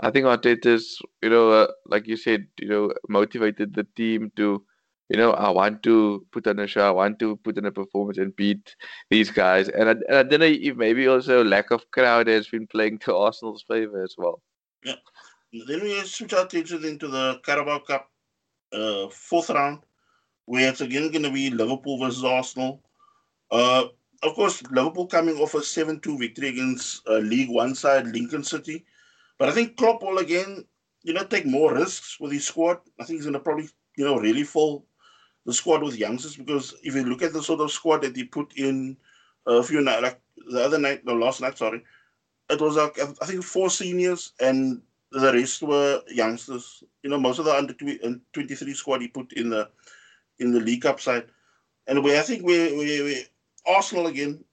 I 0.00 0.10
think 0.10 0.26
Arteta's, 0.26 0.98
you 1.22 1.30
know, 1.30 1.50
uh, 1.50 1.66
like 1.86 2.06
you 2.06 2.16
said, 2.16 2.46
you 2.58 2.68
know, 2.68 2.92
motivated 3.08 3.74
the 3.74 3.86
team 3.96 4.32
to, 4.36 4.64
you 5.08 5.16
know, 5.16 5.32
I 5.32 5.50
want 5.50 5.82
to 5.82 6.26
put 6.32 6.46
on 6.46 6.58
a 6.58 6.66
show, 6.66 6.86
I 6.86 6.90
want 6.90 7.18
to 7.18 7.36
put 7.36 7.58
in 7.58 7.66
a 7.66 7.72
performance 7.72 8.18
and 8.18 8.34
beat 8.34 8.76
these 9.10 9.30
guys. 9.30 9.68
And 9.68 9.88
I, 9.88 9.92
and 9.92 10.16
I 10.16 10.22
don't 10.22 10.40
know 10.40 10.46
if 10.46 10.76
maybe 10.76 11.06
also 11.06 11.44
lack 11.44 11.70
of 11.70 11.90
crowd 11.90 12.28
has 12.28 12.48
been 12.48 12.66
playing 12.66 12.98
to 13.00 13.14
Arsenal's 13.14 13.62
favor 13.68 14.02
as 14.02 14.14
well. 14.16 14.40
Yeah. 14.84 14.94
Then 15.52 15.82
we 15.82 16.00
switch 16.04 16.32
our 16.32 16.44
attention 16.44 16.84
into 16.84 17.08
the 17.08 17.40
Carabao 17.44 17.80
Cup 17.80 18.10
uh, 18.72 19.08
fourth 19.08 19.50
round, 19.50 19.80
where 20.44 20.68
it's 20.68 20.80
again 20.80 21.10
going 21.10 21.24
to 21.24 21.30
be 21.30 21.50
Liverpool 21.50 21.98
versus 21.98 22.24
Arsenal. 22.24 22.82
Uh, 23.50 23.86
of 24.22 24.34
course, 24.34 24.62
Liverpool 24.70 25.06
coming 25.06 25.36
off 25.38 25.54
a 25.54 25.62
7 25.62 25.98
2 26.00 26.18
victory 26.18 26.48
against 26.48 27.06
uh, 27.08 27.18
League 27.18 27.50
One 27.50 27.74
side, 27.74 28.06
Lincoln 28.06 28.44
City. 28.44 28.84
But 29.38 29.48
I 29.48 29.52
think 29.52 29.76
Klopp 29.76 30.02
will 30.02 30.18
again, 30.18 30.64
you 31.02 31.14
know, 31.14 31.24
take 31.24 31.46
more 31.46 31.74
risks 31.74 32.20
with 32.20 32.30
his 32.30 32.46
squad. 32.46 32.78
I 33.00 33.04
think 33.04 33.18
he's 33.18 33.24
going 33.24 33.32
to 33.32 33.40
probably, 33.40 33.68
you 33.96 34.04
know, 34.04 34.18
really 34.18 34.44
fill 34.44 34.84
the 35.46 35.52
squad 35.52 35.82
with 35.82 35.96
youngsters 35.96 36.36
because 36.36 36.74
if 36.82 36.94
you 36.94 37.02
look 37.02 37.22
at 37.22 37.32
the 37.32 37.42
sort 37.42 37.60
of 37.60 37.72
squad 37.72 38.02
that 38.02 38.14
he 38.14 38.24
put 38.24 38.52
in 38.56 38.96
a 39.46 39.62
few 39.62 39.80
nights, 39.80 40.02
like 40.02 40.20
the 40.50 40.62
other 40.62 40.78
night, 40.78 41.04
the 41.04 41.14
last 41.14 41.40
night, 41.40 41.56
sorry, 41.56 41.82
it 42.50 42.60
was 42.60 42.76
like, 42.76 42.98
I 43.00 43.26
think 43.26 43.42
four 43.42 43.70
seniors 43.70 44.32
and 44.40 44.82
the 45.12 45.32
rest 45.32 45.62
were 45.62 46.02
youngsters. 46.08 46.84
You 47.02 47.10
know, 47.10 47.18
most 47.18 47.38
of 47.38 47.44
the 47.44 47.54
under 47.54 47.74
23 47.74 48.74
squad 48.74 49.00
he 49.00 49.08
put 49.08 49.32
in 49.32 49.50
the 49.50 49.68
in 50.38 50.52
the 50.52 50.60
League 50.60 50.82
Cup 50.82 51.00
side. 51.00 51.26
And 51.86 52.02
we, 52.04 52.16
I 52.16 52.22
think 52.22 52.44
we, 52.44 52.76
we, 52.76 53.02
we 53.02 53.24
Arsenal 53.66 54.06
again 54.06 54.44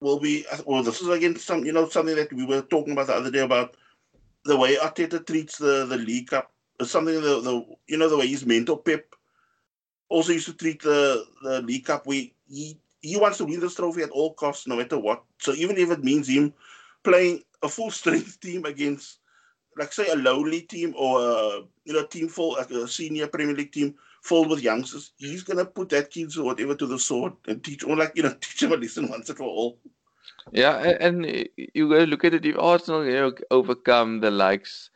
will 0.00 0.18
be. 0.18 0.44
Well, 0.66 0.82
this 0.82 1.00
is 1.00 1.08
again 1.08 1.36
some 1.36 1.64
you 1.64 1.72
know 1.72 1.88
something 1.88 2.16
that 2.16 2.32
we 2.32 2.44
were 2.44 2.62
talking 2.62 2.92
about 2.92 3.06
the 3.08 3.14
other 3.14 3.30
day 3.30 3.40
about 3.40 3.76
the 4.44 4.56
way 4.56 4.76
Arteta 4.76 5.24
treats 5.26 5.58
the 5.58 5.86
the 5.86 5.96
League 5.96 6.28
Cup. 6.28 6.52
It's 6.80 6.90
something 6.90 7.14
the 7.14 7.40
the 7.40 7.64
you 7.86 7.96
know 7.96 8.08
the 8.08 8.18
way 8.18 8.26
his 8.26 8.44
mentor 8.44 8.78
Pep 8.78 9.14
also 10.08 10.32
used 10.32 10.46
to 10.46 10.54
treat 10.54 10.82
the 10.82 11.24
the 11.42 11.62
League 11.62 11.84
Cup. 11.84 12.06
We 12.06 12.34
he 12.48 12.78
he 13.00 13.16
wants 13.16 13.38
to 13.38 13.44
win 13.44 13.60
this 13.60 13.74
trophy 13.74 14.02
at 14.02 14.10
all 14.10 14.34
costs, 14.34 14.66
no 14.66 14.76
matter 14.76 14.98
what. 14.98 15.22
So 15.38 15.52
even 15.52 15.76
if 15.76 15.90
it 15.90 16.02
means 16.02 16.28
him 16.28 16.52
playing 17.02 17.42
a 17.62 17.68
full 17.68 17.90
strength 18.00 18.40
team 18.40 18.64
against, 18.64 19.18
like 19.76 19.92
say, 19.92 20.08
a 20.08 20.16
lowly 20.16 20.62
team 20.62 20.94
or 20.96 21.20
a 21.20 21.62
you 21.84 21.92
know 21.92 22.06
team 22.06 22.28
full 22.28 22.52
like 22.52 22.70
a 22.70 22.88
senior 22.88 23.26
Premier 23.26 23.54
League 23.54 23.72
team 23.72 23.94
filled 24.24 24.48
with 24.48 24.62
youngsters, 24.62 25.12
he's 25.18 25.42
gonna 25.42 25.64
put 25.64 25.90
that 25.90 26.10
kids 26.10 26.36
or 26.36 26.44
whatever 26.44 26.74
to 26.74 26.86
the 26.86 26.98
sword 26.98 27.34
and 27.46 27.62
teach 27.62 27.84
or 27.84 27.96
like 27.96 28.12
you 28.14 28.22
know 28.22 28.34
teach 28.40 28.62
him 28.62 28.72
a 28.72 28.76
lesson 28.76 29.08
once 29.08 29.28
and 29.28 29.38
for 29.38 29.44
all. 29.44 29.78
Yeah, 30.52 30.96
and 31.00 31.26
you 31.56 31.88
go 31.88 32.04
look 32.04 32.24
at 32.24 32.34
it. 32.34 32.44
If 32.44 32.58
Arsenal, 32.58 33.04
you 33.04 33.12
know, 33.12 33.32
overcome 33.50 34.20
the 34.20 34.30
likes 34.30 34.90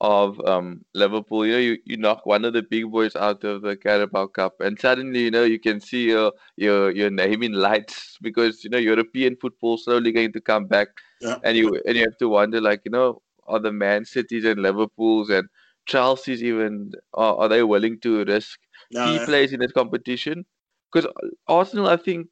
of 0.00 0.40
um, 0.46 0.84
Liverpool, 0.94 1.46
you 1.46 1.52
know, 1.52 1.58
you, 1.58 1.78
you 1.84 1.96
knock 1.96 2.24
one 2.26 2.44
of 2.44 2.52
the 2.52 2.62
big 2.62 2.90
boys 2.90 3.14
out 3.16 3.44
of 3.44 3.62
the 3.62 3.76
Carabao 3.76 4.26
Cup, 4.26 4.60
and 4.60 4.78
suddenly, 4.78 5.20
you 5.20 5.30
know, 5.30 5.44
you 5.44 5.58
can 5.58 5.80
see 5.80 6.08
your 6.08 6.32
your 6.56 6.90
your 6.90 7.10
name 7.10 7.42
in 7.42 7.52
lights 7.52 8.16
because 8.22 8.64
you 8.64 8.70
know 8.70 8.78
European 8.78 9.36
football 9.36 9.76
slowly 9.76 10.12
going 10.12 10.32
to 10.32 10.40
come 10.40 10.66
back, 10.66 10.88
yeah. 11.20 11.38
and 11.44 11.56
you 11.56 11.80
and 11.86 11.96
you 11.96 12.02
have 12.02 12.18
to 12.18 12.28
wonder, 12.28 12.60
like, 12.60 12.82
you 12.84 12.90
know, 12.90 13.22
are 13.52 13.60
the 13.60 13.72
Man 13.72 14.04
Cities 14.04 14.44
and 14.44 14.62
Liverpools 14.62 15.30
and 15.30 15.48
Chelsea's 15.86 16.42
even 16.42 16.92
are, 17.14 17.36
are 17.36 17.48
they 17.48 17.62
willing 17.62 18.00
to 18.00 18.24
risk 18.24 18.60
no, 18.90 19.04
key 19.04 19.18
players 19.20 19.52
in 19.52 19.60
that 19.60 19.74
competition? 19.74 20.46
Because 20.92 21.10
Arsenal, 21.48 21.88
I 21.88 21.96
think, 21.96 22.28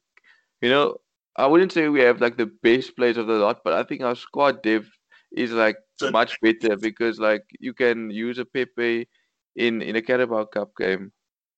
you 0.61 0.69
know, 0.69 0.97
I 1.35 1.47
wouldn't 1.47 1.71
say 1.71 1.87
we 1.89 2.01
have 2.01 2.21
like 2.21 2.37
the 2.37 2.45
best 2.45 2.95
players 2.95 3.17
of 3.17 3.27
the 3.27 3.33
lot, 3.33 3.61
but 3.63 3.73
I 3.73 3.83
think 3.83 4.01
our 4.01 4.15
squad 4.15 4.61
depth 4.63 4.89
is 5.31 5.51
like 5.51 5.77
so, 5.97 6.11
much 6.11 6.39
better 6.41 6.75
because 6.77 7.19
like 7.19 7.43
you 7.59 7.73
can 7.73 8.09
use 8.11 8.37
a 8.37 8.45
Pepe 8.45 9.07
in 9.55 9.81
in 9.81 9.95
a 9.95 10.01
Carabao 10.01 10.45
Cup 10.45 10.71
game 10.77 11.13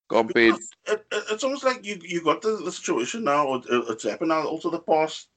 compared. 0.08 0.56
It, 0.86 1.06
it, 1.10 1.24
it's 1.30 1.44
almost 1.44 1.64
like 1.64 1.84
you 1.84 1.98
you 2.02 2.22
got 2.22 2.42
the, 2.42 2.56
the 2.64 2.72
situation 2.72 3.24
now. 3.24 3.46
or 3.48 3.62
It's 3.68 4.04
happened 4.04 4.30
now. 4.30 4.46
Also, 4.46 4.70
the 4.70 4.80
past 4.80 5.28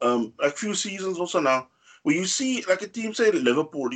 um 0.00 0.34
like 0.40 0.56
few 0.56 0.74
seasons 0.74 1.18
also 1.18 1.40
now 1.40 1.68
where 2.02 2.14
you 2.14 2.26
see 2.26 2.64
like 2.68 2.82
a 2.82 2.88
team 2.88 3.14
say 3.14 3.30
Liverpool, 3.30 3.90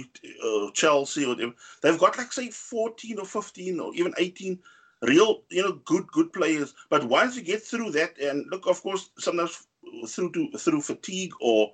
uh, 0.45 0.71
Chelsea, 0.73 1.25
or 1.25 1.29
whatever, 1.29 1.53
they've 1.83 1.99
got 1.99 2.19
like 2.19 2.33
say 2.33 2.51
fourteen 2.51 3.19
or 3.19 3.25
fifteen 3.25 3.81
or 3.81 3.95
even 3.95 4.15
eighteen 4.19 4.59
real 5.03 5.43
you 5.51 5.63
know 5.63 5.73
good 5.85 6.07
good 6.09 6.33
players. 6.33 6.75
But 6.91 7.05
once 7.05 7.37
you 7.37 7.43
get 7.43 7.63
through 7.63 7.91
that, 7.93 8.19
and 8.19 8.47
look, 8.51 8.67
of 8.67 8.83
course, 8.83 9.11
sometimes 9.19 9.67
through 10.09 10.33
to 10.33 10.51
through 10.59 10.81
fatigue 10.83 11.33
or 11.41 11.73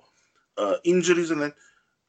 uh, 0.57 0.75
injuries 0.83 1.31
and 1.31 1.41
that 1.41 1.55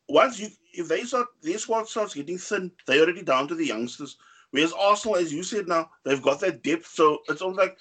once 0.08 0.38
you 0.40 0.48
if 0.72 0.88
they 0.88 1.02
start 1.02 1.28
their 1.42 1.58
squad 1.58 1.88
starts 1.88 2.14
getting 2.14 2.38
thin, 2.38 2.70
they're 2.86 3.02
already 3.02 3.22
down 3.22 3.48
to 3.48 3.54
the 3.54 3.66
youngsters. 3.66 4.16
Whereas 4.50 4.72
Arsenal, 4.72 5.16
as 5.16 5.32
you 5.32 5.42
said 5.42 5.68
now, 5.68 5.90
they've 6.04 6.22
got 6.22 6.40
that 6.40 6.62
depth. 6.62 6.86
So 6.86 7.20
it's 7.28 7.42
almost 7.42 7.60
like 7.60 7.76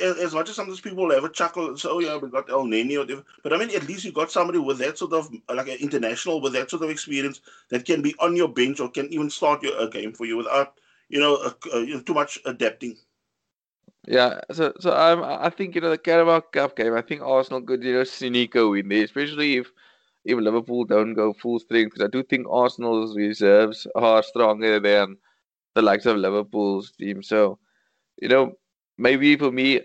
as 0.00 0.34
much 0.34 0.48
as 0.48 0.56
some 0.56 0.64
of 0.64 0.68
those 0.68 0.80
people 0.80 1.10
a 1.10 1.28
chuckle 1.30 1.68
and 1.68 1.78
say, 1.78 1.88
oh 1.90 1.98
yeah, 1.98 2.16
we 2.16 2.28
got 2.28 2.50
or 2.50 2.64
whatever. 2.66 3.24
But 3.42 3.52
I 3.52 3.58
mean, 3.58 3.74
at 3.74 3.86
least 3.86 4.04
you 4.04 4.12
got 4.12 4.30
somebody 4.30 4.58
with 4.58 4.78
that 4.78 4.98
sort 4.98 5.12
of 5.12 5.30
like 5.48 5.68
an 5.68 5.78
international 5.80 6.40
with 6.40 6.52
that 6.54 6.70
sort 6.70 6.82
of 6.82 6.90
experience 6.90 7.40
that 7.68 7.84
can 7.84 8.02
be 8.02 8.14
on 8.18 8.36
your 8.36 8.48
bench 8.48 8.80
or 8.80 8.90
can 8.90 9.12
even 9.12 9.30
start 9.30 9.62
your 9.62 9.78
a 9.78 9.88
game 9.88 10.12
for 10.12 10.26
you 10.26 10.36
without 10.36 10.74
you 11.08 11.20
know, 11.20 11.52
you 11.74 11.94
know 11.94 12.00
too 12.00 12.14
much 12.14 12.38
adapting. 12.44 12.96
Yeah, 14.06 14.40
so 14.50 14.72
so 14.80 14.92
I 14.92 15.50
think 15.50 15.74
you 15.74 15.80
know 15.80 15.90
the 15.90 15.98
Carabao 15.98 16.40
Cup 16.40 16.76
game. 16.76 16.94
I 16.94 17.02
think 17.02 17.20
Arsenal 17.20 17.62
could 17.62 17.84
you 17.84 17.92
know 17.92 18.04
sneak 18.04 18.54
a 18.54 18.66
win 18.66 18.88
there, 18.88 19.04
especially 19.04 19.56
if 19.56 19.70
if 20.24 20.38
Liverpool 20.38 20.84
don't 20.84 21.14
go 21.14 21.32
full 21.32 21.58
strength, 21.58 21.92
because 21.92 22.04
I 22.04 22.10
do 22.10 22.22
think 22.22 22.46
Arsenal's 22.48 23.16
reserves 23.16 23.86
are 23.94 24.22
stronger 24.22 24.80
than 24.80 25.16
the 25.74 25.82
likes 25.82 26.06
of 26.06 26.16
Liverpool's 26.16 26.92
team. 26.92 27.22
So, 27.22 27.58
you 28.20 28.28
know, 28.28 28.52
maybe 29.00 29.36
for 29.36 29.50
me, 29.50 29.80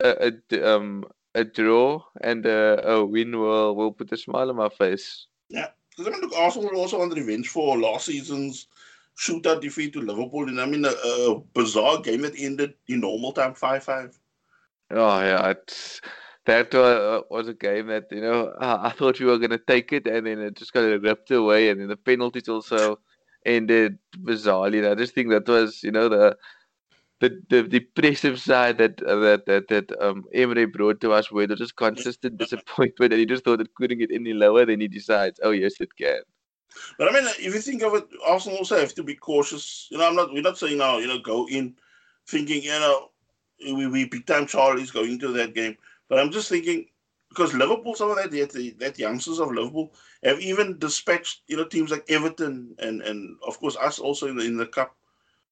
a, 0.00 0.32
a 0.52 0.74
um 0.74 1.04
a 1.34 1.44
draw 1.44 2.02
and 2.20 2.46
a, 2.46 2.88
a 2.88 3.04
win 3.04 3.38
will 3.38 3.74
will 3.74 3.92
put 3.92 4.12
a 4.12 4.16
smile 4.16 4.50
on 4.50 4.56
my 4.56 4.68
face. 4.68 5.26
Yeah, 5.48 5.68
because 5.90 6.06
I 6.06 6.10
mean, 6.10 6.20
look, 6.20 6.36
Arsenal 6.36 6.68
were 6.68 6.76
also 6.76 7.00
on 7.00 7.08
the 7.08 7.16
revenge 7.16 7.48
for 7.48 7.78
last 7.78 8.06
season's 8.06 8.68
shootout 9.16 9.60
defeat 9.60 9.92
to 9.94 10.00
Liverpool, 10.00 10.48
and 10.48 10.60
I 10.60 10.66
mean, 10.66 10.84
a, 10.84 10.90
a 10.90 11.40
bizarre 11.54 12.00
game 12.00 12.22
that 12.22 12.38
ended 12.38 12.74
in 12.86 13.00
normal 13.00 13.32
time 13.32 13.54
five 13.54 13.82
five. 13.84 14.18
Oh 14.90 15.20
yeah, 15.20 15.50
it's 15.50 16.00
that 16.46 16.74
uh, 16.74 17.22
was 17.30 17.48
a 17.48 17.54
game 17.54 17.88
that 17.88 18.06
you 18.10 18.20
know 18.20 18.54
I 18.60 18.90
thought 18.90 19.20
we 19.20 19.26
were 19.26 19.38
going 19.38 19.50
to 19.50 19.58
take 19.58 19.92
it, 19.92 20.06
and 20.06 20.26
then 20.26 20.38
it 20.40 20.56
just 20.56 20.72
got 20.72 20.80
ripped 20.80 21.30
away, 21.30 21.70
and 21.70 21.80
then 21.80 21.88
the 21.88 21.96
penalties 21.96 22.48
also 22.48 23.00
ended 23.44 23.98
bizarrely. 24.22 24.78
And 24.78 24.88
I 24.88 24.94
just 24.94 25.14
think 25.14 25.30
that 25.30 25.46
was 25.46 25.82
you 25.82 25.92
know 25.92 26.08
the 26.08 26.36
the, 27.20 27.42
the 27.48 27.62
depressive 27.62 28.40
side 28.40 28.78
that 28.78 29.02
uh, 29.02 29.16
that 29.16 29.46
that 29.46 29.68
that 29.68 30.00
um 30.00 30.24
Emery 30.32 30.66
brought 30.66 31.00
to 31.00 31.12
us, 31.12 31.30
where 31.32 31.46
there's 31.46 31.60
just 31.60 31.76
consistent 31.76 32.38
disappointment, 32.38 33.12
and 33.12 33.20
he 33.20 33.26
just 33.26 33.44
thought 33.44 33.60
it 33.60 33.74
couldn't 33.74 33.98
get 33.98 34.10
any 34.12 34.32
lower. 34.32 34.64
Then 34.66 34.80
he 34.80 34.88
decides, 34.88 35.40
oh 35.42 35.50
yes, 35.50 35.80
it 35.80 35.94
can. 35.96 36.20
But 36.98 37.08
I 37.08 37.12
mean, 37.12 37.24
if 37.38 37.54
you 37.54 37.60
think 37.60 37.82
of 37.82 37.94
it, 37.94 38.04
Arsenal 38.26 38.58
also 38.58 38.78
have 38.78 38.94
to 38.94 39.02
be 39.02 39.14
cautious. 39.14 39.88
You 39.90 39.98
know, 39.98 40.08
I'm 40.08 40.16
not. 40.16 40.32
We're 40.32 40.42
not 40.42 40.58
saying 40.58 40.78
now. 40.78 40.98
You 40.98 41.08
know, 41.08 41.18
go 41.18 41.48
in 41.48 41.74
thinking. 42.26 42.62
You 42.62 42.70
know, 42.70 43.10
we 43.74 43.86
we 43.86 44.04
big 44.04 44.26
time 44.26 44.46
Charlie's 44.46 44.90
going 44.90 45.12
into 45.12 45.32
that 45.32 45.54
game. 45.54 45.76
But 46.08 46.18
I'm 46.18 46.30
just 46.30 46.48
thinking 46.48 46.86
because 47.30 47.54
Liverpool, 47.54 47.94
some 47.94 48.10
of 48.10 48.16
that 48.16 48.30
that, 48.30 48.74
that 48.78 48.98
youngsters 48.98 49.38
of 49.38 49.52
Liverpool 49.52 49.92
have 50.22 50.40
even 50.40 50.78
dispatched 50.78 51.42
you 51.48 51.56
know 51.56 51.64
teams 51.64 51.90
like 51.90 52.04
Everton 52.08 52.74
and 52.78 53.02
and 53.02 53.36
of 53.46 53.58
course 53.58 53.76
us 53.76 53.98
also 53.98 54.28
in 54.28 54.36
the 54.36 54.44
in 54.44 54.56
the 54.56 54.66
cup. 54.66 54.94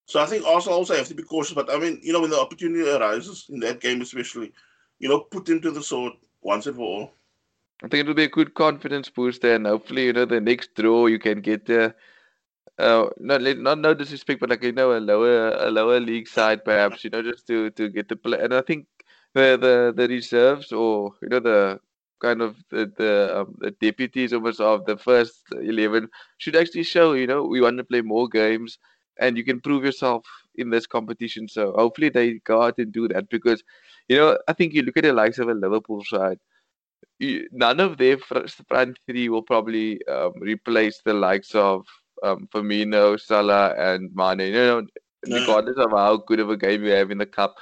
So 0.07 0.21
I 0.21 0.25
think 0.25 0.45
Arsenal 0.45 0.79
also 0.79 0.95
have 0.95 1.07
to 1.09 1.13
be 1.13 1.23
cautious. 1.23 1.53
But 1.53 1.69
I 1.71 1.77
mean, 1.77 1.99
you 2.01 2.13
know, 2.13 2.21
when 2.21 2.31
the 2.31 2.39
opportunity 2.39 2.89
arises 2.89 3.45
in 3.49 3.59
that 3.59 3.81
game, 3.81 4.01
especially, 4.01 4.53
you 4.99 5.09
know, 5.09 5.19
put 5.19 5.45
them 5.45 5.61
to 5.61 5.71
the 5.71 5.83
sword 5.83 6.13
once 6.41 6.65
and 6.65 6.75
for 6.77 6.81
all. 6.81 7.13
I 7.83 7.87
think 7.87 8.01
it'll 8.01 8.15
be 8.15 8.23
a 8.23 8.29
good 8.29 8.55
confidence 8.55 9.09
booster, 9.09 9.53
and 9.53 9.67
hopefully, 9.67 10.05
you 10.05 10.13
know, 10.13 10.25
the 10.25 10.41
next 10.41 10.73
draw 10.75 11.05
you 11.05 11.19
can 11.19 11.41
get 11.41 11.65
there. 11.67 11.95
Uh, 12.79 13.09
not 13.19 13.41
not 13.41 13.79
no 13.79 13.93
disrespect, 13.93 14.39
but 14.39 14.49
like 14.49 14.63
you 14.63 14.71
know, 14.71 14.97
a 14.97 14.99
lower 14.99 15.49
a 15.49 15.69
lower 15.69 15.99
league 15.99 16.27
side, 16.27 16.63
perhaps 16.63 17.03
you 17.03 17.09
know, 17.09 17.21
just 17.21 17.45
to 17.47 17.69
to 17.71 17.89
get 17.89 18.07
the 18.07 18.15
play. 18.15 18.39
And 18.39 18.53
I 18.53 18.61
think 18.61 18.87
the 19.33 19.57
the 19.59 19.93
the 19.95 20.07
reserves 20.07 20.71
or 20.71 21.11
you 21.21 21.29
know 21.29 21.39
the 21.39 21.79
kind 22.21 22.41
of 22.41 22.55
the 22.69 22.91
the, 22.97 23.41
um, 23.41 23.55
the 23.59 23.71
deputies 23.71 24.33
almost 24.33 24.59
of 24.59 24.85
the 24.85 24.97
first 24.97 25.43
11 25.51 26.09
should 26.37 26.55
actually 26.55 26.83
show 26.83 27.13
you 27.13 27.27
know 27.27 27.43
we 27.43 27.61
want 27.61 27.77
to 27.77 27.83
play 27.83 28.01
more 28.01 28.27
games 28.27 28.79
and 29.19 29.37
you 29.37 29.43
can 29.43 29.59
prove 29.59 29.83
yourself 29.83 30.25
in 30.55 30.69
this 30.69 30.87
competition 30.87 31.47
so 31.47 31.73
hopefully 31.73 32.09
they 32.09 32.33
go 32.45 32.61
out 32.63 32.77
and 32.77 32.91
do 32.91 33.07
that 33.07 33.29
because 33.29 33.63
you 34.07 34.17
know 34.17 34.37
i 34.47 34.53
think 34.53 34.73
you 34.73 34.81
look 34.81 34.97
at 34.97 35.03
the 35.03 35.13
likes 35.13 35.39
of 35.39 35.49
a 35.49 35.53
liverpool 35.53 36.03
side 36.03 36.39
you, 37.19 37.47
none 37.51 37.79
of 37.79 37.97
their 37.97 38.17
front 38.17 38.99
three 39.07 39.29
will 39.29 39.41
probably 39.41 40.05
um, 40.07 40.33
replace 40.39 41.01
the 41.05 41.13
likes 41.13 41.53
of 41.55 41.85
um, 42.23 42.47
Firmino, 42.53 43.19
Salah, 43.19 43.73
and 43.77 44.09
Mane. 44.15 44.39
You 44.39 44.51
know, 44.51 44.81
regardless 45.27 45.77
of 45.77 45.91
how 45.91 46.17
good 46.17 46.39
of 46.39 46.49
a 46.49 46.57
game 46.57 46.83
you 46.83 46.91
have 46.91 47.11
in 47.11 47.19
the 47.19 47.25
cup, 47.25 47.55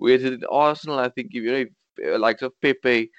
Whereas 0.00 0.24
in 0.24 0.42
Arsenal, 0.50 0.98
I 0.98 1.10
think 1.10 1.28
if 1.32 1.42
you 1.42 1.52
know, 1.52 1.58
if, 1.58 1.68
uh, 2.14 2.18
like 2.18 2.38
so 2.38 2.50
Pepe 2.62 3.10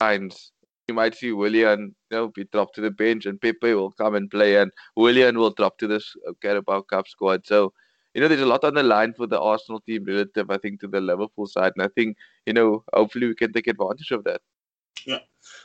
shines, 0.00 0.52
you 0.92 0.96
might 0.96 1.14
see 1.14 1.32
Willian 1.32 1.94
you 2.10 2.16
know, 2.16 2.28
be 2.28 2.44
dropped 2.44 2.74
to 2.74 2.80
the 2.80 2.90
bench, 2.90 3.26
and 3.26 3.40
Pepe 3.40 3.74
will 3.74 3.92
come 3.92 4.14
and 4.14 4.30
play, 4.30 4.56
and 4.56 4.70
Willian 4.96 5.38
will 5.38 5.50
drop 5.50 5.78
to 5.78 5.86
this 5.86 6.14
uh, 6.28 6.32
Carabao 6.42 6.82
Cup 6.82 7.08
squad. 7.08 7.46
So 7.46 7.72
you 8.14 8.20
know, 8.20 8.28
there's 8.28 8.42
a 8.42 8.46
lot 8.46 8.64
on 8.64 8.74
the 8.74 8.82
line 8.82 9.14
for 9.14 9.26
the 9.26 9.40
Arsenal 9.40 9.80
team 9.80 10.04
relative, 10.04 10.50
I 10.50 10.58
think, 10.58 10.80
to 10.80 10.88
the 10.88 11.00
Liverpool 11.00 11.46
side, 11.46 11.72
and 11.76 11.84
I 11.84 11.88
think 11.96 12.16
you 12.46 12.52
know, 12.52 12.84
hopefully, 12.92 13.26
we 13.26 13.34
can 13.34 13.52
take 13.52 13.68
advantage 13.68 14.10
of 14.10 14.24
that. 14.24 14.40
Yeah. 15.06 15.20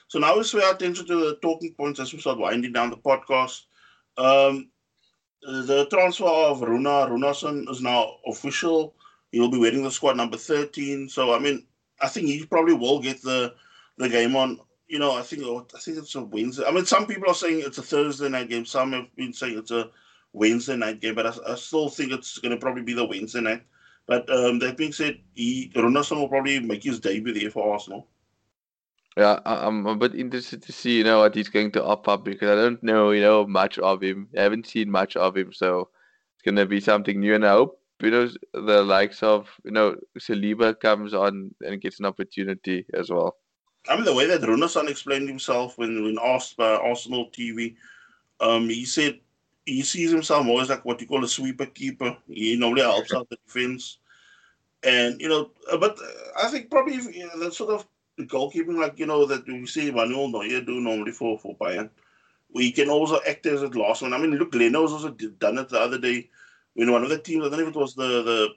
So 0.07 0.19
now 0.19 0.37
we 0.37 0.43
sway 0.43 0.63
our 0.63 0.73
attention 0.73 1.05
to 1.07 1.15
the 1.15 1.35
talking 1.41 1.73
points 1.73 1.99
as 1.99 2.13
we 2.13 2.19
start 2.19 2.39
winding 2.39 2.73
down 2.73 2.89
the 2.89 2.97
podcast. 2.97 3.63
Um, 4.17 4.71
the 5.41 5.85
transfer 5.91 6.25
of 6.25 6.61
Runar 6.61 7.09
Runarsson 7.09 7.69
is 7.69 7.81
now 7.81 8.15
official. 8.25 8.95
He'll 9.31 9.51
be 9.51 9.59
wearing 9.59 9.83
the 9.83 9.91
squad 9.91 10.17
number 10.17 10.37
13. 10.37 11.09
So, 11.09 11.35
I 11.35 11.39
mean, 11.39 11.67
I 12.01 12.07
think 12.07 12.27
he 12.27 12.45
probably 12.45 12.73
will 12.73 12.99
get 12.99 13.21
the 13.21 13.53
the 13.97 14.09
game 14.09 14.35
on. 14.35 14.59
You 14.87 14.99
know, 14.99 15.13
I 15.17 15.21
think 15.21 15.43
I 15.43 15.79
think 15.79 15.97
it's 15.97 16.15
a 16.15 16.23
Wednesday. 16.23 16.65
I 16.65 16.71
mean, 16.71 16.85
some 16.85 17.07
people 17.07 17.29
are 17.29 17.33
saying 17.35 17.61
it's 17.65 17.77
a 17.77 17.83
Thursday 17.83 18.29
night 18.29 18.49
game. 18.49 18.65
Some 18.65 18.93
have 18.93 19.13
been 19.15 19.33
saying 19.33 19.57
it's 19.57 19.71
a 19.71 19.89
Wednesday 20.33 20.77
night 20.77 21.01
game, 21.01 21.15
but 21.15 21.25
I, 21.25 21.53
I 21.53 21.55
still 21.55 21.89
think 21.89 22.11
it's 22.11 22.37
going 22.37 22.51
to 22.51 22.57
probably 22.57 22.83
be 22.83 22.93
the 22.93 23.05
Wednesday 23.05 23.41
night. 23.41 23.63
But 24.07 24.29
um, 24.29 24.59
that 24.59 24.77
being 24.77 24.93
said, 24.93 25.19
he 25.33 25.71
Runarsson 25.75 26.17
will 26.17 26.29
probably 26.29 26.59
make 26.59 26.83
his 26.83 26.99
debut 26.99 27.33
there 27.33 27.51
for 27.51 27.73
Arsenal. 27.73 28.07
Yeah, 29.17 29.39
I'm 29.45 29.85
a 29.87 29.95
bit 29.95 30.15
interested 30.15 30.61
to 30.61 30.71
see, 30.71 30.99
you 30.99 31.03
know, 31.03 31.19
what 31.19 31.33
he's 31.35 31.49
going 31.49 31.71
to 31.71 31.83
up 31.83 32.07
up 32.07 32.23
because 32.23 32.49
I 32.51 32.55
don't 32.55 32.81
know, 32.83 33.11
you 33.11 33.21
know, 33.21 33.47
much 33.47 33.79
of 33.79 34.01
him. 34.01 34.29
I 34.37 34.43
haven't 34.43 34.67
seen 34.67 34.91
much 34.91 35.15
of 35.15 35.35
him, 35.35 35.51
so 35.51 35.89
it's 36.35 36.43
gonna 36.45 36.67
be 36.67 36.79
something 36.79 37.19
new. 37.19 37.33
And 37.33 37.45
I 37.45 37.53
hope, 37.53 37.81
you 38.01 38.11
know, 38.11 38.29
the 38.53 38.83
likes 38.83 39.23
of, 39.23 39.49
you 39.65 39.71
know, 39.71 39.95
Saliba 40.19 40.79
comes 40.79 41.15
on 41.15 41.53
and 41.61 41.81
gets 41.81 41.99
an 41.99 42.05
opportunity 42.05 42.85
as 42.93 43.09
well. 43.09 43.35
I 43.89 43.95
mean, 43.95 44.05
the 44.05 44.13
way 44.13 44.25
that 44.27 44.41
Runarsson 44.41 44.89
explained 44.89 45.27
himself 45.27 45.77
when 45.77 46.03
when 46.03 46.17
asked 46.21 46.57
by 46.57 46.75
Arsenal 46.75 47.29
TV, 47.29 47.75
um, 48.39 48.69
he 48.69 48.85
said 48.85 49.19
he 49.65 49.81
sees 49.81 50.11
himself 50.11 50.45
more 50.45 50.61
as 50.61 50.69
like 50.69 50.85
what 50.85 50.99
you 51.01 51.07
call 51.07 51.23
a 51.23 51.27
sweeper 51.27 51.65
keeper. 51.65 52.17
He 52.27 52.55
normally 52.57 52.81
helps 52.81 53.13
out 53.13 53.29
the 53.29 53.37
defense, 53.45 53.99
and 54.83 55.19
you 55.21 55.29
know, 55.29 55.51
but 55.79 55.97
I 56.41 56.47
think 56.49 56.69
probably 56.69 56.95
you 56.95 57.27
know, 57.27 57.39
that 57.39 57.53
sort 57.53 57.71
of 57.71 57.87
goalkeeping, 58.19 58.79
like 58.79 58.99
you 58.99 59.05
know 59.05 59.25
that 59.25 59.45
we 59.47 59.65
see 59.65 59.91
Manuel 59.91 60.29
Neuer 60.29 60.61
do 60.61 60.79
normally 60.79 61.11
for 61.11 61.37
for 61.39 61.55
Bayern. 61.57 61.89
We 62.53 62.71
can 62.71 62.89
also 62.89 63.19
act 63.27 63.45
as 63.45 63.61
a 63.61 63.67
last 63.67 64.01
one. 64.01 64.13
I 64.13 64.17
mean, 64.17 64.31
look, 64.31 64.55
Leno's 64.55 64.93
also 64.93 65.09
done 65.09 65.57
it 65.57 65.69
the 65.69 65.79
other 65.79 65.99
day 65.99 66.29
when 66.73 66.91
one 66.91 67.03
of 67.03 67.09
the 67.09 67.19
teams. 67.19 67.45
I 67.45 67.49
don't 67.49 67.59
know 67.59 67.67
if 67.67 67.75
it 67.75 67.79
was 67.79 67.95
the 67.95 68.23
the 68.23 68.47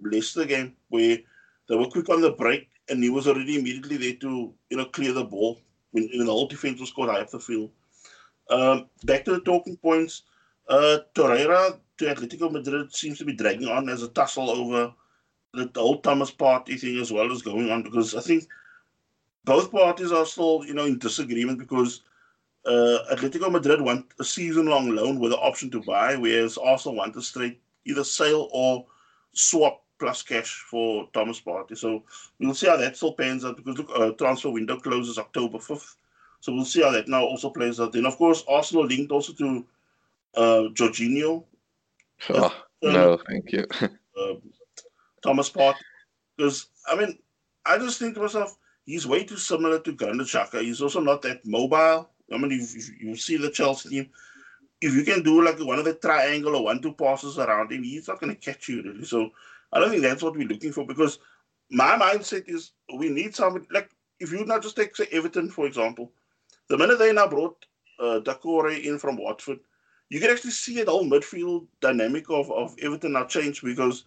Leicester 0.00 0.44
game 0.44 0.76
where 0.88 1.18
they 1.68 1.76
were 1.76 1.86
quick 1.88 2.08
on 2.08 2.20
the 2.20 2.32
break 2.32 2.68
and 2.88 3.02
he 3.02 3.10
was 3.10 3.26
already 3.26 3.58
immediately 3.58 3.96
there 3.96 4.14
to 4.14 4.52
you 4.70 4.76
know 4.76 4.86
clear 4.86 5.12
the 5.12 5.24
ball 5.24 5.60
when, 5.92 6.08
the 6.12 6.24
whole 6.24 6.46
defense 6.46 6.80
was 6.80 6.90
caught 6.90 7.08
high 7.08 7.20
up 7.20 7.30
the 7.30 7.40
field. 7.40 7.70
Um, 8.50 8.88
back 9.04 9.24
to 9.24 9.32
the 9.32 9.40
talking 9.40 9.76
points. 9.76 10.22
Uh, 10.68 10.98
Torreira 11.14 11.78
to 11.98 12.04
Atletico 12.04 12.50
Madrid 12.50 12.94
seems 12.94 13.18
to 13.18 13.24
be 13.24 13.32
dragging 13.32 13.68
on 13.68 13.88
as 13.88 14.02
a 14.02 14.08
tussle 14.08 14.50
over 14.50 14.92
the, 15.54 15.70
whole 15.74 16.00
Thomas 16.00 16.30
Partey 16.30 16.78
thing 16.78 16.98
as 16.98 17.12
well 17.12 17.30
as 17.32 17.42
going 17.42 17.70
on 17.70 17.82
because 17.82 18.14
I 18.14 18.20
think 18.20 18.46
both 19.44 19.70
parties 19.70 20.12
are 20.12 20.26
still, 20.26 20.62
you 20.66 20.74
know, 20.74 20.84
in 20.84 20.98
disagreement 20.98 21.58
because 21.58 22.02
uh, 22.66 22.98
Atletico 23.10 23.50
Madrid 23.50 23.80
want 23.80 24.06
a 24.20 24.24
season-long 24.24 24.90
loan 24.90 25.18
with 25.18 25.30
the 25.30 25.38
option 25.38 25.70
to 25.70 25.80
buy, 25.80 26.16
whereas 26.16 26.58
Arsenal 26.58 26.96
want 26.96 27.16
a 27.16 27.22
straight 27.22 27.60
either 27.86 28.04
sale 28.04 28.48
or 28.52 28.84
swap 29.32 29.84
plus 29.98 30.22
cash 30.22 30.64
for 30.70 31.08
Thomas 31.12 31.40
Partey. 31.40 31.76
So 31.76 32.02
we'll 32.38 32.54
see 32.54 32.68
how 32.68 32.76
that 32.76 32.96
still 32.96 33.12
pans 33.12 33.44
out 33.44 33.56
because 33.56 33.78
look, 33.78 33.90
uh, 33.94 34.10
transfer 34.12 34.50
window 34.50 34.78
closes 34.78 35.18
October 35.18 35.58
5th. 35.58 35.94
So 36.40 36.52
we'll 36.52 36.64
see 36.64 36.82
how 36.82 36.90
that 36.92 37.08
now 37.08 37.24
also 37.24 37.50
plays 37.50 37.80
out. 37.80 37.92
Then, 37.92 38.06
of 38.06 38.16
course, 38.16 38.44
Arsenal 38.48 38.86
linked 38.86 39.10
also 39.10 39.32
to 39.34 39.66
uh, 40.36 40.62
Jorginho. 40.74 41.44
Oh, 42.80 42.92
no, 42.92 43.18
thank 43.28 43.50
you. 43.50 43.66
uh, 43.80 44.34
Thomas 45.20 45.48
Part. 45.48 45.74
Because, 46.36 46.66
I 46.86 46.94
mean, 46.94 47.18
I 47.66 47.76
just 47.76 47.98
think 47.98 48.14
to 48.14 48.20
myself, 48.20 48.56
he's 48.86 49.04
way 49.04 49.24
too 49.24 49.36
similar 49.36 49.80
to 49.80 49.92
Granit 49.92 50.28
Xhaka. 50.28 50.62
He's 50.62 50.80
also 50.80 51.00
not 51.00 51.22
that 51.22 51.44
mobile. 51.44 52.08
I 52.32 52.36
mean, 52.36 52.52
if 52.52 53.00
you 53.00 53.16
see 53.16 53.36
the 53.36 53.50
Chelsea 53.50 53.88
team, 53.88 54.10
if 54.80 54.94
you 54.94 55.02
can 55.02 55.22
do 55.22 55.44
like 55.44 55.58
one 55.58 55.78
of 55.78 55.84
the 55.84 55.94
triangle 55.94 56.56
or 56.56 56.64
one, 56.64 56.80
two 56.80 56.92
passes 56.92 57.38
around 57.38 57.72
him, 57.72 57.82
he's 57.82 58.08
not 58.08 58.20
going 58.20 58.34
to 58.34 58.40
catch 58.40 58.68
you 58.68 58.82
really. 58.82 59.04
So 59.04 59.30
I 59.72 59.80
don't 59.80 59.90
think 59.90 60.02
that's 60.02 60.22
what 60.22 60.36
we're 60.36 60.48
looking 60.48 60.72
for 60.72 60.86
because 60.86 61.18
my 61.70 61.96
mindset 61.98 62.48
is 62.48 62.72
we 62.96 63.10
need 63.10 63.34
somebody 63.34 63.66
like 63.70 63.90
if 64.20 64.32
you 64.32 64.44
not 64.44 64.62
just 64.62 64.76
take 64.76 64.96
say 64.96 65.06
Everton 65.12 65.50
for 65.50 65.66
example, 65.66 66.12
the 66.68 66.78
minute 66.78 66.98
they 66.98 67.12
now 67.12 67.28
brought 67.28 67.64
uh, 68.00 68.20
Doucouré 68.20 68.82
in 68.84 68.98
from 68.98 69.16
Watford, 69.16 69.60
you 70.08 70.20
can 70.20 70.30
actually 70.30 70.52
see 70.52 70.82
the 70.82 70.90
whole 70.90 71.04
midfield 71.04 71.66
dynamic 71.80 72.30
of, 72.30 72.50
of 72.50 72.74
Everton 72.80 73.12
now 73.12 73.24
change 73.24 73.62
because 73.62 74.04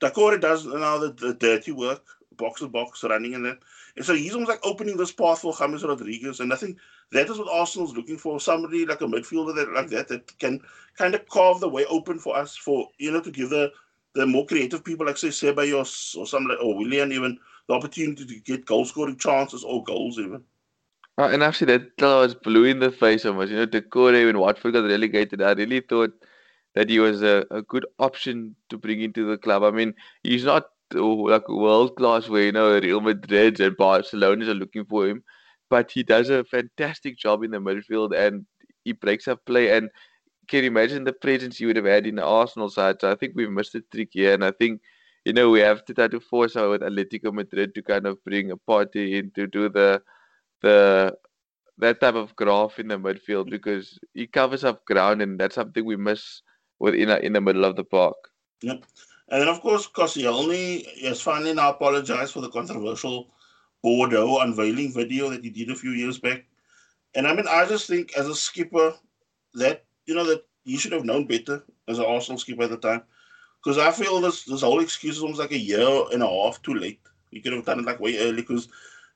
Doucouré 0.00 0.40
does 0.40 0.66
now 0.66 0.98
the, 0.98 1.12
the 1.12 1.34
dirty 1.34 1.72
work, 1.72 2.04
box 2.36 2.60
to 2.60 2.68
box, 2.68 3.04
running 3.04 3.34
and 3.34 3.44
that. 3.44 3.58
And 3.96 4.04
so 4.04 4.14
he's 4.14 4.32
almost 4.34 4.50
like 4.50 4.64
opening 4.64 4.96
this 4.96 5.12
path 5.12 5.40
for 5.40 5.54
James 5.54 5.84
Rodriguez. 5.84 6.40
And 6.40 6.52
I 6.52 6.56
think 6.56 6.78
that 7.12 7.28
is 7.28 7.38
what 7.38 7.52
Arsenal's 7.52 7.96
looking 7.96 8.16
for. 8.16 8.40
Somebody 8.40 8.86
like 8.86 9.00
a 9.00 9.04
midfielder 9.04 9.54
that 9.56 9.72
like 9.72 9.88
that 9.88 10.08
that 10.08 10.38
can 10.38 10.60
kind 10.96 11.14
of 11.14 11.28
carve 11.28 11.60
the 11.60 11.68
way 11.68 11.84
open 11.86 12.18
for 12.18 12.36
us 12.36 12.56
for, 12.56 12.88
you 12.98 13.10
know, 13.10 13.20
to 13.20 13.30
give 13.30 13.50
the 13.50 13.72
the 14.14 14.26
more 14.26 14.46
creative 14.46 14.84
people 14.84 15.06
like 15.06 15.16
say 15.16 15.28
Ceballos 15.28 16.16
or 16.16 16.26
some 16.26 16.50
or 16.62 16.76
Willian 16.76 17.12
even 17.12 17.38
the 17.68 17.74
opportunity 17.74 18.26
to 18.26 18.40
get 18.40 18.66
goal 18.66 18.84
scoring 18.84 19.16
chances 19.16 19.64
or 19.64 19.84
goals 19.84 20.18
even. 20.18 20.42
Uh, 21.18 21.28
and 21.28 21.42
actually, 21.42 21.76
that 21.76 22.02
I 22.02 22.20
was 22.20 22.34
blue 22.34 22.64
in 22.64 22.78
the 22.78 22.90
face 22.90 23.24
much. 23.24 23.50
You 23.50 23.56
know, 23.56 23.66
Doucouré 23.66 24.24
when 24.26 24.38
Watford 24.38 24.72
got 24.72 24.84
relegated, 24.84 25.42
I 25.42 25.52
really 25.52 25.80
thought 25.80 26.12
that 26.74 26.88
he 26.88 26.98
was 26.98 27.22
a, 27.22 27.44
a 27.50 27.62
good 27.62 27.84
option 27.98 28.56
to 28.70 28.78
bring 28.78 29.00
into 29.00 29.26
the 29.26 29.36
club. 29.36 29.62
I 29.62 29.70
mean, 29.70 29.94
he's 30.22 30.44
not 30.44 30.66
oh, 30.94 31.14
like 31.14 31.48
world 31.48 31.96
class 31.96 32.28
where 32.28 32.44
you 32.44 32.52
know 32.52 32.78
Real 32.78 33.00
Madrid 33.00 33.60
and 33.60 33.76
Barcelona 33.76 34.50
are 34.50 34.54
looking 34.54 34.84
for 34.86 35.08
him, 35.08 35.22
but 35.68 35.90
he 35.90 36.02
does 36.02 36.30
a 36.30 36.44
fantastic 36.44 37.18
job 37.18 37.42
in 37.42 37.50
the 37.50 37.58
midfield 37.58 38.16
and 38.16 38.46
he 38.84 38.92
breaks 38.92 39.28
up 39.28 39.44
play. 39.44 39.76
And 39.76 39.90
can 40.50 40.64
imagine 40.64 41.04
the 41.04 41.12
presence 41.12 41.58
he 41.58 41.66
would 41.66 41.76
have 41.76 41.86
had 41.86 42.06
in 42.06 42.16
the 42.16 42.24
Arsenal 42.24 42.68
side? 42.68 43.00
So 43.00 43.10
I 43.10 43.14
think 43.14 43.34
we've 43.34 43.50
missed 43.50 43.74
a 43.76 43.80
trick 43.80 44.10
here, 44.12 44.34
and 44.34 44.44
I 44.44 44.50
think 44.50 44.82
you 45.24 45.32
know 45.32 45.48
we 45.48 45.60
have 45.60 45.84
to 45.84 45.94
try 45.94 46.08
to 46.08 46.20
force 46.20 46.56
with 46.56 46.82
Atletico 46.82 47.32
Madrid 47.32 47.74
to 47.74 47.82
kind 47.82 48.06
of 48.06 48.22
bring 48.24 48.50
a 48.50 48.56
Partey 48.56 49.18
in 49.18 49.30
to 49.36 49.46
do 49.46 49.68
the 49.68 50.02
the 50.60 51.16
that 51.78 52.00
type 52.00 52.14
of 52.14 52.34
graph 52.36 52.78
in 52.78 52.88
the 52.88 52.98
midfield 52.98 53.48
because 53.48 53.98
he 54.12 54.26
covers 54.26 54.64
up 54.64 54.84
ground 54.84 55.22
and 55.22 55.38
that's 55.40 55.54
something 55.54 55.84
we 55.84 55.96
miss 55.96 56.42
within 56.78 57.08
in 57.22 57.32
the 57.32 57.40
middle 57.40 57.64
of 57.64 57.76
the 57.76 57.84
park. 57.84 58.16
Yep. 58.62 58.84
And 59.30 59.40
then 59.40 59.48
of 59.48 59.60
course 59.60 59.88
Koscielny 59.88 60.84
has 61.04 61.22
finally 61.22 61.54
now 61.54 61.70
apologized 61.70 62.34
for 62.34 62.40
the 62.40 62.50
controversial 62.50 63.30
Bordeaux 63.82 64.40
unveiling 64.40 64.92
video 64.92 65.30
that 65.30 65.44
he 65.44 65.50
did 65.50 65.70
a 65.70 65.76
few 65.76 65.92
years 65.92 66.18
back. 66.18 66.44
And 67.14 67.26
I 67.26 67.34
mean 67.34 67.46
I 67.48 67.64
just 67.66 67.86
think 67.86 68.12
as 68.16 68.28
a 68.28 68.34
skipper 68.34 68.92
that 69.54 69.84
you 70.06 70.14
know 70.14 70.24
that 70.24 70.44
you 70.64 70.78
should 70.78 70.92
have 70.92 71.04
known 71.04 71.26
better 71.26 71.62
as 71.88 71.98
an 71.98 72.04
Arsenal 72.04 72.38
skipper 72.38 72.64
at 72.64 72.70
the 72.70 72.76
time. 72.76 73.02
Because 73.62 73.78
I 73.78 73.90
feel 73.90 74.20
this 74.20 74.44
this 74.44 74.62
whole 74.62 74.80
excuse 74.80 75.20
almost 75.20 75.40
like 75.40 75.52
a 75.52 75.58
year 75.58 76.04
and 76.12 76.22
a 76.22 76.26
half 76.26 76.62
too 76.62 76.74
late. 76.74 77.00
You 77.30 77.42
could 77.42 77.52
have 77.52 77.64
done 77.64 77.80
it 77.80 77.86
like 77.86 78.00
way 78.00 78.18
early 78.18 78.42
because 78.42 78.68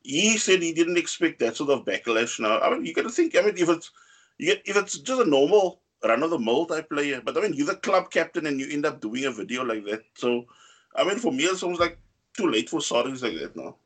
he 0.03 0.37
said 0.37 0.63
he 0.63 0.73
didn't 0.73 0.99
expect 0.99 1.39
that 1.41 1.57
sort 1.57 1.71
of 1.71 1.85
backlash. 1.85 2.39
Now, 2.39 2.61
I 2.61 2.71
mean, 2.71 2.85
you 2.85 2.95
got 2.95 3.03
to 3.03 3.11
think. 3.11 3.37
I 3.37 3.41
mean, 3.41 3.57
if 3.57 3.69
it's 3.69 3.91
get, 4.39 4.63
if 4.67 4.77
it's 4.77 4.99
just 4.99 5.21
a 5.21 5.29
normal 5.29 5.81
run 6.05 6.23
of 6.23 6.31
the 6.31 6.39
mill 6.39 6.67
type 6.67 6.91
player, 6.91 7.23
but 7.25 7.37
I 7.37 7.41
mean, 7.41 7.55
you're 7.55 7.67
the 7.67 7.77
club 7.77 8.11
captain 8.11 8.47
and 8.47 8.61
you 8.61 8.69
end 8.71 8.87
up 8.87 9.01
doing 9.01 9.25
a 9.25 9.31
video 9.31 9.65
like 9.65 9.85
that. 9.87 10.05
So, 10.15 10.45
I 10.95 11.05
mean, 11.05 11.19
for 11.19 11.33
me, 11.33 11.45
it's 11.45 11.63
almost 11.63 11.81
like 11.81 11.99
too 12.37 12.51
late 12.51 12.69
for 12.69 12.81
sorries 12.81 13.23
like 13.23 13.39
that 13.41 13.57
now. 13.57 13.77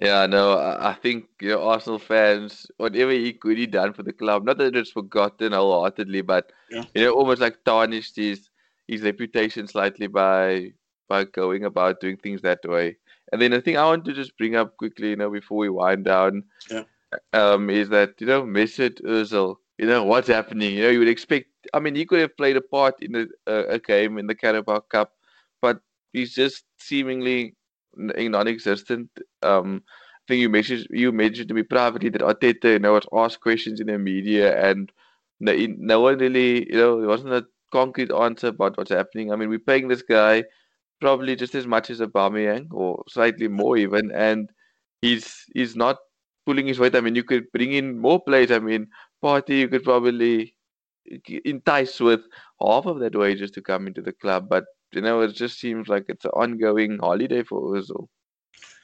Yeah, 0.00 0.26
no, 0.26 0.58
I 0.58 0.92
think 0.92 1.24
you 1.40 1.50
know 1.50 1.62
Arsenal 1.68 1.98
fans, 1.98 2.66
whatever 2.76 3.12
he 3.12 3.32
could 3.32 3.56
he 3.56 3.66
done 3.66 3.94
for 3.94 4.02
the 4.02 4.12
club, 4.12 4.44
not 4.44 4.58
that 4.58 4.76
it's 4.76 4.90
forgotten 4.90 5.52
wholeheartedly, 5.52 6.20
but 6.20 6.52
yeah. 6.70 6.84
you 6.94 7.04
know, 7.04 7.12
almost 7.12 7.40
like 7.40 7.64
tarnished 7.64 8.16
his 8.16 8.50
his 8.86 9.00
reputation 9.00 9.66
slightly 9.66 10.06
by 10.06 10.72
by 11.08 11.24
going 11.24 11.64
about 11.64 12.00
doing 12.00 12.18
things 12.18 12.42
that 12.42 12.60
way. 12.64 12.96
And 13.32 13.40
then 13.40 13.54
I 13.54 13.60
think 13.60 13.78
I 13.78 13.84
want 13.86 14.04
to 14.04 14.12
just 14.12 14.36
bring 14.36 14.54
up 14.54 14.76
quickly, 14.76 15.10
you 15.10 15.16
know, 15.16 15.30
before 15.30 15.58
we 15.58 15.70
wind 15.70 16.04
down, 16.04 16.44
yeah. 16.70 16.82
um, 17.32 17.70
is 17.70 17.88
that 17.88 18.20
you 18.20 18.26
know 18.26 18.42
Mesut 18.42 19.00
Ozil, 19.02 19.56
you 19.78 19.86
know 19.86 20.04
what's 20.04 20.28
happening. 20.28 20.74
You 20.74 20.82
know, 20.82 20.90
you 20.90 20.98
would 20.98 21.08
expect. 21.08 21.48
I 21.72 21.80
mean, 21.80 21.94
he 21.94 22.04
could 22.04 22.20
have 22.20 22.36
played 22.36 22.58
a 22.58 22.60
part 22.60 23.02
in 23.02 23.16
a, 23.16 23.50
uh, 23.50 23.64
a 23.68 23.78
game 23.78 24.18
in 24.18 24.26
the 24.26 24.34
Carabao 24.34 24.80
Cup, 24.80 25.12
but 25.62 25.80
he's 26.12 26.34
just 26.34 26.64
seemingly 26.78 27.54
non-existent. 27.96 29.08
Um, 29.46 29.82
I 29.88 30.24
think 30.28 30.40
you 30.40 30.48
mentioned 30.48 30.86
you 30.90 31.12
mentioned 31.12 31.48
to 31.48 31.54
me 31.54 31.62
privately 31.62 32.10
that 32.10 32.22
Arteta, 32.22 32.72
you 32.74 32.78
know, 32.80 32.94
was 32.94 33.06
asked 33.12 33.40
questions 33.40 33.80
in 33.80 33.86
the 33.88 33.98
media, 33.98 34.60
and 34.68 34.90
no, 35.40 35.54
no 35.78 36.00
one 36.00 36.18
really, 36.18 36.68
you 36.70 36.76
know, 36.76 37.02
it 37.02 37.06
wasn't 37.06 37.34
a 37.34 37.46
concrete 37.72 38.10
answer 38.12 38.48
about 38.48 38.76
what's 38.78 38.90
happening. 38.90 39.32
I 39.32 39.36
mean, 39.36 39.48
we're 39.50 39.58
paying 39.60 39.88
this 39.88 40.02
guy 40.02 40.44
probably 41.00 41.36
just 41.36 41.54
as 41.54 41.66
much 41.66 41.90
as 41.90 42.00
Aubameyang 42.00 42.68
or 42.72 43.04
slightly 43.08 43.48
more 43.48 43.76
even, 43.76 44.10
and 44.12 44.50
he's 45.02 45.44
he's 45.54 45.76
not 45.76 45.98
pulling 46.46 46.66
his 46.66 46.78
weight. 46.80 46.96
I 46.96 47.00
mean, 47.00 47.14
you 47.14 47.24
could 47.24 47.50
bring 47.52 47.72
in 47.72 47.98
more 47.98 48.20
players. 48.22 48.50
I 48.50 48.58
mean, 48.60 48.88
Partey 49.22 49.60
you 49.60 49.68
could 49.68 49.84
probably 49.84 50.56
entice 51.44 52.00
with 52.00 52.20
half 52.60 52.86
of 52.86 53.00
that 53.00 53.14
wages 53.16 53.50
to 53.52 53.62
come 53.62 53.86
into 53.86 54.02
the 54.02 54.12
club, 54.12 54.48
but 54.48 54.64
you 54.92 55.00
know, 55.00 55.20
it 55.20 55.32
just 55.34 55.58
seems 55.60 55.88
like 55.88 56.04
it's 56.08 56.24
an 56.24 56.30
ongoing 56.32 56.98
holiday 56.98 57.42
for 57.42 57.60
Ozil. 57.76 58.08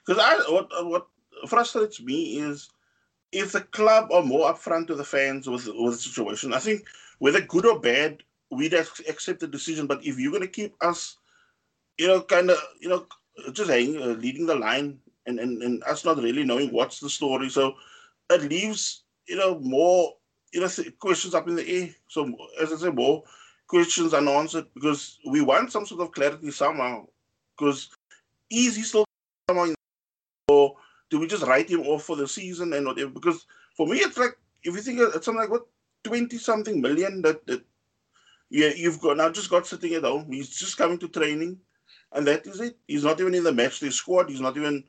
Because 0.06 0.22
I 0.22 0.50
what 0.50 0.68
what 0.86 1.06
frustrates 1.46 2.00
me 2.00 2.38
is 2.38 2.70
if 3.32 3.52
the 3.52 3.60
club 3.60 4.12
are 4.12 4.22
more 4.22 4.52
upfront 4.52 4.86
to 4.88 4.94
the 4.94 5.04
fans 5.04 5.48
with 5.48 5.66
with 5.66 5.94
the 5.94 5.98
situation. 5.98 6.52
I 6.52 6.58
think 6.58 6.86
whether 7.18 7.40
good 7.40 7.66
or 7.66 7.78
bad, 7.78 8.22
we'd 8.50 8.74
accept 8.74 9.40
the 9.40 9.46
decision. 9.46 9.86
But 9.86 10.04
if 10.04 10.18
you're 10.18 10.32
going 10.32 10.42
to 10.42 10.48
keep 10.48 10.74
us 10.80 11.18
you 11.98 12.06
know, 12.06 12.20
kind 12.20 12.50
of, 12.50 12.58
you 12.80 12.88
know, 12.88 13.06
just 13.52 13.70
hanging, 13.70 14.00
uh, 14.00 14.06
leading 14.06 14.46
the 14.46 14.54
line 14.54 14.98
and, 15.26 15.38
and, 15.38 15.62
and 15.62 15.82
us 15.84 16.04
not 16.04 16.22
really 16.22 16.44
knowing 16.44 16.72
what's 16.72 17.00
the 17.00 17.10
story. 17.10 17.48
So 17.48 17.74
it 18.30 18.42
leaves, 18.42 19.04
you 19.28 19.36
know, 19.36 19.58
more, 19.60 20.14
you 20.52 20.60
know, 20.60 20.68
questions 20.98 21.34
up 21.34 21.48
in 21.48 21.56
the 21.56 21.68
air. 21.68 21.90
So 22.08 22.32
as 22.60 22.72
I 22.72 22.76
say, 22.76 22.90
more 22.90 23.22
questions 23.66 24.14
unanswered 24.14 24.66
because 24.74 25.18
we 25.30 25.40
want 25.40 25.72
some 25.72 25.86
sort 25.86 26.02
of 26.02 26.12
clarity 26.12 26.50
somehow. 26.50 27.06
Because 27.56 27.90
is 28.50 28.76
he 28.76 28.82
still 28.82 29.04
somehow 29.48 29.64
in, 29.64 29.74
or 30.52 30.76
do 31.10 31.18
we 31.18 31.26
just 31.26 31.46
write 31.50 31.70
him 31.70 31.82
off 31.92 32.04
for 32.04 32.16
the 32.16 32.26
season 32.28 32.72
and 32.72 32.86
whatever? 32.86 33.10
Because 33.10 33.46
for 33.76 33.86
me, 33.86 33.98
it's 33.98 34.18
like 34.18 34.36
if 34.62 34.74
you 34.74 34.82
think 34.82 35.00
it's 35.00 35.24
something 35.24 35.42
like 35.42 35.50
what 35.50 35.66
twenty 36.04 36.38
something 36.38 36.80
million 36.80 37.22
that, 37.22 37.46
that 37.46 37.62
yeah, 38.50 38.70
you've 38.76 39.00
got 39.00 39.16
now 39.16 39.30
just 39.30 39.50
got 39.50 39.66
sitting 39.66 39.94
at 39.94 40.04
home. 40.04 40.30
He's 40.30 40.56
just 40.56 40.76
coming 40.76 40.98
to 40.98 41.08
training, 41.08 41.58
and 42.12 42.26
that 42.26 42.46
is 42.46 42.60
it. 42.60 42.76
He's 42.86 43.04
not 43.04 43.20
even 43.20 43.34
in 43.34 43.44
the 43.44 43.52
match 43.52 43.80
day 43.80 43.90
squad. 43.90 44.28
He's 44.28 44.40
not 44.40 44.56
even, 44.56 44.84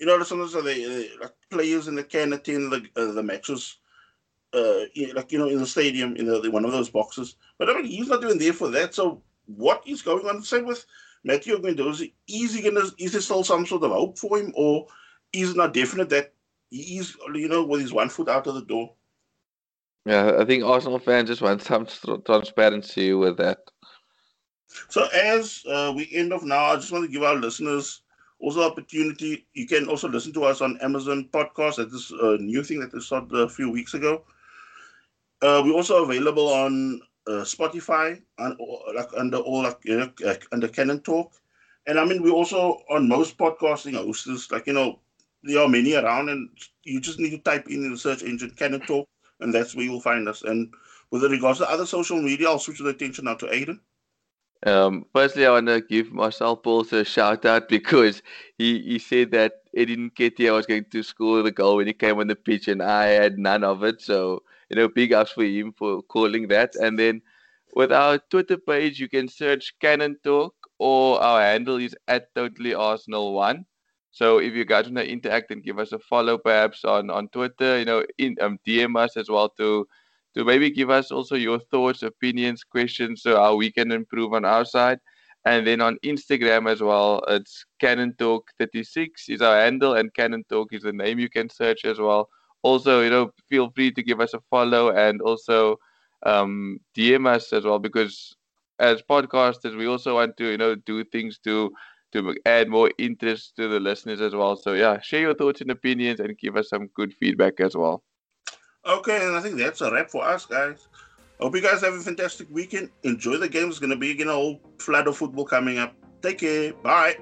you 0.00 0.06
know, 0.06 0.22
sometimes 0.22 0.54
the, 0.54 0.62
the 0.62 1.10
like 1.20 1.34
players 1.50 1.88
in 1.88 1.94
the 1.94 2.04
can 2.04 2.32
attend 2.32 2.72
the 2.72 2.88
uh, 2.96 3.12
the 3.12 3.22
matches, 3.22 3.78
uh, 4.54 4.84
like 5.14 5.30
you 5.30 5.38
know, 5.38 5.48
in 5.48 5.58
the 5.58 5.66
stadium 5.66 6.16
in 6.16 6.26
the, 6.26 6.50
one 6.50 6.64
of 6.64 6.72
those 6.72 6.90
boxes. 6.90 7.36
But 7.58 7.68
I 7.68 7.74
mean, 7.74 7.84
he's 7.84 8.08
not 8.08 8.24
even 8.24 8.38
there 8.38 8.54
for 8.54 8.70
that. 8.70 8.94
So 8.94 9.22
what 9.46 9.82
is 9.86 10.02
going 10.02 10.26
on? 10.26 10.42
Same 10.42 10.66
with 10.66 10.86
Matthew 11.22 11.58
Guendouzi. 11.58 12.12
Is 12.28 12.54
he 12.54 12.62
gonna? 12.62 12.86
Is 12.98 13.12
there 13.12 13.20
still 13.20 13.44
some 13.44 13.66
sort 13.66 13.84
of 13.84 13.90
hope 13.90 14.18
for 14.18 14.38
him, 14.38 14.52
or 14.56 14.86
is 15.32 15.54
not 15.54 15.74
definite 15.74 16.10
that 16.10 16.34
he's 16.70 17.16
you 17.34 17.48
know 17.48 17.64
with 17.64 17.80
his 17.80 17.92
one 17.92 18.08
foot 18.08 18.28
out 18.28 18.46
of 18.46 18.54
the 18.54 18.64
door? 18.64 18.94
Yeah, 20.04 20.36
I 20.38 20.44
think 20.44 20.64
Arsenal 20.64 20.98
fans 20.98 21.28
just 21.28 21.42
want 21.42 21.62
some 21.62 21.86
transparency 22.24 23.12
with 23.12 23.36
that. 23.36 23.58
So 24.88 25.06
as 25.14 25.62
uh, 25.68 25.92
we 25.94 26.08
end 26.12 26.32
off 26.32 26.42
now, 26.42 26.64
I 26.64 26.76
just 26.76 26.90
want 26.90 27.04
to 27.04 27.10
give 27.10 27.22
our 27.22 27.36
listeners 27.36 28.02
also 28.40 28.62
opportunity. 28.62 29.46
You 29.54 29.66
can 29.66 29.88
also 29.88 30.08
listen 30.08 30.32
to 30.32 30.44
us 30.44 30.60
on 30.60 30.78
Amazon 30.80 31.28
Podcast. 31.32 31.76
That 31.76 31.92
is 31.92 32.10
a 32.10 32.38
new 32.38 32.62
thing 32.64 32.80
that 32.80 32.92
we 32.92 33.00
started 33.00 33.32
a 33.34 33.48
few 33.48 33.70
weeks 33.70 33.94
ago. 33.94 34.24
Uh, 35.40 35.62
we're 35.64 35.74
also 35.74 36.02
available 36.04 36.48
on 36.48 37.00
uh, 37.26 37.44
Spotify 37.44 38.20
and 38.38 38.58
like 38.94 39.08
under 39.16 39.38
all 39.38 39.62
like, 39.62 39.78
you 39.84 39.98
know, 39.98 40.10
like 40.24 40.46
under 40.52 40.68
Cannon 40.68 41.00
Talk. 41.00 41.32
And 41.86 41.98
I 41.98 42.04
mean, 42.04 42.22
we're 42.22 42.30
also 42.30 42.80
on 42.90 43.08
most 43.08 43.38
podcasting 43.38 43.94
hosts. 43.94 44.50
Like 44.50 44.66
you 44.66 44.72
know, 44.72 45.00
there 45.42 45.60
are 45.60 45.68
many 45.68 45.94
around, 45.94 46.28
and 46.28 46.48
you 46.84 47.00
just 47.00 47.18
need 47.18 47.30
to 47.30 47.38
type 47.38 47.68
in 47.68 47.90
the 47.90 47.98
search 47.98 48.22
engine 48.22 48.50
Cannon 48.56 48.80
Talk 48.80 49.08
and 49.42 49.52
that's 49.52 49.74
where 49.74 49.84
you'll 49.84 50.00
find 50.00 50.28
us. 50.28 50.42
And 50.42 50.72
with 51.10 51.22
regards 51.24 51.58
to 51.58 51.70
other 51.70 51.86
social 51.86 52.20
media, 52.20 52.48
I'll 52.48 52.58
switch 52.58 52.78
the 52.78 52.88
attention 52.88 53.26
now 53.26 53.34
to 53.34 53.46
Aiden. 53.46 53.80
Um, 54.64 55.04
firstly, 55.12 55.44
I 55.44 55.50
want 55.50 55.66
to 55.66 55.80
give 55.80 56.12
Marcel 56.12 56.56
Pauls 56.56 56.92
a 56.92 57.04
shout 57.04 57.44
out 57.44 57.68
because 57.68 58.22
he, 58.58 58.80
he 58.80 58.98
said 58.98 59.32
that 59.32 59.54
Eddie 59.76 59.96
Nketiah 59.96 60.52
was 60.52 60.66
going 60.66 60.84
to 60.84 61.02
score 61.02 61.42
the 61.42 61.50
goal 61.50 61.76
when 61.76 61.88
he 61.88 61.92
came 61.92 62.18
on 62.20 62.28
the 62.28 62.36
pitch, 62.36 62.68
and 62.68 62.80
I 62.80 63.06
had 63.06 63.38
none 63.38 63.64
of 63.64 63.82
it. 63.82 64.00
So, 64.00 64.44
you 64.68 64.76
know, 64.76 64.88
big 64.88 65.12
ups 65.12 65.32
for 65.32 65.42
him 65.42 65.72
for 65.72 66.02
calling 66.02 66.46
that. 66.48 66.76
And 66.76 66.96
then 66.96 67.22
with 67.74 67.90
our 67.90 68.18
Twitter 68.18 68.56
page, 68.56 69.00
you 69.00 69.08
can 69.08 69.28
search 69.28 69.74
Cannon 69.80 70.16
Talk, 70.22 70.54
or 70.78 71.20
our 71.20 71.40
handle 71.42 71.76
is 71.76 71.96
at 72.06 72.32
Totally 72.34 72.72
Arsenal 72.72 73.34
One. 73.34 73.66
So 74.12 74.38
if 74.38 74.54
you 74.54 74.64
guys 74.64 74.84
want 74.86 74.98
to 74.98 75.10
interact 75.10 75.50
and 75.50 75.62
give 75.62 75.78
us 75.78 75.92
a 75.92 75.98
follow, 75.98 76.38
perhaps 76.38 76.84
on 76.84 77.10
on 77.10 77.28
Twitter, 77.28 77.78
you 77.78 77.84
know, 77.86 78.04
in 78.18 78.36
um, 78.40 78.58
DM 78.66 78.96
us 78.96 79.16
as 79.16 79.28
well 79.30 79.48
to 79.58 79.86
to 80.34 80.44
maybe 80.44 80.70
give 80.70 80.90
us 80.90 81.10
also 81.10 81.34
your 81.36 81.58
thoughts, 81.58 82.02
opinions, 82.02 82.64
questions, 82.64 83.22
so 83.22 83.36
how 83.36 83.56
we 83.56 83.70
can 83.72 83.90
improve 83.92 84.34
on 84.34 84.44
our 84.44 84.64
side. 84.64 84.98
And 85.44 85.66
then 85.66 85.80
on 85.80 85.98
Instagram 86.04 86.70
as 86.70 86.80
well, 86.80 87.22
it's 87.28 87.64
Cannon 87.80 88.14
Talk 88.18 88.50
36 88.58 89.28
is 89.28 89.42
our 89.42 89.56
handle, 89.56 89.94
and 89.94 90.14
Cannon 90.14 90.44
Talk 90.48 90.72
is 90.72 90.82
the 90.82 90.92
name 90.92 91.18
you 91.18 91.28
can 91.28 91.48
search 91.48 91.84
as 91.84 91.98
well. 91.98 92.28
Also, 92.62 93.00
you 93.02 93.10
know, 93.10 93.30
feel 93.48 93.70
free 93.70 93.90
to 93.92 94.02
give 94.02 94.20
us 94.20 94.34
a 94.34 94.40
follow 94.50 94.90
and 94.90 95.20
also 95.20 95.76
um, 96.24 96.78
DM 96.96 97.26
us 97.26 97.52
as 97.52 97.64
well 97.64 97.78
because 97.80 98.36
as 98.78 99.02
podcasters, 99.02 99.76
we 99.76 99.86
also 99.86 100.14
want 100.14 100.36
to, 100.36 100.50
you 100.50 100.58
know, 100.58 100.74
do 100.74 101.04
things 101.04 101.38
to 101.44 101.72
to 102.12 102.34
add 102.46 102.68
more 102.68 102.90
interest 102.98 103.56
to 103.56 103.68
the 103.68 103.80
listeners 103.80 104.20
as 104.20 104.34
well. 104.34 104.56
So 104.56 104.74
yeah, 104.74 105.00
share 105.00 105.20
your 105.20 105.34
thoughts 105.34 105.60
and 105.60 105.70
opinions 105.70 106.20
and 106.20 106.36
give 106.38 106.56
us 106.56 106.68
some 106.68 106.88
good 106.94 107.14
feedback 107.14 107.60
as 107.60 107.76
well. 107.76 108.02
Okay, 108.86 109.26
and 109.26 109.36
I 109.36 109.40
think 109.40 109.58
that's 109.58 109.80
a 109.80 109.92
wrap 109.92 110.10
for 110.10 110.24
us, 110.24 110.46
guys. 110.46 110.88
Hope 111.40 111.54
you 111.54 111.62
guys 111.62 111.80
have 111.82 111.94
a 111.94 112.00
fantastic 112.00 112.48
weekend. 112.50 112.90
Enjoy 113.02 113.36
the 113.36 113.48
game. 113.48 113.68
It's 113.68 113.78
going 113.78 113.90
to 113.90 113.96
be 113.96 114.10
again 114.12 114.28
a 114.28 114.32
whole 114.32 114.60
flood 114.78 115.08
of 115.08 115.16
football 115.16 115.44
coming 115.44 115.78
up. 115.78 115.94
Take 116.20 116.38
care. 116.38 116.72
Bye. 116.74 117.16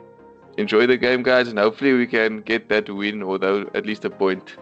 Enjoy 0.58 0.86
the 0.86 0.96
game, 0.96 1.22
guys, 1.22 1.48
and 1.48 1.58
hopefully 1.58 1.92
we 1.92 2.06
can 2.06 2.40
get 2.42 2.68
that 2.68 2.90
win 2.90 3.22
or 3.22 3.42
at 3.74 3.86
least 3.86 4.04
a 4.04 4.10
point. 4.10 4.56